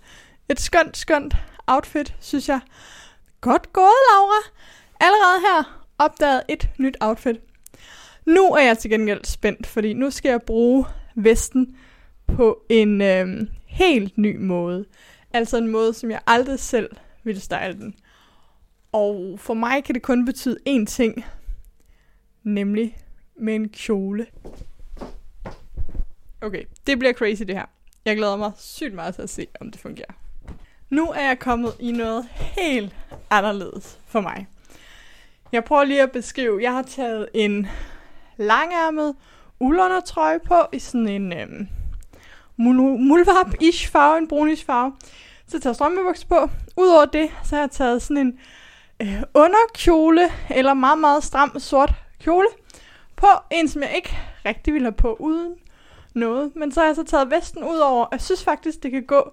et 0.49 0.61
skønt, 0.61 0.97
skønt 0.97 1.35
outfit, 1.67 2.15
synes 2.21 2.49
jeg. 2.49 2.61
Godt 3.41 3.73
gået, 3.73 3.95
Laura. 4.11 4.43
Allerede 5.01 5.41
her 5.41 5.87
opdaget 5.99 6.43
et 6.49 6.71
nyt 6.79 6.97
outfit. 7.01 7.37
Nu 8.27 8.53
er 8.53 8.63
jeg 8.63 8.79
til 8.79 8.91
gengæld 8.91 9.25
spændt, 9.25 9.67
fordi 9.67 9.93
nu 9.93 10.11
skal 10.11 10.29
jeg 10.29 10.43
bruge 10.43 10.85
vesten 11.15 11.77
på 12.27 12.65
en 12.69 13.01
øh, 13.01 13.47
helt 13.67 14.19
ny 14.19 14.37
måde. 14.37 14.85
Altså 15.33 15.59
en 15.59 15.69
måde, 15.69 15.95
som 15.95 16.11
jeg 16.11 16.21
aldrig 16.27 16.59
selv 16.59 16.91
ville 17.25 17.41
style 17.41 17.73
den. 17.73 17.95
Og 18.93 19.39
for 19.41 19.55
mig 19.55 19.85
kan 19.85 19.95
det 19.95 20.03
kun 20.03 20.25
betyde 20.25 20.57
én 20.69 20.85
ting, 20.85 21.25
nemlig 22.43 22.99
med 23.37 23.55
en 23.55 23.69
kjole. 23.69 24.27
Okay, 26.41 26.65
det 26.87 26.99
bliver 26.99 27.13
crazy 27.13 27.43
det 27.43 27.55
her. 27.55 27.67
Jeg 28.05 28.17
glæder 28.17 28.37
mig 28.37 28.53
sygt 28.57 28.95
meget 28.95 29.15
til 29.15 29.23
at 29.23 29.31
se, 29.31 29.47
om 29.61 29.71
det 29.71 29.81
fungerer. 29.81 30.13
Nu 30.91 31.11
er 31.11 31.21
jeg 31.21 31.39
kommet 31.39 31.73
i 31.81 31.93
noget 31.93 32.29
helt 32.33 32.95
anderledes 33.31 33.99
for 34.07 34.21
mig. 34.21 34.47
Jeg 35.53 35.65
prøver 35.65 35.85
lige 35.85 36.03
at 36.03 36.13
beskrive. 36.13 36.63
Jeg 36.63 36.73
har 36.73 36.83
taget 36.83 37.29
en 37.35 37.67
langærmet 38.37 39.15
uldundertrøje 39.61 40.39
på 40.39 40.55
i 40.73 40.79
sådan 40.79 41.09
en 41.09 41.33
øhm, 41.33 41.69
mulvarp-ish 43.09 43.91
farve, 43.91 44.19
en 44.19 44.29
brunish 44.29 44.67
farve. 44.67 44.93
Så 45.47 45.61
tager 45.61 45.71
jeg 45.71 45.75
strømpebukser 45.75 46.27
på. 46.27 46.51
Udover 46.77 47.05
det, 47.05 47.31
så 47.45 47.55
har 47.55 47.63
jeg 47.63 47.71
taget 47.71 48.03
sådan 48.03 48.17
en 48.17 48.39
øh, 49.03 49.23
underkjole, 49.35 50.29
eller 50.51 50.75
meget, 50.75 50.99
meget 50.99 51.25
stram 51.25 51.61
sort 51.61 51.93
kjole 52.21 52.49
på. 53.17 53.27
En, 53.51 53.69
som 53.69 53.83
jeg 53.83 53.93
ikke 53.97 54.19
rigtig 54.47 54.75
ville 54.75 54.87
have 54.87 54.93
på 54.93 55.17
uden 55.21 55.55
noget. 56.15 56.57
Men 56.57 56.73
så 56.73 56.81
har 56.81 56.87
jeg 56.87 56.97
så 56.97 57.05
taget 57.05 57.31
vesten 57.31 57.65
ud 57.65 57.79
over. 57.79 58.07
Jeg 58.13 58.21
synes 58.21 58.45
faktisk, 58.45 58.83
det 58.83 58.91
kan 58.91 59.07
gå 59.07 59.33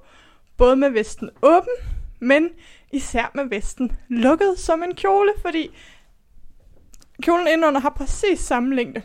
både 0.57 0.75
med 0.75 0.89
vesten 0.89 1.29
åben, 1.41 1.73
men 2.19 2.49
især 2.91 3.31
med 3.35 3.45
vesten 3.45 3.97
lukket 4.07 4.59
som 4.59 4.83
en 4.83 4.95
kjole, 4.95 5.31
fordi 5.41 5.71
kjolen 7.23 7.47
indenunder 7.47 7.79
har 7.81 7.89
præcis 7.89 8.39
samme 8.39 8.75
længde, 8.75 9.01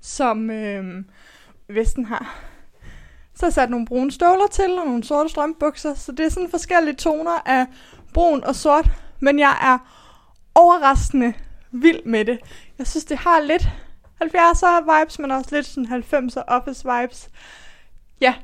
som 0.00 0.50
øh, 0.50 1.04
vesten 1.68 2.04
har. 2.04 2.40
Så 3.34 3.40
har 3.40 3.46
jeg 3.46 3.52
sat 3.52 3.70
nogle 3.70 3.86
brune 3.86 4.12
støvler 4.12 4.46
til 4.46 4.78
og 4.78 4.86
nogle 4.86 5.04
sorte 5.04 5.28
strømpebukser, 5.28 5.94
så 5.94 6.12
det 6.12 6.26
er 6.26 6.28
sådan 6.28 6.50
forskellige 6.50 6.94
toner 6.94 7.48
af 7.48 7.66
brun 8.14 8.44
og 8.44 8.56
sort, 8.56 8.90
men 9.20 9.38
jeg 9.38 9.58
er 9.62 9.78
overraskende 10.54 11.34
vild 11.70 12.04
med 12.04 12.24
det. 12.24 12.38
Jeg 12.78 12.86
synes, 12.86 13.04
det 13.04 13.18
har 13.18 13.40
lidt 13.40 13.68
70'er 14.22 14.98
vibes, 14.98 15.18
men 15.18 15.30
også 15.30 15.48
lidt 15.52 15.66
sådan 15.66 16.04
90'er 16.12 16.42
office 16.46 16.84
vibes. 16.88 17.30
Ja, 18.20 18.34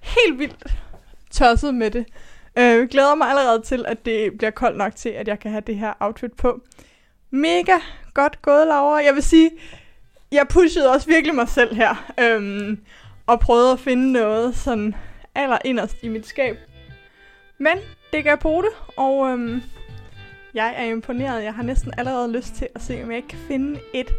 helt 0.00 0.38
vildt 0.38 0.76
tosset 1.30 1.74
med 1.74 1.90
det. 1.90 2.06
Øh, 2.58 2.88
glæder 2.88 3.14
mig 3.14 3.28
allerede 3.28 3.62
til, 3.62 3.84
at 3.88 4.04
det 4.04 4.32
bliver 4.38 4.50
koldt 4.50 4.76
nok 4.76 4.96
til, 4.96 5.08
at 5.08 5.28
jeg 5.28 5.38
kan 5.38 5.50
have 5.50 5.62
det 5.66 5.76
her 5.76 5.92
outfit 6.00 6.32
på. 6.32 6.60
Mega 7.30 7.78
godt 8.14 8.42
gået, 8.42 8.66
Laura. 8.66 9.04
Jeg 9.04 9.14
vil 9.14 9.22
sige, 9.22 9.50
jeg 10.32 10.48
pushede 10.48 10.90
også 10.92 11.06
virkelig 11.06 11.34
mig 11.34 11.48
selv 11.48 11.74
her. 11.74 12.12
Øhm, 12.20 12.78
og 13.26 13.40
prøvede 13.40 13.72
at 13.72 13.80
finde 13.80 14.12
noget 14.12 14.56
sådan 14.56 14.94
aller 15.34 15.58
inderst 15.64 15.96
i 16.02 16.08
mit 16.08 16.26
skab. 16.26 16.56
Men 17.58 17.78
det 18.12 18.24
gav 18.24 18.38
på 18.38 18.62
det, 18.62 18.96
og 18.96 19.28
øhm, 19.28 19.62
jeg 20.54 20.74
er 20.76 20.84
imponeret. 20.84 21.44
Jeg 21.44 21.54
har 21.54 21.62
næsten 21.62 21.92
allerede 21.98 22.32
lyst 22.32 22.54
til 22.54 22.68
at 22.74 22.82
se, 22.82 23.02
om 23.02 23.10
jeg 23.10 23.16
ikke 23.16 23.28
kan 23.28 23.38
finde 23.48 23.80
et 23.94 24.10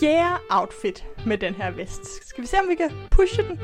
fjerde 0.00 0.36
outfit 0.50 1.04
med 1.26 1.38
den 1.38 1.54
her 1.54 1.70
vest. 1.70 2.28
Skal 2.28 2.42
vi 2.42 2.46
se, 2.48 2.56
om 2.58 2.68
vi 2.68 2.74
kan 2.74 2.90
pushe 3.10 3.42
den? 3.42 3.58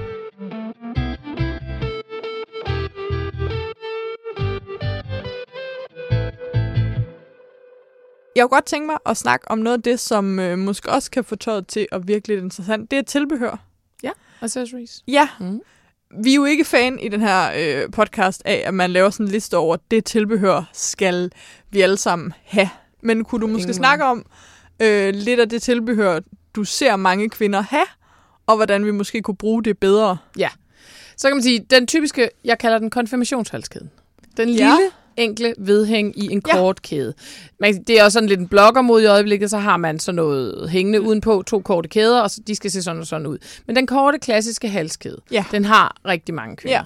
Jeg 8.37 8.43
kunne 8.43 8.49
godt 8.57 8.65
tænke 8.67 8.87
mig 8.87 8.97
at 9.07 9.17
snakke 9.17 9.51
om 9.51 9.59
noget 9.59 9.77
af 9.77 9.83
det, 9.83 10.01
som 10.01 10.39
øh, 10.39 10.59
måske 10.59 10.91
også 10.91 11.11
kan 11.11 11.25
få 11.25 11.37
tøjet 11.37 11.67
til 11.67 11.87
at 11.93 12.09
virke 12.09 12.29
lidt 12.29 12.43
interessant. 12.45 12.91
Det 12.91 12.99
er 12.99 13.03
tilbehør. 13.03 13.57
Ja, 14.03 14.11
accessories. 14.41 15.03
Ja, 15.09 15.29
Mm. 15.41 15.61
vi 16.23 16.31
er 16.31 16.35
jo 16.35 16.45
ikke 16.45 16.65
fan 16.65 16.99
i 16.99 17.09
den 17.09 17.21
her 17.21 17.51
øh, 17.85 17.91
podcast 17.93 18.43
af, 18.45 18.62
at 18.67 18.75
man 18.75 18.91
laver 18.91 19.11
sådan 19.11 19.27
en 19.27 19.33
liste 19.33 19.57
over, 19.57 19.77
det 19.91 20.05
tilbehør 20.05 20.71
skal 20.73 21.31
vi 21.71 21.81
alle 21.81 21.97
sammen 21.97 22.33
have. 22.45 22.69
Men 23.03 23.25
kunne 23.25 23.41
du 23.41 23.47
måske 23.47 23.62
ingen 23.62 23.75
snakke 23.75 24.05
om 24.05 24.27
øh, 24.81 25.15
lidt 25.15 25.41
af 25.41 25.49
det 25.49 25.62
tilbehør, 25.62 26.21
du 26.55 26.65
ser 26.65 26.97
mange 26.97 27.31
kvinder 27.31 27.61
have, 27.61 27.87
og 28.47 28.57
hvordan 28.57 28.87
vi 28.87 28.91
måske 28.91 29.23
kunne 29.23 29.37
bruge 29.37 29.65
det 29.65 29.79
bedre? 29.79 30.17
Så 31.19 31.29
kan 31.29 31.37
man 31.37 31.43
sige, 31.43 31.67
den 31.71 31.87
typiske, 31.87 32.31
jeg 32.45 32.59
kalder 32.59 32.79
den 32.79 32.91
konfirmationshalskæden. 32.91 33.91
Den 34.37 34.49
Ja. 34.49 34.55
lille, 34.55 34.91
enkle 35.17 35.55
vedhæng 35.59 36.19
i 36.19 36.27
en 36.33 36.43
Ja. 36.47 36.53
kort 36.57 36.83
kæde. 36.83 37.15
Man, 37.61 37.83
det 37.83 38.01
er 38.01 38.05
også 38.05 38.17
sådan 38.17 38.29
lidt 38.29 38.41
en 38.41 38.49
bloggermod 38.49 39.03
i 39.03 39.07
øjeblikket, 39.07 39.51
så 39.51 39.59
har 39.59 39.77
man 39.77 39.99
sådan 39.99 40.17
noget 40.17 40.71
hængende 40.71 41.01
udenpå, 41.01 41.43
to 41.47 41.61
korte 41.61 41.89
kæder, 41.89 42.21
og 42.21 42.31
så, 42.31 42.41
de 42.47 42.55
skal 42.55 42.71
se 42.71 42.83
sådan 42.83 43.01
og 43.01 43.07
sådan 43.07 43.27
ud. 43.27 43.39
Men 43.67 43.77
den 43.77 43.87
korte, 43.87 44.19
klassiske 44.19 44.69
halskæde, 44.69 45.21
Ja. 45.31 45.45
den 45.51 45.65
har 45.65 45.97
rigtig 46.07 46.35
mange 46.35 46.57
kvinder. 46.57 46.77
Ja. 46.77 46.85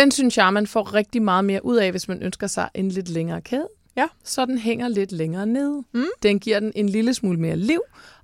Den 0.00 0.10
synes 0.10 0.36
jeg, 0.38 0.52
man 0.52 0.66
får 0.66 0.94
rigtig 0.94 1.22
meget 1.22 1.44
mere 1.44 1.64
ud 1.64 1.76
af, 1.76 1.90
hvis 1.90 2.08
man 2.08 2.22
ønsker 2.22 2.46
sig 2.46 2.68
en 2.74 2.88
lidt 2.88 3.08
længere 3.08 3.40
kæde. 3.40 3.68
Ja. 3.96 4.06
Så 4.24 4.46
den 4.46 4.58
hænger 4.58 4.88
lidt 4.88 5.12
længere 5.12 5.46
ned. 5.46 5.82
Mm. 5.92 6.04
Den 6.22 6.38
giver 6.40 6.60
den 6.60 6.72
en 6.74 6.88
lille 6.88 7.14
smule 7.14 7.40
mere 7.40 7.56
liv, 7.56 7.80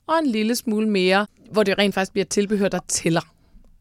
og 0.07 0.15
en 0.19 0.27
lille 0.27 0.55
smule 0.57 0.89
mere, 0.89 1.27
hvor 1.51 1.63
det 1.63 1.79
rent 1.79 1.95
faktisk 1.95 2.13
bliver 2.13 2.25
tilbehør, 2.25 2.69
der 2.69 2.79
tæller. 2.89 3.21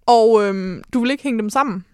Og 0.06 0.43
øhm, 0.43 0.84
du 0.93 1.00
vil 1.00 1.12
ikke 1.12 1.23
hænge 1.23 1.39
dem 1.39 1.50
sammen? 1.50 1.86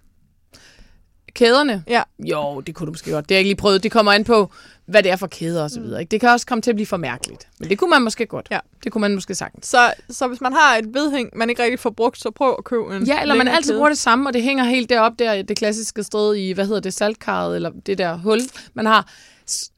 Kæderne? 1.33 1.83
Ja. 1.87 2.01
Jo, 2.19 2.59
det 2.61 2.75
kunne 2.75 2.85
du 2.85 2.91
måske 2.91 3.11
godt. 3.11 3.29
Det 3.29 3.35
har 3.35 3.37
jeg 3.37 3.39
ikke 3.39 3.49
lige 3.49 3.55
prøvet. 3.61 3.83
Det 3.83 3.91
kommer 3.91 4.11
an 4.11 4.23
på, 4.23 4.51
hvad 4.85 5.03
det 5.03 5.11
er 5.11 5.15
for 5.15 5.27
kæder 5.27 5.63
og 5.63 5.71
så 5.71 5.79
videre. 5.79 5.99
Ikke? 6.01 6.11
Det 6.11 6.19
kan 6.19 6.29
også 6.29 6.45
komme 6.45 6.61
til 6.61 6.71
at 6.71 6.75
blive 6.75 6.85
for 6.87 6.97
mærkeligt. 6.97 7.47
Men 7.59 7.69
det 7.69 7.77
kunne 7.77 7.89
man 7.89 8.01
måske 8.01 8.25
godt. 8.25 8.47
Ja. 8.51 8.59
Det 8.83 8.91
kunne 8.91 9.01
man 9.01 9.13
måske 9.15 9.35
sagtens. 9.35 9.65
Så, 9.67 9.93
så 10.09 10.27
hvis 10.27 10.41
man 10.41 10.53
har 10.53 10.75
et 10.77 10.93
vedhæng, 10.93 11.29
man 11.35 11.49
ikke 11.49 11.63
rigtig 11.63 11.79
får 11.79 11.89
brugt, 11.89 12.19
så 12.19 12.31
prøv 12.31 12.55
at 12.57 12.63
købe 12.63 12.95
en 12.95 13.03
Ja, 13.03 13.21
eller 13.21 13.35
man 13.35 13.47
altid 13.47 13.71
kæde. 13.71 13.77
bruger 13.77 13.89
det 13.89 13.97
samme, 13.97 14.29
og 14.29 14.33
det 14.33 14.43
hænger 14.43 14.63
helt 14.63 14.89
derop 14.89 15.13
der, 15.19 15.41
det 15.41 15.57
klassiske 15.57 16.03
sted 16.03 16.35
i, 16.35 16.51
hvad 16.51 16.65
hedder 16.65 16.81
det, 16.81 16.93
saltkarret, 16.93 17.55
eller 17.55 17.71
det 17.85 17.97
der 17.97 18.17
hul, 18.17 18.39
man 18.73 18.85
har. 18.85 19.07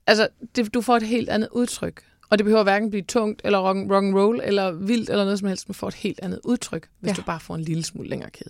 Altså, 0.07 0.27
det, 0.55 0.73
du 0.73 0.81
får 0.81 0.97
et 0.97 1.03
helt 1.03 1.29
andet 1.29 1.49
udtryk. 1.51 2.03
Og 2.29 2.37
det 2.37 2.45
behøver 2.45 2.63
hverken 2.63 2.89
blive 2.89 3.03
tungt, 3.03 3.41
eller 3.43 3.59
rock, 3.59 3.77
rock 3.91 4.03
and 4.05 4.15
roll, 4.15 4.41
eller 4.43 4.71
vildt, 4.71 5.09
eller 5.09 5.23
noget 5.23 5.39
som 5.39 5.47
helst. 5.47 5.69
Man 5.69 5.73
får 5.75 5.87
et 5.87 5.93
helt 5.93 6.19
andet 6.23 6.39
udtryk, 6.43 6.87
hvis 6.99 7.09
Ja. 7.09 7.13
du 7.15 7.21
bare 7.21 7.39
får 7.39 7.55
en 7.55 7.61
lille 7.61 7.83
smule 7.83 8.09
længere 8.09 8.29
kæde. 8.29 8.49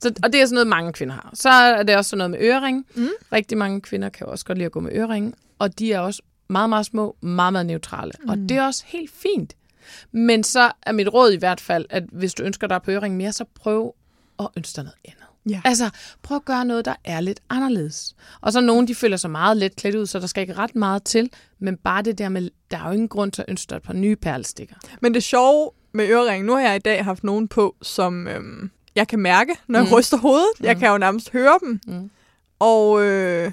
Så, 0.00 0.14
og 0.22 0.32
det 0.32 0.40
er 0.40 0.46
sådan 0.46 0.54
noget, 0.54 0.66
mange 0.66 0.92
kvinder 0.92 1.14
har. 1.14 1.30
Så 1.34 1.48
er 1.50 1.82
det 1.82 1.96
også 1.96 2.08
sådan 2.08 2.18
noget 2.18 2.30
med 2.30 2.38
øreringe. 2.40 2.84
Mm. 2.94 3.08
Rigtig 3.32 3.58
mange 3.58 3.80
kvinder 3.80 4.08
kan 4.08 4.26
også 4.26 4.44
godt 4.44 4.58
lide 4.58 4.66
at 4.66 4.72
gå 4.72 4.80
med 4.80 4.92
øreringe, 4.94 5.32
og 5.58 5.78
de 5.78 5.92
er 5.92 5.98
også 6.00 6.22
meget, 6.48 6.68
meget 6.68 6.86
små, 6.86 7.16
meget, 7.20 7.52
meget 7.52 7.66
neutrale. 7.66 8.12
Mm. 8.22 8.28
Og 8.28 8.36
det 8.36 8.50
er 8.50 8.62
også 8.66 8.84
helt 8.86 9.10
fint. 9.10 9.56
Men 10.12 10.44
så 10.44 10.72
er 10.82 10.92
mit 10.92 11.08
råd 11.14 11.32
i 11.32 11.36
hvert 11.36 11.60
fald, 11.60 11.86
at 11.90 12.02
hvis 12.12 12.34
du 12.34 12.42
ønsker 12.42 12.66
dig 12.66 12.82
på 12.82 12.90
ørering 12.90 13.16
mere, 13.16 13.32
så 13.32 13.44
prøv 13.54 13.94
at 14.38 14.48
ønske 14.56 14.76
dig 14.76 14.84
noget 14.84 14.96
andet. 15.04 15.23
Ja. 15.50 15.60
Altså, 15.64 15.90
prøv 16.22 16.36
at 16.36 16.44
gøre 16.44 16.64
noget, 16.64 16.84
der 16.84 16.94
er 17.04 17.20
lidt 17.20 17.40
anderledes. 17.50 18.14
Og 18.40 18.52
så 18.52 18.60
nogen, 18.60 18.88
de 18.88 18.94
føler 18.94 19.16
sig 19.16 19.30
meget 19.30 19.56
let 19.56 19.76
klædt 19.76 19.94
ud, 19.94 20.06
så 20.06 20.18
der 20.20 20.26
skal 20.26 20.40
ikke 20.40 20.54
ret 20.54 20.76
meget 20.76 21.04
til. 21.04 21.30
Men 21.58 21.76
bare 21.76 22.02
det 22.02 22.18
der 22.18 22.28
med, 22.28 22.50
der 22.70 22.78
er 22.78 22.86
jo 22.86 22.92
ingen 22.92 23.08
grund 23.08 23.32
til 23.32 23.42
at 23.42 23.46
ønske 23.48 23.70
dig 23.70 23.76
et 23.76 23.82
par 23.82 23.92
nye 23.92 24.16
perlestikker. 24.16 24.74
Men 25.00 25.14
det 25.14 25.22
sjove 25.22 25.70
med 25.92 26.08
øreringen, 26.08 26.46
nu 26.46 26.52
har 26.52 26.60
jeg 26.60 26.76
i 26.76 26.78
dag 26.78 27.04
haft 27.04 27.24
nogen 27.24 27.48
på, 27.48 27.76
som 27.82 28.28
øhm, 28.28 28.70
jeg 28.94 29.08
kan 29.08 29.18
mærke, 29.18 29.56
når 29.68 29.78
jeg 29.78 29.88
Mm. 29.88 29.94
ryster 29.94 30.16
hovedet. 30.16 30.48
Jeg 30.60 30.76
kan 30.76 30.88
jo 30.90 30.98
nærmest 30.98 31.30
høre 31.30 31.58
dem. 31.62 31.80
Mm. 31.86 32.10
Og 32.58 33.02
øh, 33.02 33.52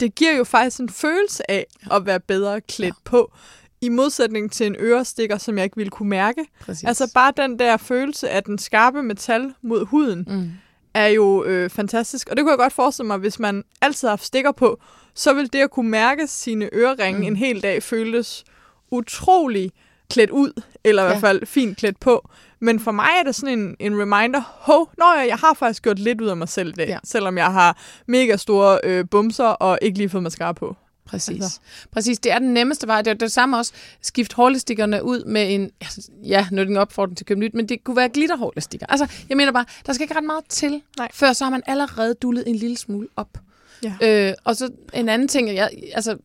det 0.00 0.14
giver 0.14 0.36
jo 0.36 0.44
faktisk 0.44 0.80
en 0.80 0.88
følelse 0.88 1.50
af 1.50 1.66
at 1.90 2.06
være 2.06 2.20
bedre 2.20 2.60
klædt 2.60 2.94
ja. 2.94 3.10
på, 3.10 3.32
i 3.80 3.88
modsætning 3.88 4.52
til 4.52 4.66
en 4.66 4.76
ørestikker, 4.80 5.38
som 5.38 5.56
jeg 5.56 5.64
ikke 5.64 5.76
ville 5.76 5.90
kunne 5.90 6.08
mærke. 6.08 6.44
Præcis. 6.60 6.84
Altså 6.84 7.10
bare 7.14 7.32
den 7.36 7.58
der 7.58 7.76
følelse 7.76 8.30
af 8.30 8.42
den 8.42 8.58
skarpe 8.58 9.02
metal 9.02 9.54
mod 9.62 9.86
huden, 9.86 10.24
mm. 10.28 10.50
Er 10.94 11.06
jo 11.06 11.44
øh, 11.44 11.70
fantastisk. 11.70 12.28
Og 12.28 12.36
det 12.36 12.42
kunne 12.44 12.50
jeg 12.50 12.58
godt 12.58 12.72
forestille 12.72 13.06
mig, 13.06 13.18
hvis 13.18 13.38
man 13.38 13.64
altid 13.80 14.08
har 14.08 14.12
haft 14.12 14.24
stikker 14.24 14.52
på, 14.52 14.78
så 15.14 15.32
vil 15.32 15.52
det 15.52 15.58
at 15.60 15.70
kunne 15.70 15.90
mærke 15.90 16.26
sine 16.26 16.68
øreringe 16.72 17.20
Mm. 17.20 17.26
en 17.26 17.36
hel 17.36 17.62
dag 17.62 17.82
føles 17.82 18.44
utrolig 18.90 19.72
klædt 20.10 20.30
ud, 20.30 20.62
eller 20.84 21.02
i 21.02 21.06
Ja. 21.06 21.10
hvert 21.10 21.20
fald 21.20 21.46
fint 21.46 21.76
klædt 21.78 22.00
på. 22.00 22.28
Men 22.60 22.80
for 22.80 22.90
mig 22.92 23.08
er 23.20 23.22
det 23.22 23.34
sådan 23.34 23.58
en, 23.58 23.76
en 23.80 24.00
reminder, 24.00 24.40
hov, 24.60 24.90
nå 24.98 25.04
ja, 25.16 25.26
jeg 25.26 25.36
har 25.36 25.54
faktisk 25.54 25.82
gjort 25.82 25.98
lidt 25.98 26.20
ud 26.20 26.26
af 26.28 26.36
mig 26.36 26.48
selv 26.48 26.68
i 26.68 26.72
dag, 26.72 26.88
ja. 26.88 26.98
selvom 27.04 27.38
jeg 27.38 27.52
har 27.52 27.78
mega 28.06 28.36
store 28.36 28.78
øh, 28.84 29.04
bumser 29.10 29.44
og 29.44 29.78
ikke 29.82 29.98
lige 29.98 30.08
fået 30.08 30.22
mascara 30.22 30.52
på. 30.52 30.76
Præcis. 31.04 31.42
Altså. 31.42 31.60
Præcis. 31.90 32.18
Det 32.18 32.32
er 32.32 32.38
den 32.38 32.54
nemmeste 32.54 32.86
vej. 32.86 33.02
Det 33.02 33.10
er 33.10 33.14
det 33.14 33.32
samme 33.32 33.56
også. 33.56 33.72
Skift 34.00 34.32
hårlestikkerne 34.32 35.04
ud 35.04 35.24
med 35.24 35.54
en... 35.54 35.70
altså, 35.80 36.10
Ja, 36.22 36.46
nu 36.52 36.60
er 36.60 36.64
det 36.64 36.70
en 36.70 36.76
opfordring 36.76 37.16
til 37.16 37.24
at 37.24 37.26
købe 37.26 37.40
nyt, 37.40 37.54
men 37.54 37.68
det 37.68 37.84
kunne 37.84 37.96
være 37.96 38.08
glitterhårlestikker. 38.08 38.86
Altså, 38.88 39.06
jeg 39.28 39.36
mener 39.36 39.52
bare, 39.52 39.64
der 39.86 39.92
skal 39.92 40.04
ikke 40.04 40.16
ret 40.16 40.24
meget 40.24 40.44
til, 40.48 40.82
Nej. 40.98 41.08
før 41.12 41.32
så 41.32 41.44
har 41.44 41.50
man 41.50 41.62
allerede 41.66 42.14
dullet 42.14 42.48
en 42.48 42.54
lille 42.54 42.76
smule 42.76 43.08
op. 43.16 43.38
Ja. 43.82 44.28
Øh, 44.28 44.34
og 44.44 44.56
så 44.56 44.70
en 44.94 45.08
anden 45.08 45.28
ting, 45.28 45.54
jeg, 45.54 45.70
altså, 45.92 46.16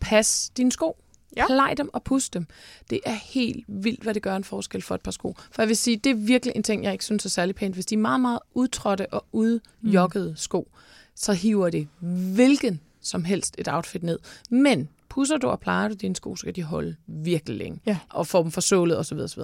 pas 0.00 0.50
dine 0.56 0.72
sko. 0.72 0.96
Ja. 1.36 1.46
Plej 1.46 1.74
dem 1.74 1.90
og 1.92 2.02
pus 2.02 2.28
dem. 2.28 2.46
Det 2.90 3.00
er 3.06 3.12
helt 3.24 3.64
vildt, 3.68 4.02
hvad 4.02 4.14
det 4.14 4.22
gør 4.22 4.36
en 4.36 4.44
forskel 4.44 4.82
for 4.82 4.94
et 4.94 5.00
par 5.00 5.10
sko. 5.10 5.36
For 5.50 5.62
jeg 5.62 5.68
vil 5.68 5.76
sige, 5.76 5.96
det 5.96 6.10
er 6.10 6.14
virkelig 6.14 6.56
en 6.56 6.62
ting, 6.62 6.84
jeg 6.84 6.92
ikke 6.92 7.04
synes 7.04 7.24
er 7.24 7.28
særlig 7.28 7.54
pænt. 7.54 7.74
Hvis 7.74 7.86
de 7.86 7.94
er 7.94 7.98
meget, 7.98 8.20
meget 8.20 8.38
udtrådte 8.54 9.06
og 9.12 9.24
udjokkede 9.32 10.30
mm. 10.30 10.36
sko, 10.36 10.68
så 11.14 11.32
hiver 11.32 11.70
det 11.70 11.88
hvilken 12.34 12.80
som 13.06 13.24
helst 13.24 13.54
et 13.58 13.68
outfit 13.68 14.02
ned. 14.02 14.18
Men 14.50 14.88
pusser 15.08 15.36
du 15.36 15.46
og 15.46 15.60
plejer 15.60 15.88
du 15.88 15.94
dine 15.94 16.16
sko, 16.16 16.36
så 16.36 16.44
kan 16.44 16.54
de 16.54 16.62
holde 16.62 16.96
virkelig 17.06 17.56
længe. 17.58 17.80
Ja. 17.86 17.98
Og 18.10 18.26
få 18.26 18.42
dem 18.42 18.50
forsålet 18.50 18.98
osv. 18.98 19.18
osv. 19.18 19.42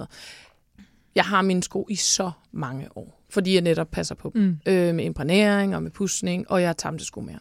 Jeg 1.15 1.23
har 1.25 1.41
mine 1.41 1.63
sko 1.63 1.87
i 1.89 1.95
så 1.95 2.31
mange 2.51 2.87
år, 2.97 3.21
fordi 3.29 3.53
jeg 3.53 3.61
netop 3.61 3.91
passer 3.91 4.15
på 4.15 4.31
dem. 4.33 4.41
Mm. 4.41 4.57
Øh, 4.65 4.95
med 4.95 5.05
imprægnering 5.05 5.75
og 5.75 5.83
med 5.83 5.91
pudsning, 5.91 6.51
og 6.51 6.61
jeg 6.61 6.69
har 6.69 6.73
tamte 6.73 7.05
sko 7.05 7.21
med 7.21 7.33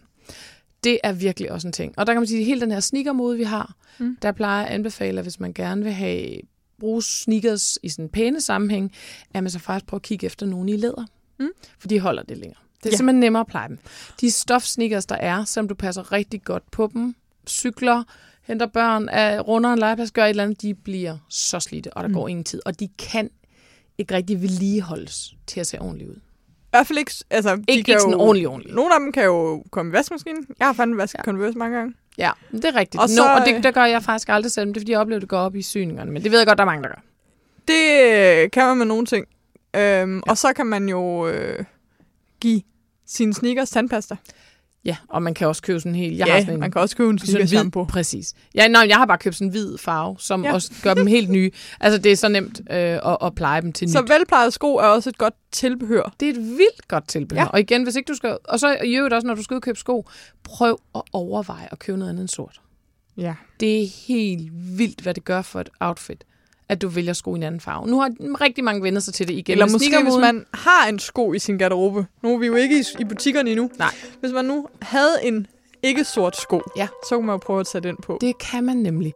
Det 0.85 0.99
er 1.05 1.13
virkelig 1.13 1.53
også 1.53 1.69
en 1.69 1.73
ting. 1.73 1.95
Og 1.99 2.07
der 2.07 2.13
kan 2.13 2.21
man 2.21 2.27
sige, 2.27 2.41
at 2.41 2.47
hele 2.47 2.61
den 2.61 2.71
her 2.71 2.81
sneakermode, 2.81 3.37
vi 3.37 3.43
har, 3.45 3.75
Mm. 3.99 4.05
mm. 4.07 4.17
der 4.23 4.33
plejer 4.33 4.65
at 4.67 4.73
anbefale, 4.73 5.19
at 5.19 5.25
hvis 5.25 5.41
man 5.41 5.53
gerne 5.53 5.83
vil 5.85 5.93
have 5.93 6.37
bruge 6.81 7.03
sneakers 7.03 7.79
i 7.83 7.89
sådan 7.89 8.05
en 8.05 8.09
pæne 8.09 8.41
sammenhæng, 8.41 8.93
at 9.35 9.43
man 9.43 9.51
så 9.51 9.59
faktisk 9.59 9.87
prøver 9.87 9.99
at 9.99 10.03
kigge 10.03 10.27
efter 10.27 10.47
nogen 10.47 10.69
i 10.69 10.77
læder. 10.77 11.05
Mm. 11.41 11.49
For 11.79 11.89
de 11.89 12.01
holder 12.01 12.23
det 12.23 12.39
længere. 12.39 12.61
Det 12.83 12.89
er 12.89 12.93
Ja. 12.93 12.97
simpelthen 12.97 13.21
nemmere 13.21 13.41
at 13.41 13.47
pleje 13.47 13.69
dem. 13.69 13.79
De 14.21 14.31
stofsneakers, 14.31 15.07
der 15.07 15.15
er, 15.17 15.45
selvom 15.45 15.69
du 15.69 15.75
passer 15.75 16.13
rigtig 16.13 16.43
godt 16.45 16.71
på 16.71 16.91
dem, 16.95 17.15
cykler, 17.49 18.03
henter 18.43 18.67
børn, 18.67 19.09
er 19.13 19.41
runder 19.41 19.73
en 19.73 19.79
legeplads, 19.79 20.11
gør 20.11 20.25
et 20.25 20.31
eller 20.31 20.43
andet, 20.45 20.63
de 20.63 20.75
bliver 20.75 21.17
så 21.29 21.61
slidte, 21.61 21.93
og 21.93 22.03
der 22.03 22.09
Mm. 22.09 22.15
går 22.15 22.29
ingen 22.29 22.45
tid. 22.45 22.61
Og 22.67 22.81
de 22.81 22.89
kan 22.99 23.31
ikke 23.99 24.15
rigtig 24.15 24.43
vedligeholdes 24.43 25.35
til 25.47 25.61
at 25.61 25.67
se 25.67 25.81
ordentligt 25.81 26.11
ud. 26.11 26.15
I 26.17 26.21
hvert 26.71 26.87
fald 26.87 26.99
ikke, 26.99 27.13
altså, 27.31 27.57
de 27.57 27.65
Ikke, 27.69 27.83
kan 27.85 27.93
ikke 27.93 28.01
sådan 28.01 28.13
jo, 28.13 28.21
ordentligt 28.21 28.49
ordentligt. 28.49 28.75
Nogle 28.75 28.95
af 28.95 29.01
dem 29.01 29.13
kan 29.13 29.25
jo 29.25 29.65
komme 29.71 29.91
i 29.91 29.93
vaskemaskinen. 29.93 30.47
Jeg 30.59 30.67
har 30.67 30.73
fandme 30.73 30.97
vasket 30.97 31.19
ja. 31.19 31.25
Converse 31.25 31.59
mange 31.59 31.77
gange. 31.77 31.95
Ja, 32.19 32.31
det 32.53 32.65
er 32.65 32.75
rigtigt. 32.77 33.03
Og 33.03 33.09
så, 33.09 33.23
no, 33.27 33.33
og 33.35 33.41
øh, 33.49 33.55
det, 33.55 33.65
det 33.65 33.75
gør 33.75 33.85
jeg 33.85 34.03
faktisk 34.03 34.29
aldrig 34.29 34.53
selv, 34.53 34.69
det 34.69 34.77
er 34.77 34.81
fordi, 34.81 34.93
jeg 34.93 35.01
oplever, 35.01 35.17
at 35.19 35.21
det 35.23 35.29
går 35.29 35.39
op 35.39 35.57
i 35.57 35.63
syningerne. 35.63 36.11
Men 36.13 36.23
det 36.23 36.31
ved 36.31 36.39
jeg 36.39 36.47
godt, 36.47 36.59
der 36.59 36.65
er 36.65 36.67
mange, 36.67 36.83
der 36.83 36.89
gør. 36.89 37.03
Det 37.69 38.45
øh, 38.45 38.51
kan 38.51 38.67
man 38.67 38.79
med 38.79 38.87
nogle 38.87 39.07
ting. 39.07 39.27
Øhm, 39.77 40.17
ja. 40.17 40.21
Og 40.31 40.39
så 40.39 40.53
kan 40.53 40.67
man 40.67 40.89
jo 40.89 41.29
øh, 41.29 41.65
give 42.41 42.63
sine 43.13 43.35
sneakers 43.35 43.71
tandpasta. 43.71 44.17
Ja, 44.85 44.97
og 45.09 45.23
man 45.23 45.35
kan 45.35 45.49
også 45.49 45.63
købe 45.63 45.81
sådan 45.81 45.93
en 45.95 46.01
helt... 46.01 46.19
Jeg 46.19 46.27
ja, 46.27 46.33
har 46.33 46.41
sådan 46.41 46.55
en, 46.55 46.61
man 46.61 46.71
kan 46.71 46.81
også 46.81 46.97
købe 46.97 47.11
en 47.11 47.19
sådan 47.19 47.35
en 47.35 47.41
hvid, 47.41 47.47
shampoo. 47.49 47.85
præcis. 47.85 48.35
Ja, 48.55 48.69
nej, 48.69 48.87
jeg 48.89 48.97
har 48.97 49.07
bare 49.07 49.19
købt 49.19 49.35
sådan 49.37 49.47
en 49.47 49.51
hvid 49.51 49.79
farve, 49.79 50.17
som 50.19 50.45
Ja. 50.45 50.53
også 50.53 50.73
gør 50.83 50.95
dem 50.95 51.07
helt 51.07 51.31
nye. 51.31 51.51
Altså, 51.81 51.99
det 51.99 52.13
er 52.13 52.17
så 52.17 52.29
nemt 52.29 52.61
øh, 52.71 52.77
at, 52.77 53.17
at 53.23 53.35
pleje 53.35 53.61
dem 53.61 53.73
til 53.73 53.93
Så 53.93 54.03
nyt. 54.03 54.09
velplejede 54.11 54.51
sko 54.51 54.77
er 54.77 54.83
også 54.87 55.11
et 55.11 55.19
godt 55.19 55.35
tilbehør. 55.53 56.15
Det 56.21 56.27
er 56.29 56.33
et 56.33 56.39
vildt 56.41 56.89
godt 56.89 57.09
tilbehør. 57.09 57.43
Ja. 57.43 57.49
Og 57.49 57.61
igen, 57.61 57.83
hvis 57.83 57.97
ikke 57.97 58.09
du 58.09 58.15
skal... 58.17 58.39
Og 58.45 58.61
så 58.61 58.77
i 58.85 58.95
øvrigt 58.97 59.15
også, 59.15 59.27
når 59.27 59.35
du 59.35 59.43
skal 59.43 59.61
købe 59.61 59.79
sko, 59.79 60.07
prøv 60.45 60.79
at 60.95 61.03
overveje 61.13 61.69
at 61.73 61.79
købe 61.79 61.99
noget 61.99 62.11
andet 62.11 62.21
end 62.21 62.29
sort. 62.29 62.61
Ja. 63.17 63.35
Det 63.61 63.83
er 63.83 63.87
helt 64.07 64.51
vildt, 64.79 65.01
hvad 65.01 65.15
det 65.15 65.25
gør 65.25 65.43
for 65.43 65.61
et 65.61 65.69
outfit, 65.81 66.25
at 66.73 66.83
du 66.83 66.89
vælger 66.89 67.13
sko 67.13 67.35
i 67.35 67.37
en 67.37 67.43
anden 67.43 67.61
farve. 67.61 67.87
Nu 67.87 68.01
har 68.01 68.11
rigtig 68.41 68.65
mange 68.65 68.83
vendt 68.83 69.03
sig 69.03 69.15
til 69.15 69.29
det 69.29 69.35
igen. 69.35 69.53
Eller 69.53 69.67
med 69.67 69.73
måske, 69.73 70.03
hvis 70.03 70.17
man 70.21 70.47
har 70.55 70.89
en 70.89 70.99
sko 70.99 71.33
i 71.33 71.39
sin 71.39 71.59
garderobe. 71.59 72.07
Nu 72.23 72.35
er 72.35 72.39
vi 72.39 72.47
jo 72.47 72.55
ikke 72.55 72.79
i, 72.81 72.83
i 73.01 73.05
butikkerne 73.05 73.51
endnu. 73.51 73.71
Nej. 73.79 73.95
Hvis 74.21 74.33
man 74.33 74.45
nu 74.45 74.67
havde 74.83 75.15
en 75.23 75.47
ikke-sort 75.83 76.37
sko, 76.37 76.61
Ja. 76.77 76.89
så 77.09 77.15
kunne 77.17 77.27
man 77.27 77.35
jo 77.35 77.39
prøve 77.39 77.61
at 77.61 77.67
tage 77.67 77.83
den 77.83 77.97
på. 78.03 78.19
Det 78.21 78.39
kan 78.39 78.65
man 78.65 78.77
nemlig. 78.77 79.13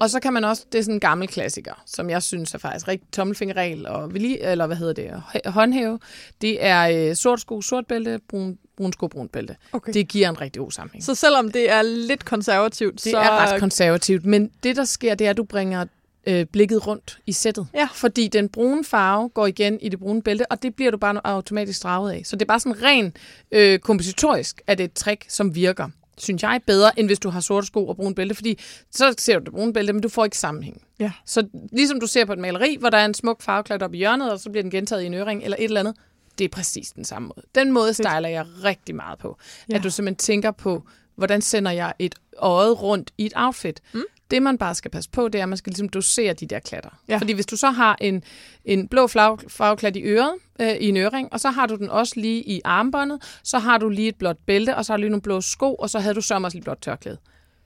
Og 0.00 0.10
så 0.10 0.20
kan 0.20 0.32
man 0.32 0.44
også, 0.44 0.66
det 0.72 0.78
er 0.78 0.82
sådan 0.82 0.94
en 0.94 1.00
gammel 1.00 1.28
klassiker, 1.28 1.82
som 1.86 2.10
jeg 2.10 2.22
synes 2.22 2.54
er 2.54 2.58
faktisk 2.58 2.88
rigtig 2.88 3.08
tommelfingerregel 3.12 3.86
og 3.86 4.10
eller 4.14 4.66
hvad 4.66 4.76
hedder 4.76 4.92
det, 4.92 5.10
hå- 5.34 5.50
håndhæve. 5.50 5.98
Det 6.40 6.64
er 6.66 7.08
øh, 7.10 7.14
sort 7.16 7.40
sko, 7.40 7.60
sort 7.60 7.86
bælte, 7.86 8.20
brun, 8.28 8.58
brun 8.76 8.92
sko, 8.92 9.06
brun 9.06 9.28
bælte. 9.28 9.56
Okay. 9.72 9.92
Det 9.92 10.08
giver 10.08 10.28
en 10.28 10.40
rigtig 10.40 10.60
god 10.60 10.70
sammenhæng. 10.70 11.04
Så 11.04 11.14
selvom 11.14 11.50
det 11.50 11.70
er 11.70 11.82
lidt 11.82 12.24
konservativt, 12.24 12.94
Det 12.94 13.02
så... 13.12 13.18
er 13.18 13.30
ret 13.30 13.60
konservativt, 13.60 14.24
men 14.24 14.50
det 14.62 14.76
der 14.76 14.84
sker, 14.84 15.14
det 15.14 15.26
er, 15.26 15.30
at 15.30 15.36
du 15.36 15.44
bringer 15.44 15.84
øh, 16.26 16.46
blikket 16.46 16.86
rundt 16.86 17.18
i 17.26 17.32
sættet. 17.32 17.66
Ja. 17.74 17.88
Fordi 17.94 18.28
den 18.28 18.48
brune 18.48 18.84
farve 18.84 19.28
går 19.28 19.46
igen 19.46 19.80
i 19.80 19.88
det 19.88 19.98
brune 19.98 20.22
bælte, 20.22 20.52
og 20.52 20.62
det 20.62 20.74
bliver 20.74 20.90
du 20.90 20.96
bare 20.96 21.20
automatisk 21.24 21.82
draget 21.82 22.12
af. 22.12 22.22
Så 22.24 22.36
det 22.36 22.42
er 22.42 22.46
bare 22.46 22.60
sådan 22.60 22.82
ren 22.82 23.16
øh, 23.52 23.78
kompositorisk, 23.78 24.62
at 24.66 24.78
det 24.78 24.84
er 24.84 24.88
et 24.88 24.92
trick, 24.92 25.24
som 25.28 25.54
virker 25.54 25.88
synes 26.18 26.42
jeg, 26.42 26.60
bedre, 26.66 26.98
end 26.98 27.06
hvis 27.08 27.18
du 27.18 27.30
har 27.30 27.40
sorte 27.40 27.66
sko 27.66 27.86
og 27.86 27.96
brun 27.96 28.14
bælte, 28.14 28.34
fordi 28.34 28.58
så 28.90 29.14
ser 29.18 29.38
du 29.38 29.44
det 29.44 29.52
brune 29.52 29.72
bælte, 29.72 29.92
men 29.92 30.02
du 30.02 30.08
får 30.08 30.24
ikke 30.24 30.38
sammenhæng. 30.38 30.82
Ja. 30.98 31.12
Så 31.26 31.46
ligesom 31.72 32.00
du 32.00 32.06
ser 32.06 32.24
på 32.24 32.32
et 32.32 32.38
maleri, 32.38 32.76
hvor 32.80 32.90
der 32.90 32.98
er 32.98 33.04
en 33.04 33.14
smuk 33.14 33.42
farve 33.42 33.62
klædt 33.62 33.82
op 33.82 33.94
i 33.94 33.96
hjørnet, 33.96 34.32
og 34.32 34.40
så 34.40 34.50
bliver 34.50 34.62
den 34.62 34.70
gentaget 34.70 35.02
i 35.02 35.06
en 35.06 35.14
øring 35.14 35.44
eller 35.44 35.56
et 35.60 35.64
eller 35.64 35.80
andet, 35.80 35.94
det 36.38 36.44
er 36.44 36.48
præcis 36.48 36.90
den 36.90 37.04
samme 37.04 37.28
måde. 37.36 37.46
Den 37.54 37.72
måde 37.72 37.94
styler 37.94 38.28
jeg 38.28 38.46
rigtig 38.64 38.94
meget 38.94 39.18
på. 39.18 39.36
Ja. 39.70 39.76
At 39.76 39.82
du 39.82 39.90
simpelthen 39.90 40.16
tænker 40.16 40.50
på, 40.50 40.82
hvordan 41.16 41.42
sender 41.42 41.70
jeg 41.70 41.94
et 41.98 42.14
øje 42.38 42.70
rundt 42.70 43.10
i 43.18 43.26
et 43.26 43.32
outfit. 43.36 43.80
Mm. 43.92 44.02
Det, 44.30 44.42
man 44.42 44.58
bare 44.58 44.74
skal 44.74 44.90
passe 44.90 45.10
på, 45.10 45.28
det 45.28 45.38
er, 45.38 45.42
at 45.42 45.48
man 45.48 45.58
skal 45.58 45.70
ligesom 45.70 45.88
dosere 45.88 46.32
de 46.32 46.46
der 46.46 46.58
klatter. 46.58 46.90
Ja. 47.08 47.16
Fordi 47.16 47.32
hvis 47.32 47.46
du 47.46 47.56
så 47.56 47.70
har 47.70 47.96
en, 48.00 48.22
en 48.64 48.88
blå 48.88 49.06
farve- 49.06 49.48
farveklat 49.48 49.96
i 49.96 50.02
øret, 50.02 50.32
øh, 50.60 50.72
i 50.72 50.88
en 50.88 50.96
øring, 50.96 51.32
og 51.32 51.40
så 51.40 51.50
har 51.50 51.66
du 51.66 51.76
den 51.76 51.90
også 51.90 52.12
lige 52.16 52.42
i 52.42 52.60
armbåndet, 52.64 53.22
så 53.44 53.58
har 53.58 53.78
du 53.78 53.88
lige 53.88 54.08
et 54.08 54.16
blåt 54.16 54.36
bælte, 54.46 54.76
og 54.76 54.84
så 54.84 54.92
har 54.92 54.96
du 54.96 55.00
lige 55.00 55.10
nogle 55.10 55.22
blå 55.22 55.40
sko, 55.40 55.74
og 55.74 55.90
så 55.90 55.98
havde 55.98 56.14
du 56.14 56.20
så 56.20 56.34
også 56.34 56.56
lige 56.56 56.64
blåt 56.64 56.78
tørklæde. 56.80 57.18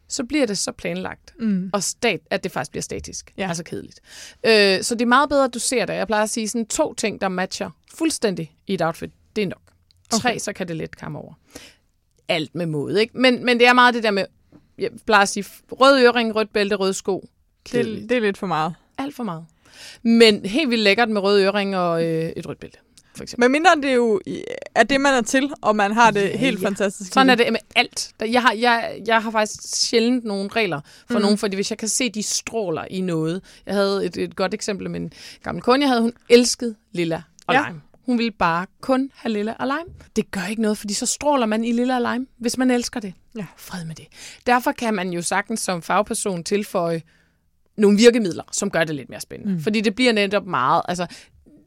Så 0.09 0.25
bliver 0.25 0.47
det 0.47 0.59
så 0.59 0.73
planlagt, 0.73 1.35
Mm. 1.39 1.71
og 1.73 1.83
stat, 1.83 2.21
at 2.31 2.45
det 2.45 2.53
faktisk 2.53 2.71
bliver 2.71 2.83
statisk. 2.83 3.33
Ja. 3.37 3.49
Altså 3.49 3.65
kedeligt. 3.65 4.01
Øh, 4.47 4.83
så 4.83 4.95
det 4.95 5.03
er 5.03 5.07
meget 5.07 5.29
bedre, 5.29 5.45
at 5.45 5.55
du 5.55 5.59
ser 5.59 5.87
det. 5.87 5.95
Jeg 5.95 6.07
plejer 6.07 6.23
at 6.23 6.31
sige 6.31 6.49
sådan 6.49 6.67
to 6.67 6.95
ting, 6.95 7.21
der 7.21 7.29
matcher 7.29 7.71
fuldstændig 7.95 8.57
i 8.67 8.75
et 8.75 8.83
outfit. 8.83 9.11
Det 9.37 9.43
er 9.43 9.47
nok. 9.47 9.63
Tre, 10.11 10.31
Okay. 10.31 10.39
så 10.39 10.53
kan 10.53 10.69
det 10.69 10.77
let 10.77 10.97
komme 10.99 11.19
over. 11.19 11.33
Alt 12.29 12.55
med 12.55 12.67
måde, 12.67 13.01
ikke? 13.01 13.19
Men, 13.19 13.45
men 13.45 13.59
det 13.59 13.67
er 13.67 13.73
meget 13.73 13.95
det 13.95 14.03
der 14.03 14.11
med, 14.11 14.25
jeg 14.79 14.91
plejer 15.07 15.23
at 15.23 15.29
sige, 15.29 15.45
rød 15.73 16.05
øring, 16.05 16.35
rødt 16.37 16.53
bælte, 16.53 16.77
rød 16.77 16.93
sko. 16.93 17.29
Kedeligt. 17.65 18.01
Det, 18.01 18.09
det 18.09 18.17
er 18.17 18.21
lidt 18.21 18.39
for 18.39 18.47
meget. 18.47 18.75
Alt 18.99 19.15
for 19.17 19.23
meget. 19.25 19.45
Men 20.03 20.47
helt 20.47 20.71
vildt 20.71 20.83
lækkert 20.83 21.09
med 21.09 21.21
røde 21.21 21.45
øring 21.45 21.77
og 21.77 22.05
øh, 22.05 22.33
et 22.37 22.49
rødt 22.49 22.61
bælte, 22.61 22.79
for 23.17 23.23
eksempel. 23.23 23.45
Men 23.45 23.53
mindre 23.53 23.71
det 23.77 23.91
er 23.91 23.95
jo 23.95 24.21
er 24.75 24.83
det, 24.83 25.01
man 25.01 25.15
er 25.15 25.21
til, 25.23 25.51
og 25.61 25.77
man 25.77 25.93
har 25.93 26.11
det 26.11 26.21
Ja, 26.23 26.37
helt 26.37 26.61
ja. 26.63 26.67
fantastisk. 26.67 27.13
Sådan 27.13 27.31
er 27.31 27.35
det 27.35 27.53
med 27.53 27.61
alt. 27.77 28.13
Jeg 28.21 28.43
har, 28.43 28.53
jeg, 28.53 29.01
jeg 29.07 29.23
har 29.23 29.31
faktisk 29.31 29.61
sjældent 29.89 30.25
nogle 30.25 30.49
regler 30.57 30.81
for 31.11 31.19
mm. 31.19 31.23
nogen, 31.23 31.39
fordi 31.39 31.55
hvis 31.55 31.71
jeg 31.71 31.79
kan 31.79 31.89
se, 31.89 32.11
de 32.11 32.23
stråler 32.23 32.85
i 32.91 33.01
noget. 33.01 33.43
Jeg 33.67 33.75
havde 33.75 34.07
et, 34.07 34.17
et 34.17 34.37
godt 34.37 34.55
eksempel 34.55 34.91
med 34.91 35.01
en 35.01 35.13
gammel 35.43 35.63
kunde, 35.63 35.83
jeg 35.85 35.89
havde. 35.91 36.03
Hun 36.03 36.13
elskede 36.29 36.75
lilla 36.93 37.23
og 37.47 37.55
Ja. 37.55 37.65
lime. 37.69 37.81
Hun 38.07 38.19
ville 38.19 38.31
bare 38.33 38.67
kun 38.81 39.11
have 39.15 39.33
lilla 39.33 39.53
og 39.59 39.67
lime. 39.67 39.95
Det 40.17 40.31
gør 40.31 40.47
ikke 40.51 40.63
noget, 40.63 40.79
fordi 40.79 40.95
så 40.95 41.07
stråler 41.07 41.47
man 41.47 41.65
i 41.65 41.73
lilla 41.73 41.97
og 41.97 42.13
lime, 42.13 42.27
hvis 42.39 42.59
man 42.59 42.71
elsker 42.71 43.01
det. 43.01 43.15
Ja. 43.37 43.47
Fred 43.57 43.85
med 43.85 43.95
det. 43.95 44.07
Derfor 44.47 44.73
kan 44.73 44.95
man 44.95 45.11
jo 45.11 45.23
sagtens 45.23 45.61
som 45.61 45.83
fagperson 45.83 46.45
tilføje 46.45 47.03
nogle 47.77 47.97
virkemidler, 47.99 48.43
som 48.53 48.71
gør 48.71 48.85
det 48.85 48.95
lidt 48.95 49.09
mere 49.11 49.21
spændende. 49.21 49.53
Mm. 49.55 49.61
Fordi 49.61 49.81
det 49.81 49.95
bliver 49.95 50.13
netop 50.13 50.47
meget... 50.47 50.83
Altså, 50.89 51.07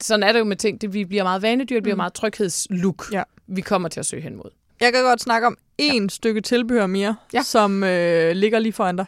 sådan 0.02 0.24
er 0.24 0.32
det 0.32 0.40
jo 0.40 0.44
med 0.46 0.56
ting. 0.56 0.82
Det, 0.82 0.94
vi 0.94 1.06
bliver 1.06 1.24
meget 1.24 1.42
vanedyr, 1.42 1.76
det 1.76 1.84
bliver 1.84 1.96
Mm. 1.96 1.98
meget 1.98 2.14
tryghedslook, 2.14 3.06
Ja. 3.12 3.24
vi 3.48 3.62
kommer 3.62 3.90
til 3.90 4.00
at 4.00 4.06
søge 4.06 4.22
hen 4.22 4.36
mod. 4.36 4.50
Jeg 4.82 4.94
kan 4.94 5.04
godt 5.04 5.22
snakke 5.22 5.48
om 5.48 5.58
én 5.82 6.08
stykke 6.10 6.42
tilbehør 6.42 6.88
mere, 6.88 7.16
Ja. 7.34 7.42
som 7.44 7.84
øh, 7.84 8.32
ligger 8.36 8.60
lige 8.60 8.74
foran 8.74 8.96
dig. 8.96 9.06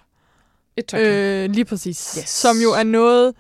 Et 0.78 0.86
tørklæde. 0.86 1.44
Øh, 1.44 1.50
lige 1.52 1.66
præcis. 1.66 2.16
Yes. 2.20 2.30
Som 2.30 2.58
jo 2.64 2.72
er 2.72 2.84
noget, 2.84 3.34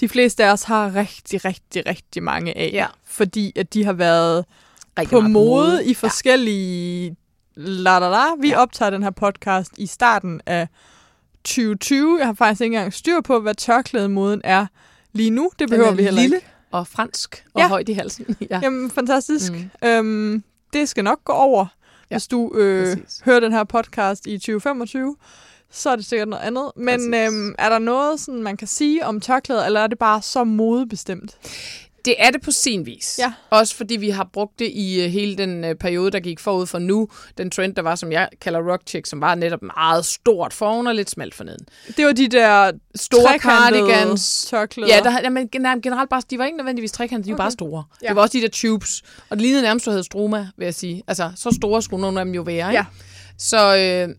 de 0.00 0.08
fleste 0.08 0.44
af 0.44 0.52
os 0.52 0.62
har 0.62 0.94
rigtig, 0.94 1.44
rigtig, 1.44 1.86
rigtig 1.86 2.22
mange 2.22 2.58
af. 2.58 2.70
Ja. 2.72 2.86
Fordi 3.04 3.52
at 3.56 3.74
de 3.74 3.84
har 3.84 3.92
været 3.92 4.44
Rigtig 4.98 5.10
på 5.10 5.20
meget 5.20 5.32
mode 5.32 5.84
i 5.84 5.94
forskellige... 5.94 7.16
La, 7.56 7.98
la, 7.98 8.08
la. 8.10 8.24
Vi 8.40 8.48
Ja. 8.48 8.58
optager 8.62 8.90
den 8.90 9.02
her 9.02 9.10
podcast 9.10 9.70
i 9.78 9.86
starten 9.86 10.40
af 10.46 10.68
2020. 11.44 12.18
Jeg 12.18 12.26
har 12.26 12.34
faktisk 12.34 12.60
ikke 12.60 12.76
engang 12.76 12.92
styr 12.94 13.20
på, 13.20 13.40
hvad 13.40 13.54
tørklædemoden 13.54 14.40
er 14.44 14.66
lige 15.12 15.30
nu. 15.30 15.50
Det 15.58 15.68
behøver 15.68 15.88
er 15.90 15.94
vi 15.94 16.02
heller 16.02 16.20
lille 16.20 16.36
ikke. 16.36 16.48
Og 16.78 16.86
fransk 16.86 17.44
og 17.54 17.60
Ja. 17.60 17.68
højt 17.68 17.88
i 17.88 17.92
halsen. 17.92 18.36
ja. 18.50 18.60
Jamen, 18.62 18.90
fantastisk. 18.90 19.52
Mm. 19.52 19.88
Øhm, 19.88 20.42
det 20.72 20.88
skal 20.88 21.04
nok 21.04 21.24
gå 21.24 21.32
over, 21.32 21.66
Ja, 22.10 22.14
hvis 22.16 22.26
du 22.26 22.52
øh, 22.54 22.96
præcis. 22.96 23.20
hører 23.24 23.40
den 23.40 23.52
her 23.52 23.64
podcast 23.64 24.26
i 24.26 24.38
2025. 24.38 25.16
Så 25.70 25.90
er 25.90 25.96
det 25.96 26.04
sikkert 26.04 26.28
noget 26.28 26.42
andet. 26.42 26.72
Men 26.76 26.86
Præcis. 27.12 27.32
øhm, 27.34 27.54
er 27.58 27.68
der 27.68 27.78
noget, 27.78 28.20
sådan, 28.20 28.42
man 28.42 28.56
kan 28.56 28.68
sige 28.68 29.06
om 29.06 29.20
tørklæder, 29.20 29.64
eller 29.64 29.80
er 29.80 29.86
det 29.86 29.98
bare 29.98 30.22
så 30.22 30.44
modebestemt? 30.44 31.36
Det 32.06 32.14
er 32.18 32.30
det 32.30 32.42
på 32.42 32.50
sin 32.50 32.86
vis. 32.86 33.18
Ja. 33.18 33.32
Også 33.50 33.74
fordi 33.76 33.96
vi 33.96 34.10
har 34.10 34.28
brugt 34.32 34.58
det 34.58 34.70
i 34.74 35.04
uh, 35.04 35.10
hele 35.12 35.36
den 35.36 35.64
uh, 35.64 35.70
periode, 35.80 36.10
der 36.10 36.20
gik 36.20 36.40
forud 36.40 36.66
for 36.66 36.78
nu. 36.78 37.08
Den 37.38 37.50
trend, 37.50 37.74
der 37.74 37.82
var, 37.82 37.94
som 37.94 38.12
jeg 38.12 38.28
kalder 38.40 38.72
rock 38.72 38.82
chick, 38.88 39.06
som 39.06 39.20
var 39.20 39.34
netop 39.34 39.62
meget 39.62 40.04
stort 40.04 40.52
foran 40.52 40.86
og 40.86 40.94
lidt 40.94 41.10
smalt 41.10 41.34
forneden. 41.34 41.66
Det 41.96 42.06
var 42.06 42.12
de 42.12 42.28
der 42.28 42.72
Store 42.94 43.38
cardigans. 43.38 44.46
tørklæder. 44.50 44.94
Ja, 44.94 45.00
der, 45.00 45.20
jamen, 45.22 45.48
gen- 45.48 45.82
generelt 45.82 46.10
bare, 46.10 46.22
de 46.30 46.38
var 46.38 46.44
ikke 46.44 46.56
nødvendigvis 46.56 46.92
trekantede, 46.92 47.26
de 47.28 47.32
var 47.32 47.36
Okay. 47.36 47.42
bare 47.44 47.50
store. 47.50 47.84
Ja. 48.02 48.08
Det 48.08 48.16
var 48.16 48.22
også 48.22 48.38
de 48.38 48.42
der 48.42 48.48
tubes. 48.48 49.02
Og 49.30 49.36
det 49.36 49.42
lignede 49.42 49.62
nærmest, 49.62 49.86
du 49.86 49.90
havde 49.90 50.04
stroma, 50.04 50.48
vil 50.56 50.64
jeg 50.64 50.74
sige. 50.74 51.02
Altså, 51.06 51.32
så 51.36 51.50
store 51.60 51.82
skulle 51.82 52.00
nogle 52.00 52.20
af 52.20 52.24
dem 52.26 52.34
jo 52.34 52.42
være, 52.42 52.68
ikke? 52.70 52.78
Ja. 52.78 52.84
Så 53.38 53.76
øh, 53.76 54.14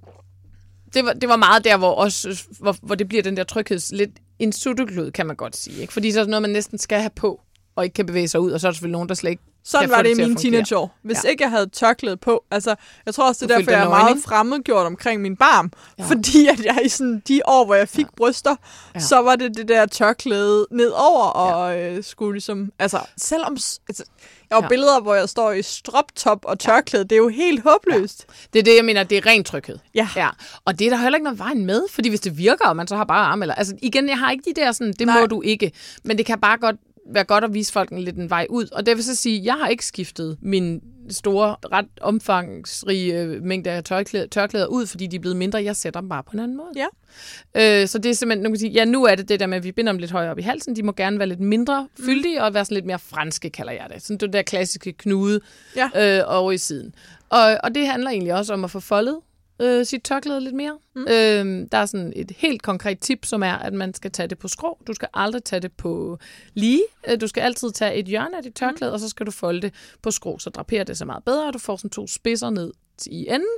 det, 0.93 1.05
var, 1.05 1.13
det 1.13 1.29
var 1.29 1.35
meget 1.35 1.63
der, 1.63 1.77
hvor, 1.77 1.91
også, 1.93 2.43
hvor, 2.59 2.75
hvor 2.81 2.95
det 2.95 3.07
bliver 3.07 3.23
den 3.23 3.37
der 3.37 3.43
trygheds 3.43 3.91
lidt 3.91 4.09
en 4.39 4.51
sutteklud, 4.51 5.11
kan 5.11 5.25
man 5.27 5.35
godt 5.35 5.57
sige. 5.57 5.81
Ikke? 5.81 5.93
Fordi 5.93 6.11
så 6.11 6.19
er 6.19 6.23
det 6.23 6.29
noget, 6.29 6.41
man 6.41 6.51
næsten 6.51 6.77
skal 6.77 6.99
have 6.99 7.09
på, 7.15 7.41
og 7.77 7.83
ikke 7.83 7.93
kan 7.93 8.05
bevæge 8.05 8.27
sig 8.27 8.39
ud, 8.39 8.51
og 8.51 8.59
så 8.59 8.67
er 8.67 8.71
der 8.71 8.73
selvfølgelig 8.73 8.91
nogen, 8.91 9.09
der 9.09 9.15
slet 9.15 9.29
ikke 9.29 9.43
Sådan 9.63 9.89
var 9.89 10.01
det 10.01 10.09
i 10.09 10.13
mine 10.13 10.35
teenageår. 10.35 10.97
Hvis 11.01 11.23
Ja. 11.23 11.29
ikke 11.29 11.43
jeg 11.43 11.51
havde 11.51 11.69
tørklæde 11.69 12.17
på, 12.17 12.43
altså, 12.51 12.75
jeg 13.05 13.13
tror 13.13 13.27
også, 13.27 13.45
det 13.45 13.53
er 13.53 13.57
derfor, 13.57 13.71
jeg 13.71 13.83
er 13.83 13.89
meget 13.89 14.15
ikke? 14.15 14.27
fremmedgjort 14.27 14.85
omkring 14.85 15.21
min 15.21 15.35
barm. 15.35 15.71
Ja. 15.97 16.03
Ja. 16.03 16.09
Fordi 16.09 16.47
at 16.47 16.65
jeg 16.65 16.79
i 16.85 16.89
sådan 16.89 17.21
de 17.27 17.41
år, 17.45 17.65
hvor 17.65 17.75
jeg 17.75 17.89
fik 17.89 18.05
ja. 18.05 18.09
bryster, 18.17 18.49
ja. 18.49 18.55
Ja. 18.95 18.99
så 18.99 19.21
var 19.21 19.35
det 19.35 19.57
det 19.57 19.67
der 19.67 19.85
tørklæde 19.85 20.67
nedover, 20.71 21.23
og 21.23 21.73
ja. 21.73 21.95
øh, 21.95 22.03
skulle 22.03 22.33
ligesom, 22.33 22.71
altså, 22.79 22.99
selvom, 23.17 23.57
altså, 23.89 24.03
jeg 24.49 24.55
har 24.55 24.61
ja. 24.61 24.63
Ja. 24.63 24.67
billeder, 24.67 25.01
hvor 25.01 25.15
jeg 25.15 25.29
står 25.29 25.51
i 25.51 25.61
stroptop 25.61 26.45
og 26.45 26.59
tørklæde, 26.59 27.03
det 27.03 27.11
er 27.11 27.17
jo 27.17 27.27
helt 27.27 27.63
håbløst. 27.63 28.25
Det 28.53 28.59
er 28.59 28.63
det, 28.63 28.75
jeg 28.75 28.85
mener, 28.85 29.03
det 29.03 29.17
er 29.17 29.25
ren 29.25 29.43
tryghed. 29.43 29.79
Ja. 29.95 30.09
ja. 30.15 30.29
Og 30.65 30.79
det 30.79 30.85
er 30.87 30.89
der 30.89 30.97
heller 30.97 31.17
ikke 31.17 31.23
noget 31.23 31.39
vejen 31.39 31.65
med, 31.65 31.81
fordi 31.91 32.09
hvis 32.09 32.19
det 32.21 32.37
virker, 32.37 32.65
og 32.65 32.75
man 32.75 32.87
så 32.87 32.95
har 32.95 33.03
bare 33.03 33.25
arme, 33.25 33.43
eller, 33.43 33.55
altså 33.55 33.75
igen, 33.81 34.09
jeg 34.09 34.19
har 34.19 34.31
ikke 34.31 34.43
de 34.55 34.61
der 34.61 34.71
sådan, 34.71 34.93
det 34.93 35.07
Nej. 35.07 35.19
må 35.19 35.25
du 35.25 35.41
ikke, 35.41 35.71
men 36.03 36.17
det 36.17 36.25
kan 36.25 36.39
bare 36.39 36.57
godt 36.57 36.75
være 37.13 37.23
godt 37.23 37.43
at 37.43 37.53
vise 37.53 37.71
folk 37.73 37.89
en 37.91 37.99
lidt 37.99 38.15
en 38.15 38.29
vej 38.29 38.47
ud. 38.49 38.67
Og 38.71 38.85
det 38.85 38.95
vil 38.95 39.03
så 39.03 39.15
sige, 39.15 39.41
jeg 39.43 39.53
har 39.53 39.67
ikke 39.67 39.85
skiftet 39.85 40.37
min 40.41 40.81
store, 41.09 41.55
ret 41.71 41.85
omfangsrige 42.01 43.21
øh, 43.21 43.43
mængde 43.43 43.69
af 43.69 43.83
tørklæder, 43.83 44.27
tørklæder 44.27 44.65
ud, 44.65 44.85
fordi 44.87 45.07
de 45.07 45.15
er 45.15 45.19
blevet 45.19 45.37
mindre. 45.37 45.63
Jeg 45.63 45.75
sætter 45.75 45.99
dem 45.99 46.09
bare 46.09 46.23
på 46.23 46.31
en 46.33 46.39
anden 46.39 46.57
måde. 46.57 46.69
Ja. 46.75 47.81
Øh, 47.81 47.87
så 47.87 47.97
det 47.97 48.09
er 48.09 48.13
simpelthen, 48.13 48.43
nu 48.43 48.49
kan 48.49 48.59
sige, 48.59 48.71
ja, 48.71 48.85
nu 48.85 49.03
er 49.05 49.15
det 49.15 49.29
det 49.29 49.39
der 49.39 49.47
med, 49.47 49.57
at 49.57 49.63
vi 49.63 49.71
binder 49.71 49.91
dem 49.91 49.99
lidt 49.99 50.11
højere 50.11 50.31
op 50.31 50.39
i 50.39 50.41
halsen. 50.41 50.75
De 50.75 50.83
må 50.83 50.91
gerne 50.91 51.19
være 51.19 51.27
lidt 51.27 51.39
mindre 51.39 51.87
fyldige, 52.05 52.43
og 52.43 52.53
være 52.53 52.65
sådan 52.65 52.75
lidt 52.75 52.85
mere 52.85 52.99
franske, 52.99 53.49
kalder 53.49 53.71
jeg 53.71 53.87
det. 53.93 54.01
Sådan 54.03 54.17
det 54.17 54.33
der 54.33 54.41
klassiske 54.41 54.93
knude 54.93 55.39
Ja. 55.75 56.19
øh, 56.19 56.23
over 56.27 56.51
i 56.51 56.57
siden. 56.57 56.95
Og, 57.29 57.57
og 57.63 57.75
det 57.75 57.87
handler 57.87 58.09
egentlig 58.09 58.33
også 58.33 58.53
om 58.53 58.63
at 58.63 58.71
få 58.71 58.79
foldet 58.79 59.17
øh, 59.59 59.85
sit 59.85 60.03
tørklæde 60.03 60.41
lidt 60.41 60.55
mere. 60.55 60.77
Mm. 60.95 61.01
Øh, 61.01 61.67
der 61.71 61.77
er 61.77 61.85
sådan 61.85 62.13
et 62.15 62.31
helt 62.37 62.61
konkret 62.61 62.99
tip, 62.99 63.25
som 63.25 63.43
er, 63.43 63.53
at 63.53 63.73
man 63.73 63.93
skal 63.93 64.11
tage 64.11 64.27
det 64.27 64.37
på 64.37 64.47
skrå. 64.47 64.77
Du 64.87 64.93
skal 64.93 65.07
aldrig 65.13 65.43
tage 65.43 65.59
det 65.59 65.71
på 65.71 66.17
lige. 66.53 66.83
Øh, 67.09 67.21
Du 67.21 67.27
skal 67.27 67.41
altid 67.41 67.71
tage 67.71 67.95
et 67.95 68.05
hjørne 68.05 68.37
af 68.37 68.43
dit 68.43 68.53
tørklæde, 68.53 68.91
mm. 68.91 68.93
og 68.93 68.99
så 68.99 69.09
skal 69.09 69.25
du 69.25 69.31
folde 69.31 69.61
det 69.61 69.73
på 70.01 70.11
skrå, 70.11 70.39
så 70.39 70.49
draperer 70.49 70.83
det 70.83 70.97
sig 70.97 71.07
meget 71.07 71.23
bedre, 71.23 71.47
og 71.47 71.53
du 71.53 71.59
får 71.59 71.75
sådan 71.75 71.89
to 71.89 72.07
spidser 72.07 72.49
ned 72.49 72.71
i 73.05 73.27
enden, 73.27 73.57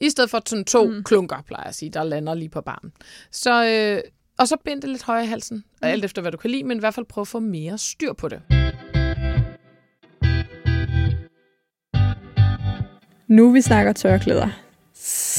i 0.00 0.10
stedet 0.10 0.30
for 0.30 0.42
sådan 0.46 0.64
to 0.64 0.84
mm. 0.84 1.04
klunker, 1.04 1.42
plejer 1.46 1.62
jeg 1.62 1.68
at 1.68 1.74
sige, 1.74 1.90
der 1.90 2.04
lander 2.04 2.34
lige 2.34 2.48
på 2.48 2.60
barmen. 2.60 2.92
Så, 3.30 3.66
øh, 3.66 4.10
og 4.38 4.48
så 4.48 4.56
bind 4.64 4.82
det 4.82 4.90
lidt 4.90 5.02
højere 5.02 5.24
i 5.24 5.26
halsen, 5.26 5.56
mm. 5.56 5.88
alt 5.88 6.04
efter 6.04 6.22
hvad 6.22 6.32
du 6.32 6.38
kan 6.38 6.50
lide, 6.50 6.64
men 6.64 6.76
i 6.76 6.80
hvert 6.80 6.94
fald 6.94 7.06
prøv 7.06 7.22
at 7.22 7.28
få 7.28 7.40
mere 7.40 7.78
styr 7.78 8.12
på 8.12 8.28
det. 8.28 8.42
nu 13.28 13.50
vi 13.50 13.60
snakker 13.60 13.92
tørklæder, 13.92 14.48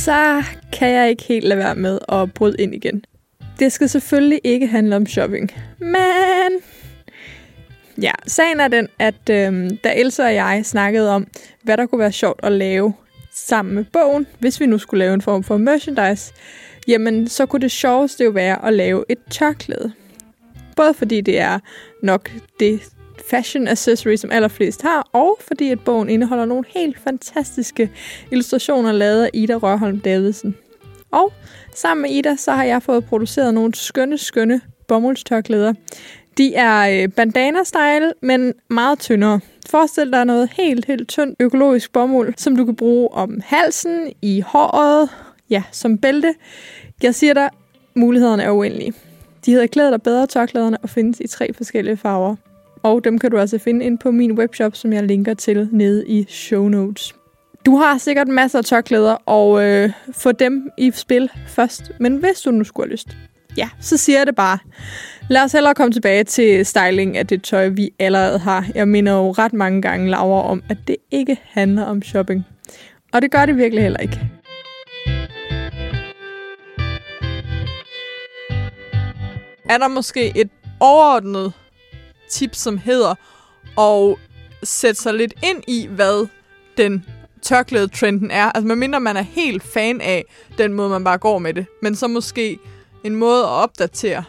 så 0.06 0.44
kan 0.74 0.90
jeg 0.90 1.10
ikke 1.10 1.24
helt 1.24 1.46
lade 1.46 1.60
være 1.60 1.76
med 1.76 2.00
at 2.10 2.34
bryde 2.34 2.56
ind 2.60 2.76
igen. 2.76 3.06
Det 3.60 3.72
skal 3.72 3.90
selvfølgelig 3.90 4.42
ikke 4.44 4.68
handle 4.68 4.96
om 4.96 5.06
shopping, 5.06 5.52
men 5.80 6.62
ja, 8.02 8.12
sagen 8.28 8.60
er 8.60 8.68
den, 8.68 8.88
at 9.00 9.30
øh, 9.30 9.70
da 9.84 9.94
Elsa 9.96 10.24
og 10.24 10.36
jeg 10.36 10.62
snakkede 10.66 11.12
om, 11.12 11.28
hvad 11.64 11.78
der 11.78 11.86
kunne 11.86 12.00
være 12.00 12.12
sjovt 12.12 12.40
at 12.44 12.52
lave 12.52 12.94
sammen 13.34 13.76
med 13.76 13.86
bogen, 13.94 14.28
hvis 14.40 14.60
vi 14.60 14.66
nu 14.66 14.78
skulle 14.78 15.00
lave 15.00 15.14
en 15.14 15.22
form 15.22 15.44
for 15.44 15.58
merchandise, 15.58 16.34
jamen 16.88 17.28
så 17.28 17.46
kunne 17.46 17.62
det 17.62 17.72
sjoveste 17.72 18.24
jo 18.24 18.30
være 18.30 18.66
at 18.66 18.74
lave 18.74 19.06
et 19.10 19.20
tørklæde. 19.30 19.92
Både 20.76 20.94
fordi 20.94 21.22
det 21.22 21.40
er 21.40 21.60
nok 22.04 22.32
det 22.60 22.80
fashion 23.30 23.68
accessory, 23.68 24.16
som 24.16 24.32
allerflest 24.32 24.82
har, 24.82 25.10
og 25.14 25.38
fordi 25.48 25.70
at 25.70 25.80
bogen 25.80 26.10
indeholder 26.10 26.46
nogle 26.46 26.64
helt 26.68 27.00
fantastiske 27.00 27.92
illustrationer 28.32 28.92
lavet 28.92 29.24
af 29.24 29.30
Ida 29.34 29.54
Rørholm 29.54 30.00
Davidsen. 30.00 30.56
Og 31.12 31.34
sammen 31.76 32.02
med 32.02 32.12
Ida, 32.12 32.36
så 32.36 32.52
har 32.52 32.64
jeg 32.64 32.84
fået 32.84 33.06
produceret 33.06 33.54
nogle 33.54 33.76
skønne, 33.76 34.18
skønne 34.18 34.62
bomuldstørklæder. 34.88 35.74
De 36.38 36.56
er 36.56 37.04
øh, 37.04 37.10
bandana-style, 37.16 38.12
men 38.22 38.54
meget 38.70 39.00
tyndere. 39.00 39.40
Forestil 39.70 40.12
dig 40.12 40.26
noget 40.26 40.50
helt, 40.54 40.86
helt 40.86 41.10
tyndt 41.10 41.36
økologisk 41.40 41.94
bomuld, 41.94 42.34
som 42.38 42.56
du 42.56 42.66
kan 42.66 42.76
bruge 42.76 43.12
om 43.12 43.42
halsen, 43.46 44.14
i 44.22 44.42
håret, 44.42 45.10
ja, 45.50 45.64
som 45.72 45.98
bælte. 45.98 46.34
Jeg 47.04 47.16
siger 47.16 47.34
dig, 47.34 47.50
mulighederne 47.96 48.44
er 48.44 48.52
uendelige. 48.52 48.94
De 49.46 49.52
hedder 49.52 49.68
Klæder 49.68 49.90
dig 49.90 50.02
bedre 50.02 50.28
tørklæderne 50.28 50.78
og 50.78 50.90
findes 50.90 51.20
i 51.20 51.28
tre 51.28 51.54
forskellige 51.54 51.98
farver. 51.98 52.36
Og 52.86 53.04
dem 53.04 53.20
kan 53.20 53.32
du 53.32 53.38
altså 53.38 53.58
finde 53.58 53.86
ind 53.86 53.98
på 53.98 54.12
min 54.12 54.32
webshop, 54.32 54.76
som 54.76 54.94
jeg 54.94 55.04
linker 55.04 55.34
til 55.34 55.70
nede 55.72 56.08
i 56.08 56.26
show 56.30 56.68
notes. 56.68 57.16
Du 57.66 57.76
har 57.76 57.98
sikkert 57.98 58.28
masser 58.28 58.60
af 58.60 58.66
tørklæder, 58.66 59.14
og 59.26 59.64
øh, 59.64 59.92
få 60.12 60.32
dem 60.32 60.70
i 60.78 60.92
spil 60.92 61.30
først. 61.48 61.92
Men 62.00 62.16
hvis 62.16 62.42
du 62.42 62.52
nu 62.52 62.64
skulle 62.64 62.88
have 62.88 62.92
lyst, 62.92 63.18
ja, 63.58 63.70
så 63.80 63.98
siger 63.98 64.20
jeg 64.20 64.28
det 64.28 64.36
bare. 64.36 64.58
Lad 65.30 65.44
os 65.44 65.52
hellere 65.52 65.74
komme 65.74 65.94
tilbage 65.94 66.24
til 66.24 66.66
styling 66.66 67.18
af 67.18 67.28
det 67.28 67.44
tøj, 67.44 67.68
vi 67.68 67.90
allerede 68.00 68.40
har. 68.40 68.66
Jeg 68.76 68.88
minder 68.88 69.14
jo 69.14 69.32
ret 69.32 69.54
mange 69.54 69.82
gange, 69.82 70.10
Laura, 70.10 70.50
om, 70.52 70.64
at 70.70 70.78
det 70.88 70.96
ikke 71.12 71.38
handler 71.44 71.84
om 71.84 72.02
shopping. 72.02 72.46
Og 73.14 73.22
det 73.22 73.32
gør 73.32 73.46
det 73.46 73.58
virkelig 73.58 73.84
heller 73.84 74.00
ikke. 74.00 74.20
Er 79.70 79.78
der 79.78 79.88
måske 79.88 80.38
et 80.38 80.50
overordnet 80.80 81.54
tip, 82.30 82.56
som 82.56 82.78
hedder 82.78 83.16
at 83.80 84.16
sætte 84.64 85.02
sig 85.02 85.14
lidt 85.14 85.34
ind 85.44 85.64
i, 85.68 85.88
hvad 85.88 86.28
den 86.78 87.06
tørklædetrenden 87.42 88.32
er. 88.32 88.46
Altså, 88.52 88.68
medmindre 88.68 89.00
man 89.00 89.18
er 89.18 89.22
helt 89.22 89.64
fan 89.64 90.02
af 90.02 90.24
den 90.58 90.74
måde, 90.74 90.90
man 90.90 91.04
bare 91.04 91.18
går 91.18 91.40
med 91.40 91.54
det. 91.54 91.66
Men 91.82 91.96
så 91.96 92.08
måske 92.08 92.58
en 93.04 93.16
måde 93.16 93.40
at 93.44 93.50
opdatere 93.50 94.24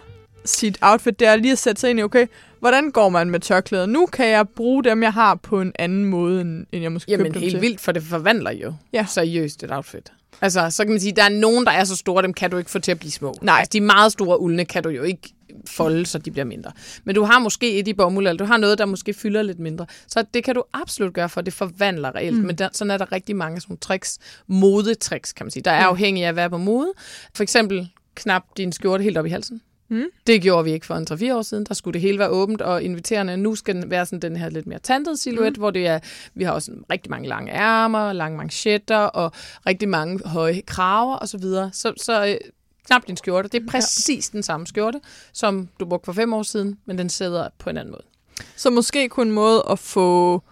sit 0.45 0.79
outfit, 0.83 1.19
det 1.21 1.29
er 1.29 1.37
lige 1.37 1.53
at 1.53 1.59
sætte 1.59 1.81
sig 1.81 1.91
ind 1.91 1.99
i, 2.01 2.03
okay, 2.03 2.27
hvordan 2.61 2.91
går 2.91 3.09
man 3.09 3.31
med 3.31 3.41
tørklæder? 3.41 3.87
Nu 3.87 4.07
kan 4.07 4.29
jeg 4.29 4.49
bruge 4.49 4.85
dem, 4.85 5.03
jeg 5.03 5.13
har 5.13 5.35
på 5.35 5.61
en 5.61 5.73
anden 5.79 6.05
måde, 6.05 6.41
end 6.41 6.67
jeg 6.73 6.93
måske 6.93 7.11
Jamen 7.11 7.27
købte 7.27 7.35
dem 7.35 7.43
helt 7.43 7.53
til. 7.55 7.61
vildt, 7.61 7.81
for 7.81 7.93
det 7.93 8.03
forvandler 8.03 8.51
jo 8.51 8.75
Ja. 8.93 9.07
seriøst 9.09 9.63
et 9.63 9.73
outfit. 9.73 10.13
Altså, 10.41 10.71
så 10.71 10.85
kan 10.85 10.91
man 10.91 11.01
sige, 11.01 11.13
der 11.17 11.23
er 11.23 11.29
nogen, 11.29 11.65
der 11.65 11.71
er 11.73 11.85
så 11.85 11.97
store, 11.97 12.23
dem 12.23 12.35
kan 12.35 12.51
du 12.51 12.57
ikke 12.59 12.71
få 12.71 12.79
til 12.79 12.91
at 12.91 12.99
blive 12.99 13.13
små. 13.13 13.35
Nej. 13.43 13.59
Altså, 13.59 13.71
de 13.73 13.81
meget 13.81 14.13
store 14.13 14.41
uldne 14.41 14.65
kan 14.65 14.83
du 14.83 14.89
jo 14.89 15.03
ikke 15.03 15.33
folde, 15.67 16.07
så 16.07 16.19
de 16.19 16.31
bliver 16.31 16.45
mindre. 16.45 16.73
Men 17.05 17.15
du 17.15 17.23
har 17.23 17.39
måske 17.39 17.79
et 17.79 17.89
i 17.89 17.93
bomuld, 17.93 18.27
eller 18.27 18.39
du 18.39 18.45
har 18.45 18.57
noget, 18.57 18.79
der 18.79 18.87
måske 18.87 19.15
fylder 19.15 19.43
lidt 19.43 19.59
mindre. 19.59 19.87
Så 20.07 20.25
det 20.35 20.45
kan 20.45 20.55
du 20.55 20.65
absolut 20.73 21.15
gøre, 21.15 21.29
for 21.29 21.41
det 21.41 21.53
forvandler 21.53 22.15
reelt. 22.15 22.39
Mm. 22.39 22.47
Men 22.47 22.57
der, 22.57 22.69
sådan 22.73 22.91
er 22.91 22.99
der 22.99 23.13
rigtig 23.13 23.37
mange 23.37 23.61
sådan 23.61 23.77
tricks, 23.77 24.19
modetricks, 24.47 25.33
kan 25.33 25.47
man 25.47 25.51
sige. 25.51 25.63
Der 25.63 25.71
er 25.71 25.85
afhængig 25.85 26.25
af 26.25 26.29
at 26.29 26.37
være 26.37 26.51
på 26.51 26.59
mode. 26.59 26.93
For 27.35 27.43
eksempel 27.43 27.89
knap 28.15 28.43
din 28.57 28.73
skjorte 28.73 29.05
helt 29.05 29.19
op 29.19 29.27
i 29.27 29.31
halsen. 29.31 29.61
Mm. 29.89 30.05
Det 30.27 30.43
gjorde 30.43 30.65
vi 30.65 30.73
ikke 30.73 30.87
for 30.87 30.95
en 30.95 31.07
3-4 31.11 31.35
år 31.35 31.43
siden. 31.43 31.65
Der 31.65 31.75
skulle 31.75 31.93
det 31.93 32.01
hele 32.01 32.19
være 32.19 32.29
åbent 32.29 32.63
og 32.63 32.83
inviterende. 32.83 33.37
Nu 33.37 33.55
skal 33.55 33.75
den 33.75 33.91
være 33.91 34.07
sådan 34.07 34.21
den 34.21 34.37
her 34.37 34.49
lidt 34.49 34.67
mere 34.67 34.79
tandede 34.79 35.17
silhuet, 35.17 35.53
mm. 35.53 35.59
hvor 35.59 35.71
det 35.71 35.87
er, 35.87 35.99
vi 36.35 36.45
har 36.45 36.53
også 36.53 36.73
rigtig 36.91 37.11
mange 37.11 37.29
lange 37.29 37.53
ærmer, 37.53 38.13
lange 38.13 38.39
manchetter 38.39 38.97
og 38.97 39.33
rigtig 39.67 39.89
mange 39.89 40.29
høje 40.29 40.63
kraver 40.67 41.17
osv. 41.17 41.27
Så, 41.27 41.39
videre. 41.39 41.71
så, 41.73 41.93
så 41.97 42.27
øh, 42.27 42.37
knap 42.87 43.07
din 43.07 43.17
skjorte. 43.17 43.49
Det 43.49 43.63
er 43.63 43.67
præcis 43.71 44.31
ja. 44.33 44.37
den 44.37 44.43
samme 44.43 44.67
skjorte, 44.67 45.01
som 45.33 45.69
du 45.81 45.85
brugte 45.85 46.05
for 46.05 46.13
fem 46.13 46.33
år 46.33 46.43
siden, 46.43 46.79
men 46.87 46.99
den 46.99 47.09
sidder 47.09 47.49
på 47.59 47.71
en 47.71 47.77
anden 47.77 47.93
måde. 47.93 48.05
Så 48.57 48.71
måske 48.71 49.09
kunne 49.09 49.29
en 49.29 49.35
måde 49.35 49.65
at 49.71 49.79
få 49.79 50.43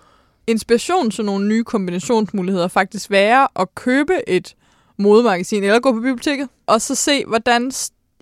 inspiration 0.47 1.11
til 1.11 1.25
nogle 1.25 1.49
nye 1.49 1.65
kombinationsmuligheder 1.65 2.69
faktisk 2.69 3.11
være 3.11 3.49
at 3.57 3.75
købe 3.75 4.29
et 4.29 4.57
modemagasin 4.97 5.65
eller 5.65 5.81
gå 5.81 5.93
på 5.93 6.01
biblioteket, 6.01 6.49
og 6.67 6.81
så 6.81 6.95
se, 6.95 7.25
hvordan, 7.25 7.73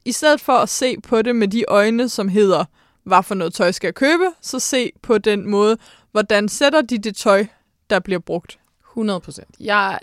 i 0.04 0.12
stedet 0.12 0.40
for 0.40 0.52
at 0.52 0.68
se 0.68 1.00
på 1.00 1.22
det 1.22 1.36
med 1.36 1.48
de 1.48 1.64
øjne, 1.68 2.08
som 2.08 2.28
hedder, 2.28 2.64
hvad 3.04 3.22
for 3.22 3.34
noget 3.34 3.54
tøj 3.54 3.72
skal 3.72 3.86
jeg 3.86 3.94
købe, 3.94 4.24
så 4.40 4.58
se 4.58 4.92
på 5.02 5.18
den 5.18 5.50
måde, 5.50 5.76
hvordan 6.12 6.48
sætter 6.48 6.80
de 6.80 6.98
det 6.98 7.16
tøj, 7.16 7.46
der 7.90 7.98
bliver 7.98 8.20
brugt. 8.20 8.58
100 8.92 9.20
procent. 9.20 9.56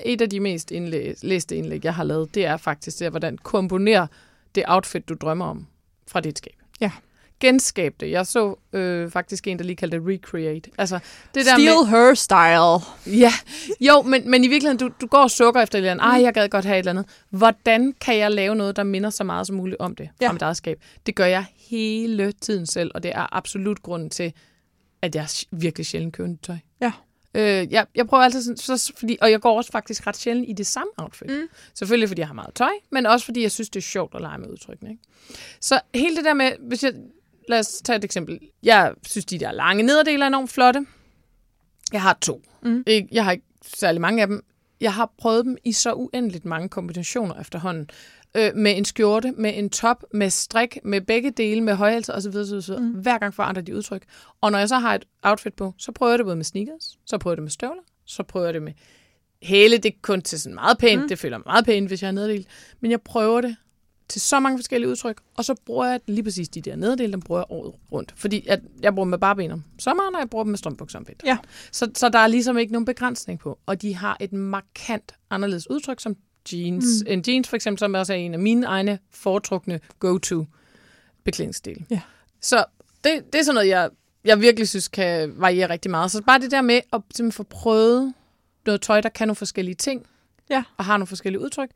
Et 0.06 0.22
af 0.22 0.30
de 0.30 0.40
mest 0.40 0.72
indlæg, 0.72 1.16
læste 1.22 1.56
indlæg, 1.56 1.86
jeg 1.86 1.96
har 1.96 2.04
lavet, 2.04 2.36
det 2.36 2.46
er 2.46 2.58
faktisk 2.58 3.00
det, 3.00 3.10
hvordan 3.10 3.38
komponere 3.38 4.08
det 4.56 4.64
outfit, 4.68 5.10
du 5.10 5.14
drømmer 5.14 5.46
om 5.46 5.68
fra 6.08 6.20
dit 6.20 6.38
skab. 6.38 6.54
Ja. 6.82 6.92
Genskab 7.40 7.96
det. 8.00 8.12
Jeg 8.12 8.28
så 8.28 8.56
øh, 8.74 9.12
faktisk 9.12 9.48
en, 9.48 9.58
der 9.60 9.66
lige 9.66 9.76
kaldte 9.76 9.98
det 9.98 10.08
recreate. 10.08 10.70
Altså, 10.78 11.00
det 11.36 11.46
der 11.46 11.54
Steal 11.56 11.60
med, 11.60 11.88
her 11.88 12.14
style. 12.14 13.16
Ja, 13.20 13.32
jo, 13.82 14.02
men, 14.02 14.32
men 14.32 14.44
i 14.44 14.48
virkeligheden, 14.48 14.78
du, 14.78 14.90
du 15.02 15.08
går 15.08 15.18
og 15.24 15.32
sukker 15.32 15.62
efter 15.62 15.78
et 15.78 15.80
eller 15.80 15.92
andet. 15.92 16.04
Ej, 16.04 16.22
jeg 16.24 16.34
gad 16.34 16.50
godt 16.50 16.66
have 16.66 16.76
et 16.76 16.80
eller 16.80 16.92
andet. 16.92 17.06
Hvordan 17.30 17.94
kan 18.02 18.18
jeg 18.18 18.32
lave 18.32 18.56
noget, 18.56 18.76
der 18.76 18.84
minder 18.84 19.10
så 19.10 19.24
meget 19.24 19.48
som 19.48 19.56
muligt 19.56 19.80
om 19.80 19.96
det, 19.96 20.10
Ja. 20.22 20.30
om 20.30 20.36
mit 20.36 20.42
eget 20.42 20.58
skab? 20.58 20.80
Det 21.06 21.16
gør 21.16 21.26
jeg 21.26 21.46
hele 21.70 22.32
tiden 22.32 22.66
selv, 22.66 22.92
og 22.96 23.04
det 23.04 23.12
er 23.16 23.36
absolut 23.36 23.84
grunden 23.84 24.10
til, 24.10 24.34
at 25.02 25.16
jeg 25.16 25.28
virkelig 25.52 25.86
sjældent 25.86 26.14
køber 26.14 26.36
tøj. 26.44 26.56
Ja. 26.82 26.92
Øh, 27.34 27.72
jeg, 27.72 27.86
jeg 27.96 28.08
prøver 28.08 28.24
altid 28.24 28.42
sådan, 28.44 28.58
så, 28.58 28.94
fordi, 28.98 29.18
og 29.22 29.32
jeg 29.32 29.42
går 29.42 29.58
også 29.58 29.72
faktisk 29.72 30.08
ret 30.08 30.18
sjældent 30.18 30.50
i 30.50 30.54
det 30.54 30.68
samme 30.68 30.92
outfit. 30.98 31.30
Mm. 31.30 31.48
Selvfølgelig 31.74 32.10
fordi 32.10 32.20
jeg 32.20 32.28
har 32.28 32.34
meget 32.34 32.54
tøj, 32.56 32.72
men 32.92 33.06
også 33.06 33.26
fordi 33.26 33.42
jeg 33.42 33.52
synes, 33.52 33.70
det 33.70 33.80
er 33.80 33.84
sjovt 33.84 34.16
at 34.16 34.22
lege 34.22 34.38
med 34.38 34.50
udtrykkene. 34.50 34.90
Ikke? 34.90 35.04
Så 35.60 35.80
hele 35.96 36.16
det 36.16 36.26
der 36.26 36.34
med, 36.34 36.52
hvis 36.60 36.84
jeg, 36.84 36.94
lad 37.50 37.60
os 37.60 37.68
tage 37.68 37.98
et 37.98 38.04
eksempel. 38.04 38.40
Jeg 38.64 38.94
synes, 39.08 39.26
de 39.26 39.40
der 39.40 39.52
lange 39.52 39.84
nederdele 39.84 40.24
er 40.24 40.28
enormt 40.28 40.50
flotte. 40.52 40.86
Jeg 41.94 42.02
har 42.02 42.18
to. 42.22 42.42
Mm. 42.62 42.84
Ikke, 42.88 43.08
jeg 43.12 43.24
har 43.24 43.32
ikke 43.32 43.46
særlig 43.76 44.02
mange 44.02 44.22
af 44.22 44.28
dem. 44.28 44.46
Jeg 44.82 44.94
har 44.94 45.12
prøvet 45.18 45.46
dem 45.46 45.58
i 45.64 45.72
så 45.72 45.94
uendeligt 45.94 46.46
mange 46.46 46.70
kombinationer 46.70 47.40
efterhånden. 47.42 47.90
Øh, 48.36 48.56
med 48.56 48.78
en 48.78 48.86
skjorte, 48.86 49.32
med 49.38 49.58
en 49.58 49.70
top, 49.70 50.04
med 50.14 50.30
strik, 50.30 50.78
med 50.84 51.02
begge 51.02 51.32
dele, 51.32 51.62
med 51.62 51.74
højhalser 51.74 52.14
osv. 52.14 52.36
osv.. 52.36 52.80
Mm. 52.80 52.90
Hver 52.90 53.18
gang 53.18 53.34
forandrer 53.34 53.62
de 53.62 53.76
udtryk. 53.76 54.04
Og 54.42 54.52
når 54.52 54.60
jeg 54.60 54.70
så 54.70 54.76
har 54.76 54.96
et 54.96 55.06
outfit 55.24 55.54
på, 55.54 55.74
så 55.78 55.92
prøver 55.92 56.12
jeg 56.12 56.20
det 56.20 56.26
både 56.26 56.36
med 56.36 56.46
sneakers, 56.46 57.00
så 57.06 57.18
prøver 57.18 57.32
jeg 57.32 57.38
det 57.38 57.44
med 57.44 57.52
støvler, 57.52 57.84
så 58.06 58.24
prøver 58.24 58.46
jeg 58.46 58.54
det 58.54 58.62
med 58.62 58.74
hæle. 59.42 59.78
Det 59.78 59.86
er 59.86 59.98
kun 60.02 60.22
til 60.22 60.40
sådan 60.40 60.56
meget 60.56 60.78
pænt. 60.78 61.02
Mm. 61.02 61.08
Det 61.08 61.20
føler 61.20 61.38
mig 61.38 61.44
meget 61.46 61.66
pænt, 61.66 61.88
hvis 61.88 62.02
jeg 62.02 62.08
har 62.08 62.12
nederdel. 62.12 62.48
Men 62.80 62.92
jeg 62.92 63.02
prøver 63.02 63.42
det 63.42 63.56
til 64.08 64.22
så 64.22 64.40
mange 64.40 64.58
forskellige 64.58 64.90
udtryk, 64.90 65.22
og 65.38 65.46
så 65.46 65.56
bruger 65.66 65.86
jeg 65.86 66.00
lige 66.08 66.24
præcis 66.24 66.50
de 66.50 66.62
der 66.62 66.76
nederdele, 66.76 67.12
dem 67.12 67.22
bruger 67.22 67.42
jeg 67.42 67.46
året 67.50 67.74
rundt. 67.92 68.14
Fordi 68.16 68.48
at 68.48 68.60
jeg 68.82 68.96
bruger 68.96 69.06
dem 69.06 69.10
med 69.10 69.18
bare 69.18 69.36
ben 69.36 69.52
om 69.52 69.64
sommeren, 69.80 70.16
og 70.16 70.22
jeg 70.22 70.30
bruger 70.30 70.44
dem 70.44 70.52
med 70.52 70.58
strømbukser 70.58 71.00
om 71.00 71.08
vinteren. 71.08 71.28
Ja. 71.28 71.38
Så, 71.72 71.92
så 71.96 72.10
der 72.10 72.20
er 72.20 72.28
ligesom 72.28 72.58
ikke 72.58 72.74
nogen 72.74 72.86
begrænsning 72.86 73.40
på. 73.40 73.60
Og 73.66 73.82
de 73.82 73.96
har 73.96 74.18
et 74.20 74.34
markant 74.34 75.12
anderledes 75.30 75.70
udtryk, 75.70 76.00
som 76.00 76.16
jeans. 76.54 76.86
Mm. 77.06 77.12
En 77.12 77.24
jeans 77.28 77.48
for 77.48 77.56
eksempel, 77.56 77.80
som 77.80 77.94
også 77.94 78.14
er 78.14 78.18
en 78.18 78.34
af 78.34 78.40
mine 78.40 78.66
egne 78.66 79.00
foretrukne 79.12 79.80
go-to 80.00 80.46
beklædningsdele. 81.24 81.86
Ja. 81.90 82.02
Så 82.42 82.66
det, 83.04 83.34
det 83.34 83.40
er 83.40 83.44
sådan 83.44 83.56
noget, 83.56 83.68
jeg, 83.70 83.90
jeg 84.26 84.42
virkelig 84.42 84.70
synes 84.70 84.88
kan 84.88 85.34
variere 85.38 85.70
rigtig 85.70 85.92
meget. 85.92 86.12
Så 86.12 86.22
bare 86.22 86.40
det 86.40 86.52
der 86.52 86.62
med 86.62 86.76
at 86.76 87.02
simpelthen 87.16 87.32
få 87.32 87.44
prøvet 87.44 88.14
noget 88.66 88.82
tøj, 88.82 89.02
der 89.02 89.10
kan 89.10 89.28
nogle 89.28 89.36
forskellige 89.36 89.76
ting, 89.76 90.06
Ja. 90.50 90.64
og 90.78 90.86
har 90.86 90.98
nogle 90.98 91.08
forskellige 91.08 91.42
udtryk, 91.42 91.70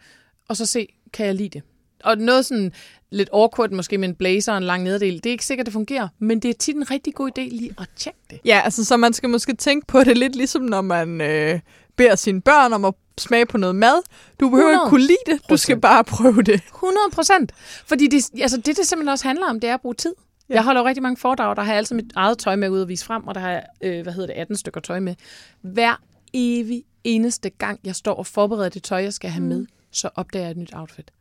og 0.49 0.57
så 0.57 0.65
se, 0.65 0.87
kan 1.13 1.25
jeg 1.25 1.35
lide 1.35 1.49
det? 1.49 1.61
Og 2.03 2.17
noget 2.17 2.45
sådan 2.45 2.71
lidt 3.11 3.29
awkward, 3.33 3.71
måske 3.71 3.97
med 3.97 4.09
en 4.09 4.15
blazer 4.15 4.51
og 4.51 4.57
en 4.57 4.63
lang 4.63 4.83
nederdel, 4.83 5.15
det 5.15 5.25
er 5.25 5.31
ikke 5.31 5.45
sikkert, 5.45 5.65
det 5.65 5.73
fungerer, 5.73 6.07
men 6.19 6.39
det 6.39 6.49
er 6.49 6.53
tit 6.53 6.75
en 6.75 6.91
rigtig 6.91 7.13
god 7.13 7.29
idé 7.29 7.41
lige 7.41 7.73
at 7.77 7.87
tjekke 7.95 8.19
det. 8.29 8.39
Ja, 8.45 8.61
altså 8.63 8.85
så 8.85 8.97
man 8.97 9.13
skal 9.13 9.29
måske 9.29 9.53
tænke 9.53 9.87
på 9.87 10.03
det 10.03 10.17
lidt 10.17 10.35
ligesom, 10.35 10.61
når 10.61 10.81
man 10.81 11.21
øh, 11.21 11.59
beder 11.95 12.15
sine 12.15 12.41
børn 12.41 12.73
om 12.73 12.85
at 12.85 12.93
smage 13.17 13.45
på 13.45 13.57
noget 13.57 13.75
mad. 13.75 14.01
Du 14.39 14.49
behøver 14.49 14.69
ikke 14.69 14.81
100%. 14.81 14.89
kunne 14.89 15.01
lide 15.01 15.17
det, 15.25 15.41
du 15.49 15.57
skal 15.57 15.79
bare 15.79 16.03
prøve 16.03 16.41
det. 16.41 16.61
100 16.75 16.99
procent. 17.13 17.51
Fordi 17.85 18.07
det, 18.07 18.41
altså 18.41 18.57
det, 18.57 18.77
det 18.77 18.87
simpelthen 18.87 19.09
også 19.09 19.27
handler 19.27 19.45
om, 19.47 19.59
det 19.59 19.69
er 19.69 19.73
at 19.73 19.81
bruge 19.81 19.95
tid. 19.95 20.13
Ja. 20.49 20.53
Jeg 20.53 20.63
holder 20.63 20.81
jo 20.81 20.87
rigtig 20.87 21.03
mange 21.03 21.17
foredrag, 21.17 21.55
der 21.55 21.61
har 21.61 21.71
jeg 21.71 21.77
altid 21.77 21.95
mit 21.95 22.13
eget 22.15 22.37
tøj 22.37 22.55
med 22.55 22.69
ud 22.69 22.81
at 22.81 22.87
vise 22.87 23.05
frem, 23.05 23.27
og 23.27 23.35
der 23.35 23.41
har 23.41 23.49
jeg, 23.49 23.63
øh, 23.81 24.03
hvad 24.03 24.13
hedder 24.13 24.27
det, 24.27 24.33
18 24.33 24.55
stykker 24.57 24.81
tøj 24.81 24.99
med. 24.99 25.15
Hver 25.61 26.01
evig 26.33 26.83
eneste 27.03 27.49
gang, 27.49 27.79
jeg 27.83 27.95
står 27.95 28.13
og 28.13 28.27
forbereder 28.27 28.69
det 28.69 28.83
tøj, 28.83 29.01
jeg 29.01 29.13
skal 29.13 29.29
have 29.29 29.43
med, 29.43 29.65
så 29.91 30.09
opdager 30.15 30.43
jeg 30.43 30.51
et 30.51 30.57
nyt 30.57 30.73
outfit. 30.73 31.11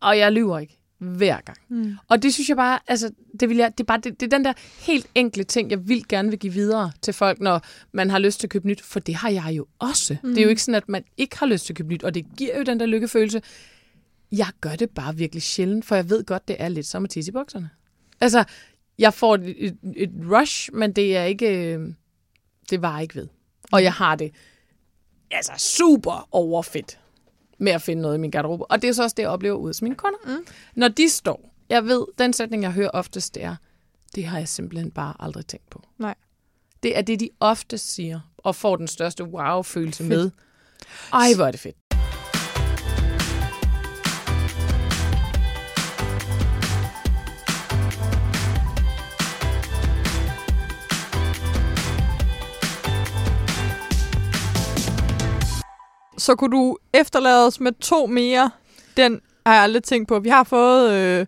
Og 0.00 0.18
jeg 0.18 0.32
lyver 0.32 0.58
ikke. 0.58 0.78
Hver 0.98 1.40
gang. 1.40 1.58
Mm. 1.68 1.94
Og 2.08 2.22
det 2.22 2.34
synes 2.34 2.48
jeg 2.48 2.56
bare, 2.56 2.78
altså, 2.88 3.10
det, 3.40 3.48
vil 3.48 3.56
jeg, 3.56 3.72
det, 3.78 3.80
er 3.80 3.86
bare, 3.86 3.98
det, 3.98 4.20
det 4.20 4.32
er 4.32 4.36
den 4.36 4.44
der 4.44 4.52
helt 4.86 5.06
enkle 5.14 5.44
ting, 5.44 5.70
jeg 5.70 5.88
vil 5.88 6.08
gerne 6.08 6.30
vil 6.30 6.38
give 6.38 6.52
videre 6.52 6.92
til 7.02 7.14
folk, 7.14 7.40
når 7.40 7.60
man 7.92 8.10
har 8.10 8.18
lyst 8.18 8.40
til 8.40 8.46
at 8.46 8.50
købe 8.50 8.66
nyt, 8.66 8.82
for 8.82 9.00
det 9.00 9.14
har 9.14 9.28
jeg 9.28 9.52
jo 9.56 9.66
også. 9.78 10.16
Mm. 10.22 10.28
Det 10.28 10.38
er 10.38 10.42
jo 10.42 10.48
ikke 10.48 10.62
sådan, 10.62 10.74
at 10.74 10.88
man 10.88 11.04
ikke 11.16 11.38
har 11.38 11.46
lyst 11.46 11.66
til 11.66 11.72
at 11.72 11.76
købe 11.76 11.88
nyt, 11.88 12.04
og 12.04 12.14
det 12.14 12.26
giver 12.36 12.58
jo 12.58 12.62
den 12.62 12.80
der 12.80 12.86
lykkefølelse. 12.86 13.42
Jeg 14.32 14.48
gør 14.60 14.76
det 14.76 14.90
bare 14.90 15.16
virkelig 15.16 15.42
sjældent, 15.42 15.84
for 15.84 15.94
jeg 15.94 16.10
ved 16.10 16.24
godt, 16.24 16.48
det 16.48 16.56
er 16.58 16.68
lidt 16.68 16.86
som 16.86 17.04
at 17.04 17.10
tisse 17.10 17.30
i 17.30 17.32
bukserne. 17.32 17.70
Altså, 18.20 18.44
jeg 18.98 19.14
får 19.14 19.34
et, 19.34 19.76
et, 19.96 20.10
rush, 20.30 20.72
men 20.72 20.92
det 20.92 21.16
er 21.16 21.24
ikke, 21.24 21.74
øh, 21.74 21.88
det 22.70 22.82
var 22.82 23.00
ikke 23.00 23.14
ved. 23.14 23.28
Og 23.72 23.82
jeg 23.82 23.92
har 23.92 24.16
det 24.16 24.32
altså 25.30 25.52
super 25.58 26.28
overfedt 26.32 26.98
med 27.58 27.72
at 27.72 27.82
finde 27.82 28.02
noget 28.02 28.14
i 28.14 28.18
min 28.20 28.30
garderobe. 28.30 28.70
Og 28.70 28.82
det 28.82 28.88
er 28.88 28.92
så 28.92 29.02
også 29.02 29.14
det, 29.16 29.22
jeg 29.22 29.30
oplever 29.30 29.56
ude 29.56 29.68
hos 29.68 29.82
mine 29.82 29.94
kunder. 29.94 30.18
Mm. 30.26 30.46
Når 30.74 30.88
de 30.88 31.08
står, 31.08 31.54
jeg 31.68 31.84
ved, 31.84 32.06
den 32.18 32.32
sætning, 32.32 32.62
jeg 32.62 32.72
hører 32.72 32.90
oftest, 32.90 33.34
det 33.34 33.42
er, 33.42 33.56
det 34.14 34.24
har 34.24 34.38
jeg 34.38 34.48
simpelthen 34.48 34.90
bare 34.90 35.14
aldrig 35.18 35.46
tænkt 35.46 35.70
på. 35.70 35.82
Nej. 35.98 36.14
Det 36.82 36.98
er 36.98 37.02
det, 37.02 37.20
de 37.20 37.28
oftest 37.40 37.94
siger, 37.94 38.20
og 38.38 38.56
får 38.56 38.76
den 38.76 38.88
største 38.88 39.24
wow-følelse 39.24 40.04
med. 40.04 40.30
Ej, 41.12 41.28
hvor 41.36 41.46
er 41.46 41.50
det 41.50 41.60
fedt. 41.60 41.76
Så 56.26 56.34
kunne 56.34 56.56
du 56.56 56.76
efterlade 56.94 57.46
os 57.46 57.60
med 57.60 57.72
to 57.72 58.06
mere. 58.06 58.50
Den 58.96 59.20
har 59.46 59.54
jeg 59.54 59.62
aldrig 59.62 59.82
tænkt 59.82 60.08
på. 60.08 60.18
Vi 60.18 60.28
har 60.28 60.44
fået 60.44 60.92
øh, 60.92 61.26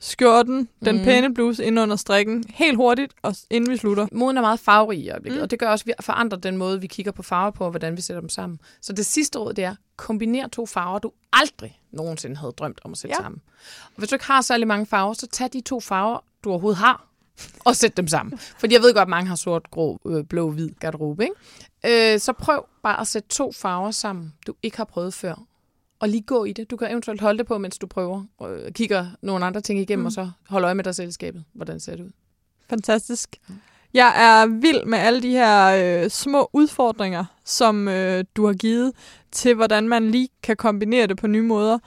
skjorten, 0.00 0.68
den 0.84 0.96
Mhm. 0.96 1.04
pæne 1.04 1.34
bluse 1.34 1.64
ind 1.64 1.80
under 1.80 1.96
strikken, 1.96 2.44
helt 2.48 2.76
hurtigt, 2.76 3.14
og 3.22 3.34
inden 3.50 3.70
vi 3.70 3.76
slutter. 3.76 4.06
Moden 4.12 4.36
er 4.36 4.40
meget 4.40 4.60
farverig 4.60 4.98
i 4.98 5.10
øjeblikket, 5.10 5.36
Mm. 5.36 5.40
mm. 5.40 5.42
og 5.42 5.50
det 5.50 5.58
gør 5.58 5.68
også, 5.68 5.82
at 5.82 5.86
vi 5.86 5.92
forandrer 6.00 6.38
den 6.38 6.56
måde, 6.56 6.80
vi 6.80 6.86
kigger 6.86 7.12
på 7.12 7.22
farver 7.22 7.50
på, 7.50 7.64
og 7.64 7.70
hvordan 7.70 7.96
vi 7.96 8.02
sætter 8.02 8.20
dem 8.20 8.28
sammen. 8.28 8.58
Så 8.80 8.92
det 8.92 9.06
sidste 9.06 9.38
råd, 9.38 9.52
det 9.54 9.64
er, 9.64 9.74
kombiner 9.96 10.48
to 10.48 10.66
farver, 10.66 10.98
du 10.98 11.12
aldrig 11.32 11.80
nogensinde 11.92 12.36
havde 12.36 12.52
drømt 12.52 12.80
om 12.84 12.92
at 12.92 12.98
sætte 12.98 13.16
ja. 13.18 13.22
sammen. 13.22 13.40
Og 13.84 13.92
hvis 13.96 14.08
du 14.08 14.14
ikke 14.14 14.24
har 14.26 14.40
særlig 14.40 14.66
mange 14.68 14.86
farver, 14.86 15.12
så 15.12 15.26
tag 15.26 15.48
de 15.52 15.60
to 15.60 15.80
farver, 15.80 16.18
du 16.44 16.50
overhovedet 16.50 16.78
har, 16.78 17.06
og 17.64 17.76
sæt 17.76 17.96
dem 17.96 18.08
sammen. 18.08 18.38
Fordi 18.58 18.74
jeg 18.74 18.82
ved 18.82 18.94
godt, 18.94 19.02
at 19.02 19.08
mange 19.08 19.28
har 19.28 19.36
sort, 19.36 19.70
grå, 19.70 20.00
øh, 20.06 20.24
blå, 20.24 20.50
hvid 20.50 20.68
garderobe. 20.80 21.22
Ikke? 21.84 22.14
Øh, 22.14 22.20
så 22.20 22.32
prøv 22.32 22.66
bare 22.88 23.00
at 23.00 23.06
sætte 23.06 23.28
to 23.28 23.52
farver 23.52 23.90
sammen, 23.90 24.32
du 24.46 24.54
ikke 24.62 24.76
har 24.76 24.84
prøvet 24.84 25.14
før. 25.14 25.34
Og 26.00 26.08
lige 26.08 26.22
gå 26.22 26.44
i 26.44 26.52
det. 26.52 26.70
Du 26.70 26.76
kan 26.76 26.90
eventuelt 26.90 27.20
holde 27.20 27.38
det 27.38 27.46
på, 27.46 27.58
mens 27.58 27.78
du 27.78 27.86
prøver. 27.86 28.24
Og 28.38 28.58
kigger 28.74 29.06
nogle 29.22 29.44
andre 29.44 29.60
ting 29.60 29.80
igennem, 29.80 30.00
Mm. 30.00 30.02
mm. 30.02 30.06
og 30.06 30.12
så 30.12 30.30
hold 30.48 30.64
øje 30.64 30.74
med 30.74 30.84
dig 30.84 30.94
selv 30.94 31.08
i 31.08 31.12
skabet. 31.12 31.44
Hvordan 31.52 31.80
ser 31.80 31.96
det 31.96 32.04
ud? 32.04 32.10
Fantastisk. 32.70 33.36
Jeg 33.94 34.12
er 34.16 34.46
vild 34.46 34.84
med 34.84 34.98
alle 34.98 35.22
de 35.22 35.30
her 35.30 35.66
øh, 36.04 36.10
små 36.10 36.50
udfordringer, 36.52 37.24
som 37.44 37.88
øh, 37.88 38.24
du 38.36 38.46
har 38.46 38.52
givet 38.54 38.92
til, 39.32 39.54
hvordan 39.54 39.88
man 39.88 40.10
lige 40.10 40.28
kan 40.42 40.56
kombinere 40.56 41.06
det 41.06 41.16
på 41.16 41.26
nye 41.26 41.42
måder, 41.42 41.78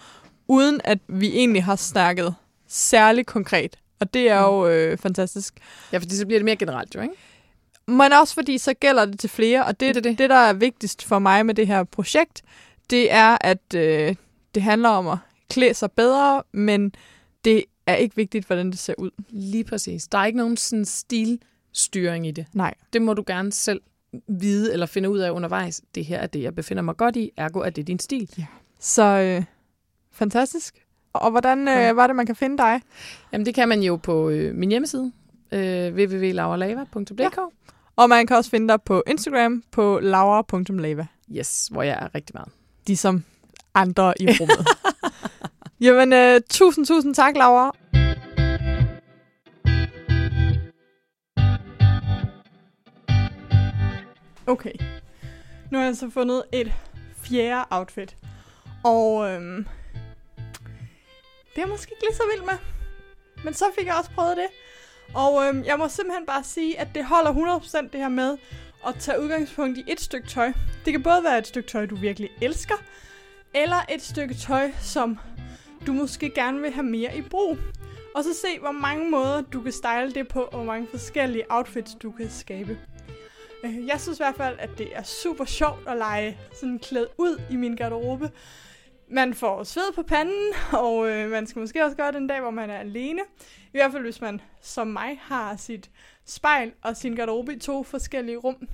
uden 0.48 0.82
at 0.84 1.00
vi 1.08 1.28
egentlig 1.28 1.64
har 1.64 1.76
snakket 1.76 2.36
særlig 2.68 3.26
konkret. 3.26 3.78
Og 4.00 4.14
det 4.14 4.30
er 4.30 4.42
jo 4.42 4.68
øh, 4.68 4.98
fantastisk. 4.98 5.54
Ja, 5.92 5.98
fordi 5.98 6.16
så 6.16 6.26
bliver 6.26 6.40
det 6.40 6.46
mere 6.46 6.56
generelt 6.56 6.96
jo, 6.96 7.02
ikke? 7.02 7.14
Men 7.88 8.14
også 8.14 8.34
fordi, 8.34 8.58
så 8.58 8.74
gælder 8.74 9.06
det 9.06 9.20
til 9.20 9.30
flere, 9.30 9.66
og 9.66 9.80
det, 9.80 9.96
Det 9.96 10.04
det, 10.04 10.18
det. 10.18 10.30
der 10.30 10.36
er 10.36 10.54
vigtigst 10.54 11.04
for 11.06 11.20
mig 11.20 11.46
med 11.46 11.56
det 11.56 11.68
her 11.68 11.84
projekt, 11.84 12.42
det 12.90 13.12
er, 13.14 13.38
at 13.42 13.74
øh, 13.76 14.16
det 14.56 14.64
handler 14.64 14.90
om 14.90 15.08
at 15.08 15.18
klæde 15.50 15.74
sig 15.74 15.92
bedre, 15.92 16.44
men 16.54 16.96
det 17.46 17.64
er 17.86 17.96
ikke 17.96 18.16
vigtigt, 18.16 18.46
hvordan 18.48 18.72
det 18.72 18.80
ser 18.80 18.94
ud. 18.98 19.10
Lige 19.30 19.64
præcis. 19.64 20.08
Der 20.08 20.18
er 20.18 20.26
ikke 20.26 20.38
nogen 20.38 20.58
sådan 20.58 20.86
stilstyring 20.86 22.28
i 22.28 22.32
det. 22.32 22.46
Nej. 22.54 22.74
Det 22.94 23.02
må 23.02 23.14
du 23.14 23.24
gerne 23.28 23.52
selv 23.52 23.82
vide 24.28 24.74
eller 24.74 24.86
finde 24.86 25.10
ud 25.10 25.20
af 25.20 25.32
undervejs. 25.32 25.82
Det 25.96 26.06
her 26.06 26.18
er 26.18 26.28
det, 26.28 26.42
jeg 26.42 26.56
befinder 26.56 26.84
mig 26.84 26.98
godt 26.98 27.16
i. 27.16 27.32
Ergo 27.38 27.60
er 27.60 27.70
det 27.70 27.88
din 27.88 28.00
stil. 28.00 28.46
Så 28.80 29.04
øh, 29.04 29.44
fantastisk. 30.12 30.76
Og 31.14 31.32
hvordan 31.32 31.68
øh, 31.68 31.74
Ja. 31.74 31.92
var 31.92 32.08
det, 32.08 32.16
man 32.16 32.26
kan 32.26 32.36
finde 32.36 32.58
dig? 32.58 32.82
Jamen, 33.34 33.46
det 33.46 33.56
kan 33.56 33.70
man 33.70 33.84
jo 33.84 33.96
på 33.96 34.30
øh, 34.30 34.56
min 34.56 34.70
hjemmeside. 34.70 35.12
Øh, 35.52 35.94
www.lauralava.dk 35.94 37.20
ja. 37.20 37.30
Og 37.96 38.10
man 38.10 38.28
kan 38.28 38.38
også 38.38 38.50
finde 38.50 38.68
dig 38.68 38.82
på 38.82 39.04
Instagram 39.08 39.64
på 39.72 40.00
laura.lava. 40.00 41.08
Yes, 41.32 41.68
hvor 41.72 41.84
jeg 41.84 41.98
er 42.02 42.16
rigtig 42.16 42.34
meget. 42.34 42.50
De 42.88 42.98
som 42.98 43.24
andre 43.76 44.14
i 44.22 44.28
rummet. 44.28 44.68
Jamen, 45.86 46.14
øh, 46.14 46.42
tusind, 46.50 46.86
tusind 46.86 47.16
tak, 47.16 47.36
Laura. 47.38 47.76
Okay. 54.48 54.74
Nu 55.72 55.78
har 55.78 55.86
jeg 55.86 55.96
så 55.96 56.10
fundet 56.10 56.44
et 56.54 56.74
fjerde 57.24 57.66
outfit. 57.70 58.18
Og 58.84 59.30
øhm, 59.30 59.66
det 61.50 61.58
er 61.58 61.62
jeg 61.62 61.70
måske 61.70 61.92
ikke 61.92 62.04
lige 62.04 62.16
så 62.16 62.24
vild 62.34 62.46
med. 62.46 62.58
Men 63.44 63.54
så 63.54 63.66
fik 63.80 63.88
jeg 63.88 63.96
også 63.96 64.12
prøvet 64.12 64.38
det. 64.38 64.48
Og 65.16 65.46
øhm, 65.46 65.64
jeg 65.64 65.78
må 65.78 65.88
simpelthen 65.88 66.26
bare 66.26 66.44
sige, 66.44 66.80
at 66.80 66.88
det 66.96 67.06
holder 67.06 67.60
100% 67.60 67.90
det 67.94 68.00
her 68.00 68.10
med 68.10 68.38
at 68.88 68.96
tage 69.00 69.22
udgangspunkt 69.22 69.78
i 69.78 69.84
et 69.88 70.00
stykke 70.00 70.28
tøj. 70.28 70.54
Det 70.86 70.94
kan 70.94 71.04
både 71.04 71.24
være 71.24 71.38
et 71.38 71.48
stykke 71.48 71.70
tøj, 71.70 71.86
du 71.86 71.96
virkelig 71.96 72.30
elsker, 72.42 72.76
eller 73.54 73.86
et 73.90 74.02
stykke 74.02 74.34
tøj, 74.34 74.72
som 74.82 75.20
du 75.88 75.94
måske 75.94 76.32
gerne 76.36 76.62
vil 76.62 76.72
have 76.72 76.86
mere 76.86 77.18
i 77.18 77.22
brug. 77.22 77.58
Og 78.16 78.24
så 78.24 78.34
se, 78.34 78.60
hvor 78.60 78.72
mange 78.72 79.10
måder 79.10 79.42
du 79.42 79.62
kan 79.62 79.72
style 79.72 80.12
det 80.14 80.28
på, 80.28 80.42
og 80.42 80.56
hvor 80.56 80.64
mange 80.64 80.88
forskellige 80.92 81.44
outfits 81.50 81.96
du 81.96 82.12
kan 82.12 82.30
skabe. 82.30 82.80
Øh, 83.64 83.88
jeg 83.88 84.02
synes 84.02 84.20
i 84.20 84.24
hvert 84.24 84.36
fald, 84.36 84.56
at 84.60 84.70
det 84.78 84.88
er 84.96 85.04
super 85.04 85.46
sjovt 85.46 85.88
at 85.88 85.98
lege 85.98 86.38
sådan 86.60 86.80
klædt 86.80 87.10
ud 87.18 87.42
i 87.52 87.56
min 87.56 87.76
garderobe. 87.76 88.32
Man 89.14 89.34
får 89.34 89.64
sved 89.64 89.94
på 89.96 90.04
panden, 90.04 90.54
og 90.74 91.10
øh, 91.10 91.32
man 91.32 91.48
skal 91.48 91.60
måske 91.60 91.86
også 91.86 91.98
gøre 91.98 92.12
det 92.12 92.18
en 92.18 92.28
dag, 92.28 92.42
hvor 92.42 92.50
man 92.50 92.70
er 92.70 92.78
alene. 92.78 93.22
I 93.66 93.78
hvert 93.78 93.92
fald, 93.92 94.04
hvis 94.04 94.22
man 94.22 94.42
som 94.62 94.88
mig 94.88 95.20
har 95.22 95.56
sit 95.56 95.90
spejl 96.26 96.74
og 96.82 96.98
sin 96.98 97.16
garderobe 97.16 97.54
i 97.54 97.60
to 97.60 97.84
forskellige 97.84 98.38
rum. 98.38 98.68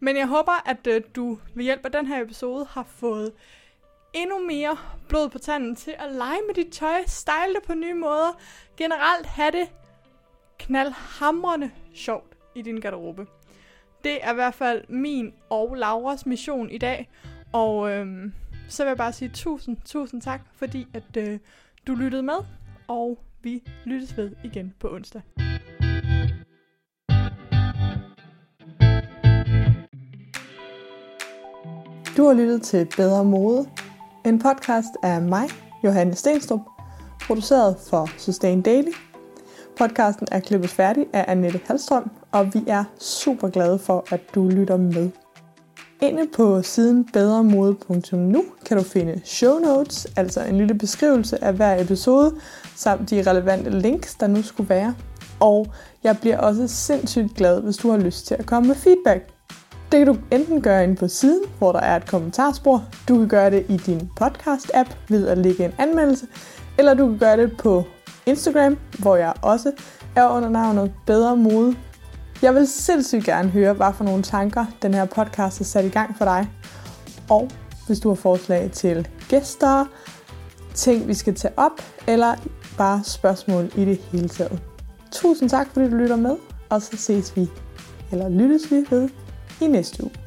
Men 0.00 0.16
jeg 0.16 0.26
håber, 0.26 0.68
at 0.68 0.86
øh, 0.86 1.02
du 1.16 1.38
ved 1.54 1.64
hjælp 1.64 1.84
af 1.84 1.92
den 1.92 2.06
her 2.06 2.22
episode 2.22 2.66
har 2.70 2.82
fået 2.82 3.32
endnu 4.12 4.46
mere 4.46 4.76
blod 5.08 5.28
på 5.28 5.38
tanden 5.38 5.76
til 5.76 5.94
at 5.98 6.12
lege 6.12 6.40
med 6.46 6.54
dit 6.54 6.72
tøj, 6.72 7.04
style 7.06 7.54
det 7.54 7.62
på 7.66 7.74
nye 7.74 7.94
måder, 7.94 8.40
generelt 8.76 9.26
have 9.26 9.50
det 9.50 9.68
knaldhamrende 10.58 11.70
sjovt 11.94 12.36
i 12.54 12.62
din 12.62 12.80
garderobe. 12.80 13.26
Det 14.04 14.24
er 14.24 14.32
i 14.32 14.34
hvert 14.34 14.54
fald 14.54 14.84
min 14.88 15.34
og 15.50 15.74
Lauras 15.74 16.26
mission 16.26 16.70
i 16.70 16.78
dag, 16.78 17.10
og 17.52 17.90
øhm, 17.90 18.32
så 18.68 18.82
vil 18.82 18.88
jeg 18.88 18.96
bare 18.96 19.12
sige 19.12 19.30
tusind, 19.34 19.76
tusind 19.84 20.22
tak, 20.22 20.40
fordi 20.56 20.86
at 20.94 21.16
øh, 21.16 21.38
du 21.86 21.94
lyttede 21.94 22.22
med, 22.22 22.38
og 22.88 23.18
vi 23.42 23.62
lyttes 23.84 24.16
ved 24.16 24.30
igen 24.44 24.74
på 24.80 24.94
onsdag. 24.94 25.22
Du 32.16 32.26
har 32.26 32.34
lyttet 32.34 32.62
til 32.62 32.88
Bedre 32.96 33.24
Mode, 33.24 33.68
en 34.26 34.38
podcast 34.38 34.90
af 35.02 35.22
mig, 35.22 35.48
Johanne 35.84 36.14
Stenstrup, 36.14 36.60
produceret 37.26 37.76
for 37.90 38.08
Sustain 38.18 38.62
Daily. 38.62 38.92
Podcasten 39.78 40.26
er 40.32 40.40
klippet 40.40 40.70
færdig 40.70 41.06
af 41.12 41.24
Annette 41.28 41.60
Halstrøm, 41.66 42.10
og 42.32 42.54
vi 42.54 42.64
er 42.66 42.84
super 42.98 43.48
glade 43.48 43.78
for, 43.78 44.04
at 44.10 44.20
du 44.34 44.48
lytter 44.48 44.76
med. 44.76 45.10
Inde 46.00 46.26
på 46.36 46.62
siden 46.62 47.04
bedremode.nu 47.12 48.44
kan 48.66 48.76
du 48.76 48.82
finde 48.82 49.20
show 49.24 49.58
notes, 49.58 50.06
altså 50.16 50.44
en 50.44 50.58
lille 50.58 50.74
beskrivelse 50.74 51.44
af 51.44 51.54
hver 51.54 51.82
episode, 51.82 52.34
samt 52.76 53.10
de 53.10 53.30
relevante 53.30 53.70
links, 53.70 54.14
der 54.14 54.26
nu 54.26 54.42
skulle 54.42 54.68
være. 54.68 54.94
Og 55.40 55.66
jeg 56.04 56.18
bliver 56.20 56.38
også 56.38 56.68
sindssygt 56.68 57.34
glad, 57.34 57.62
hvis 57.62 57.76
du 57.76 57.90
har 57.90 57.98
lyst 57.98 58.26
til 58.26 58.34
at 58.34 58.46
komme 58.46 58.68
med 58.68 58.76
feedback. 58.76 59.28
Det 59.92 59.98
kan 59.98 60.06
du 60.06 60.16
enten 60.30 60.62
gøre 60.62 60.84
inde 60.84 60.96
på 60.96 61.08
siden, 61.08 61.42
hvor 61.58 61.72
der 61.72 61.80
er 61.80 61.96
et 61.96 62.06
kommentarspor. 62.06 62.84
Du 63.08 63.18
kan 63.18 63.28
gøre 63.28 63.50
det 63.50 63.66
i 63.68 63.76
din 63.76 64.10
podcast-app 64.20 64.96
ved 65.08 65.28
at 65.28 65.38
lægge 65.38 65.64
en 65.64 65.72
anmeldelse. 65.78 66.26
Eller 66.78 66.94
du 66.94 67.08
kan 67.08 67.18
gøre 67.18 67.36
det 67.36 67.56
på 67.56 67.84
Instagram, 68.26 68.78
hvor 68.98 69.16
jeg 69.16 69.32
også 69.42 69.72
er 70.16 70.28
under 70.28 70.48
navnet 70.48 70.92
Bedre 71.06 71.36
Mode. 71.36 71.76
Jeg 72.42 72.54
vil 72.54 72.66
sindssygt 72.66 73.24
gerne 73.24 73.48
høre, 73.48 73.72
hvad 73.72 73.92
for 73.94 74.04
nogle 74.04 74.22
tanker 74.22 74.66
den 74.82 74.94
her 74.94 75.04
podcast 75.04 75.58
har 75.58 75.64
sat 75.64 75.84
i 75.84 75.88
gang 75.88 76.16
for 76.18 76.24
dig. 76.24 76.50
Og 77.30 77.50
hvis 77.86 78.00
du 78.00 78.08
har 78.08 78.14
forslag 78.14 78.70
til 78.72 79.08
gæster, 79.28 79.84
ting 80.74 81.08
vi 81.08 81.14
skal 81.14 81.34
tage 81.34 81.54
op, 81.56 81.82
eller 82.08 82.34
bare 82.78 83.04
spørgsmål 83.04 83.70
i 83.76 83.84
det 83.84 83.96
hele 83.96 84.28
taget. 84.28 84.62
Tusind 85.12 85.50
tak, 85.50 85.68
fordi 85.72 85.90
du 85.90 85.96
lytter 85.96 86.16
med, 86.16 86.36
og 86.68 86.82
så 86.82 86.96
ses 86.96 87.36
vi, 87.36 87.50
eller 88.12 88.28
lyttes 88.28 88.70
vi 88.70 88.84
ved 88.90 89.08
i 89.60 89.66
næste 89.66 90.04
uge. 90.04 90.23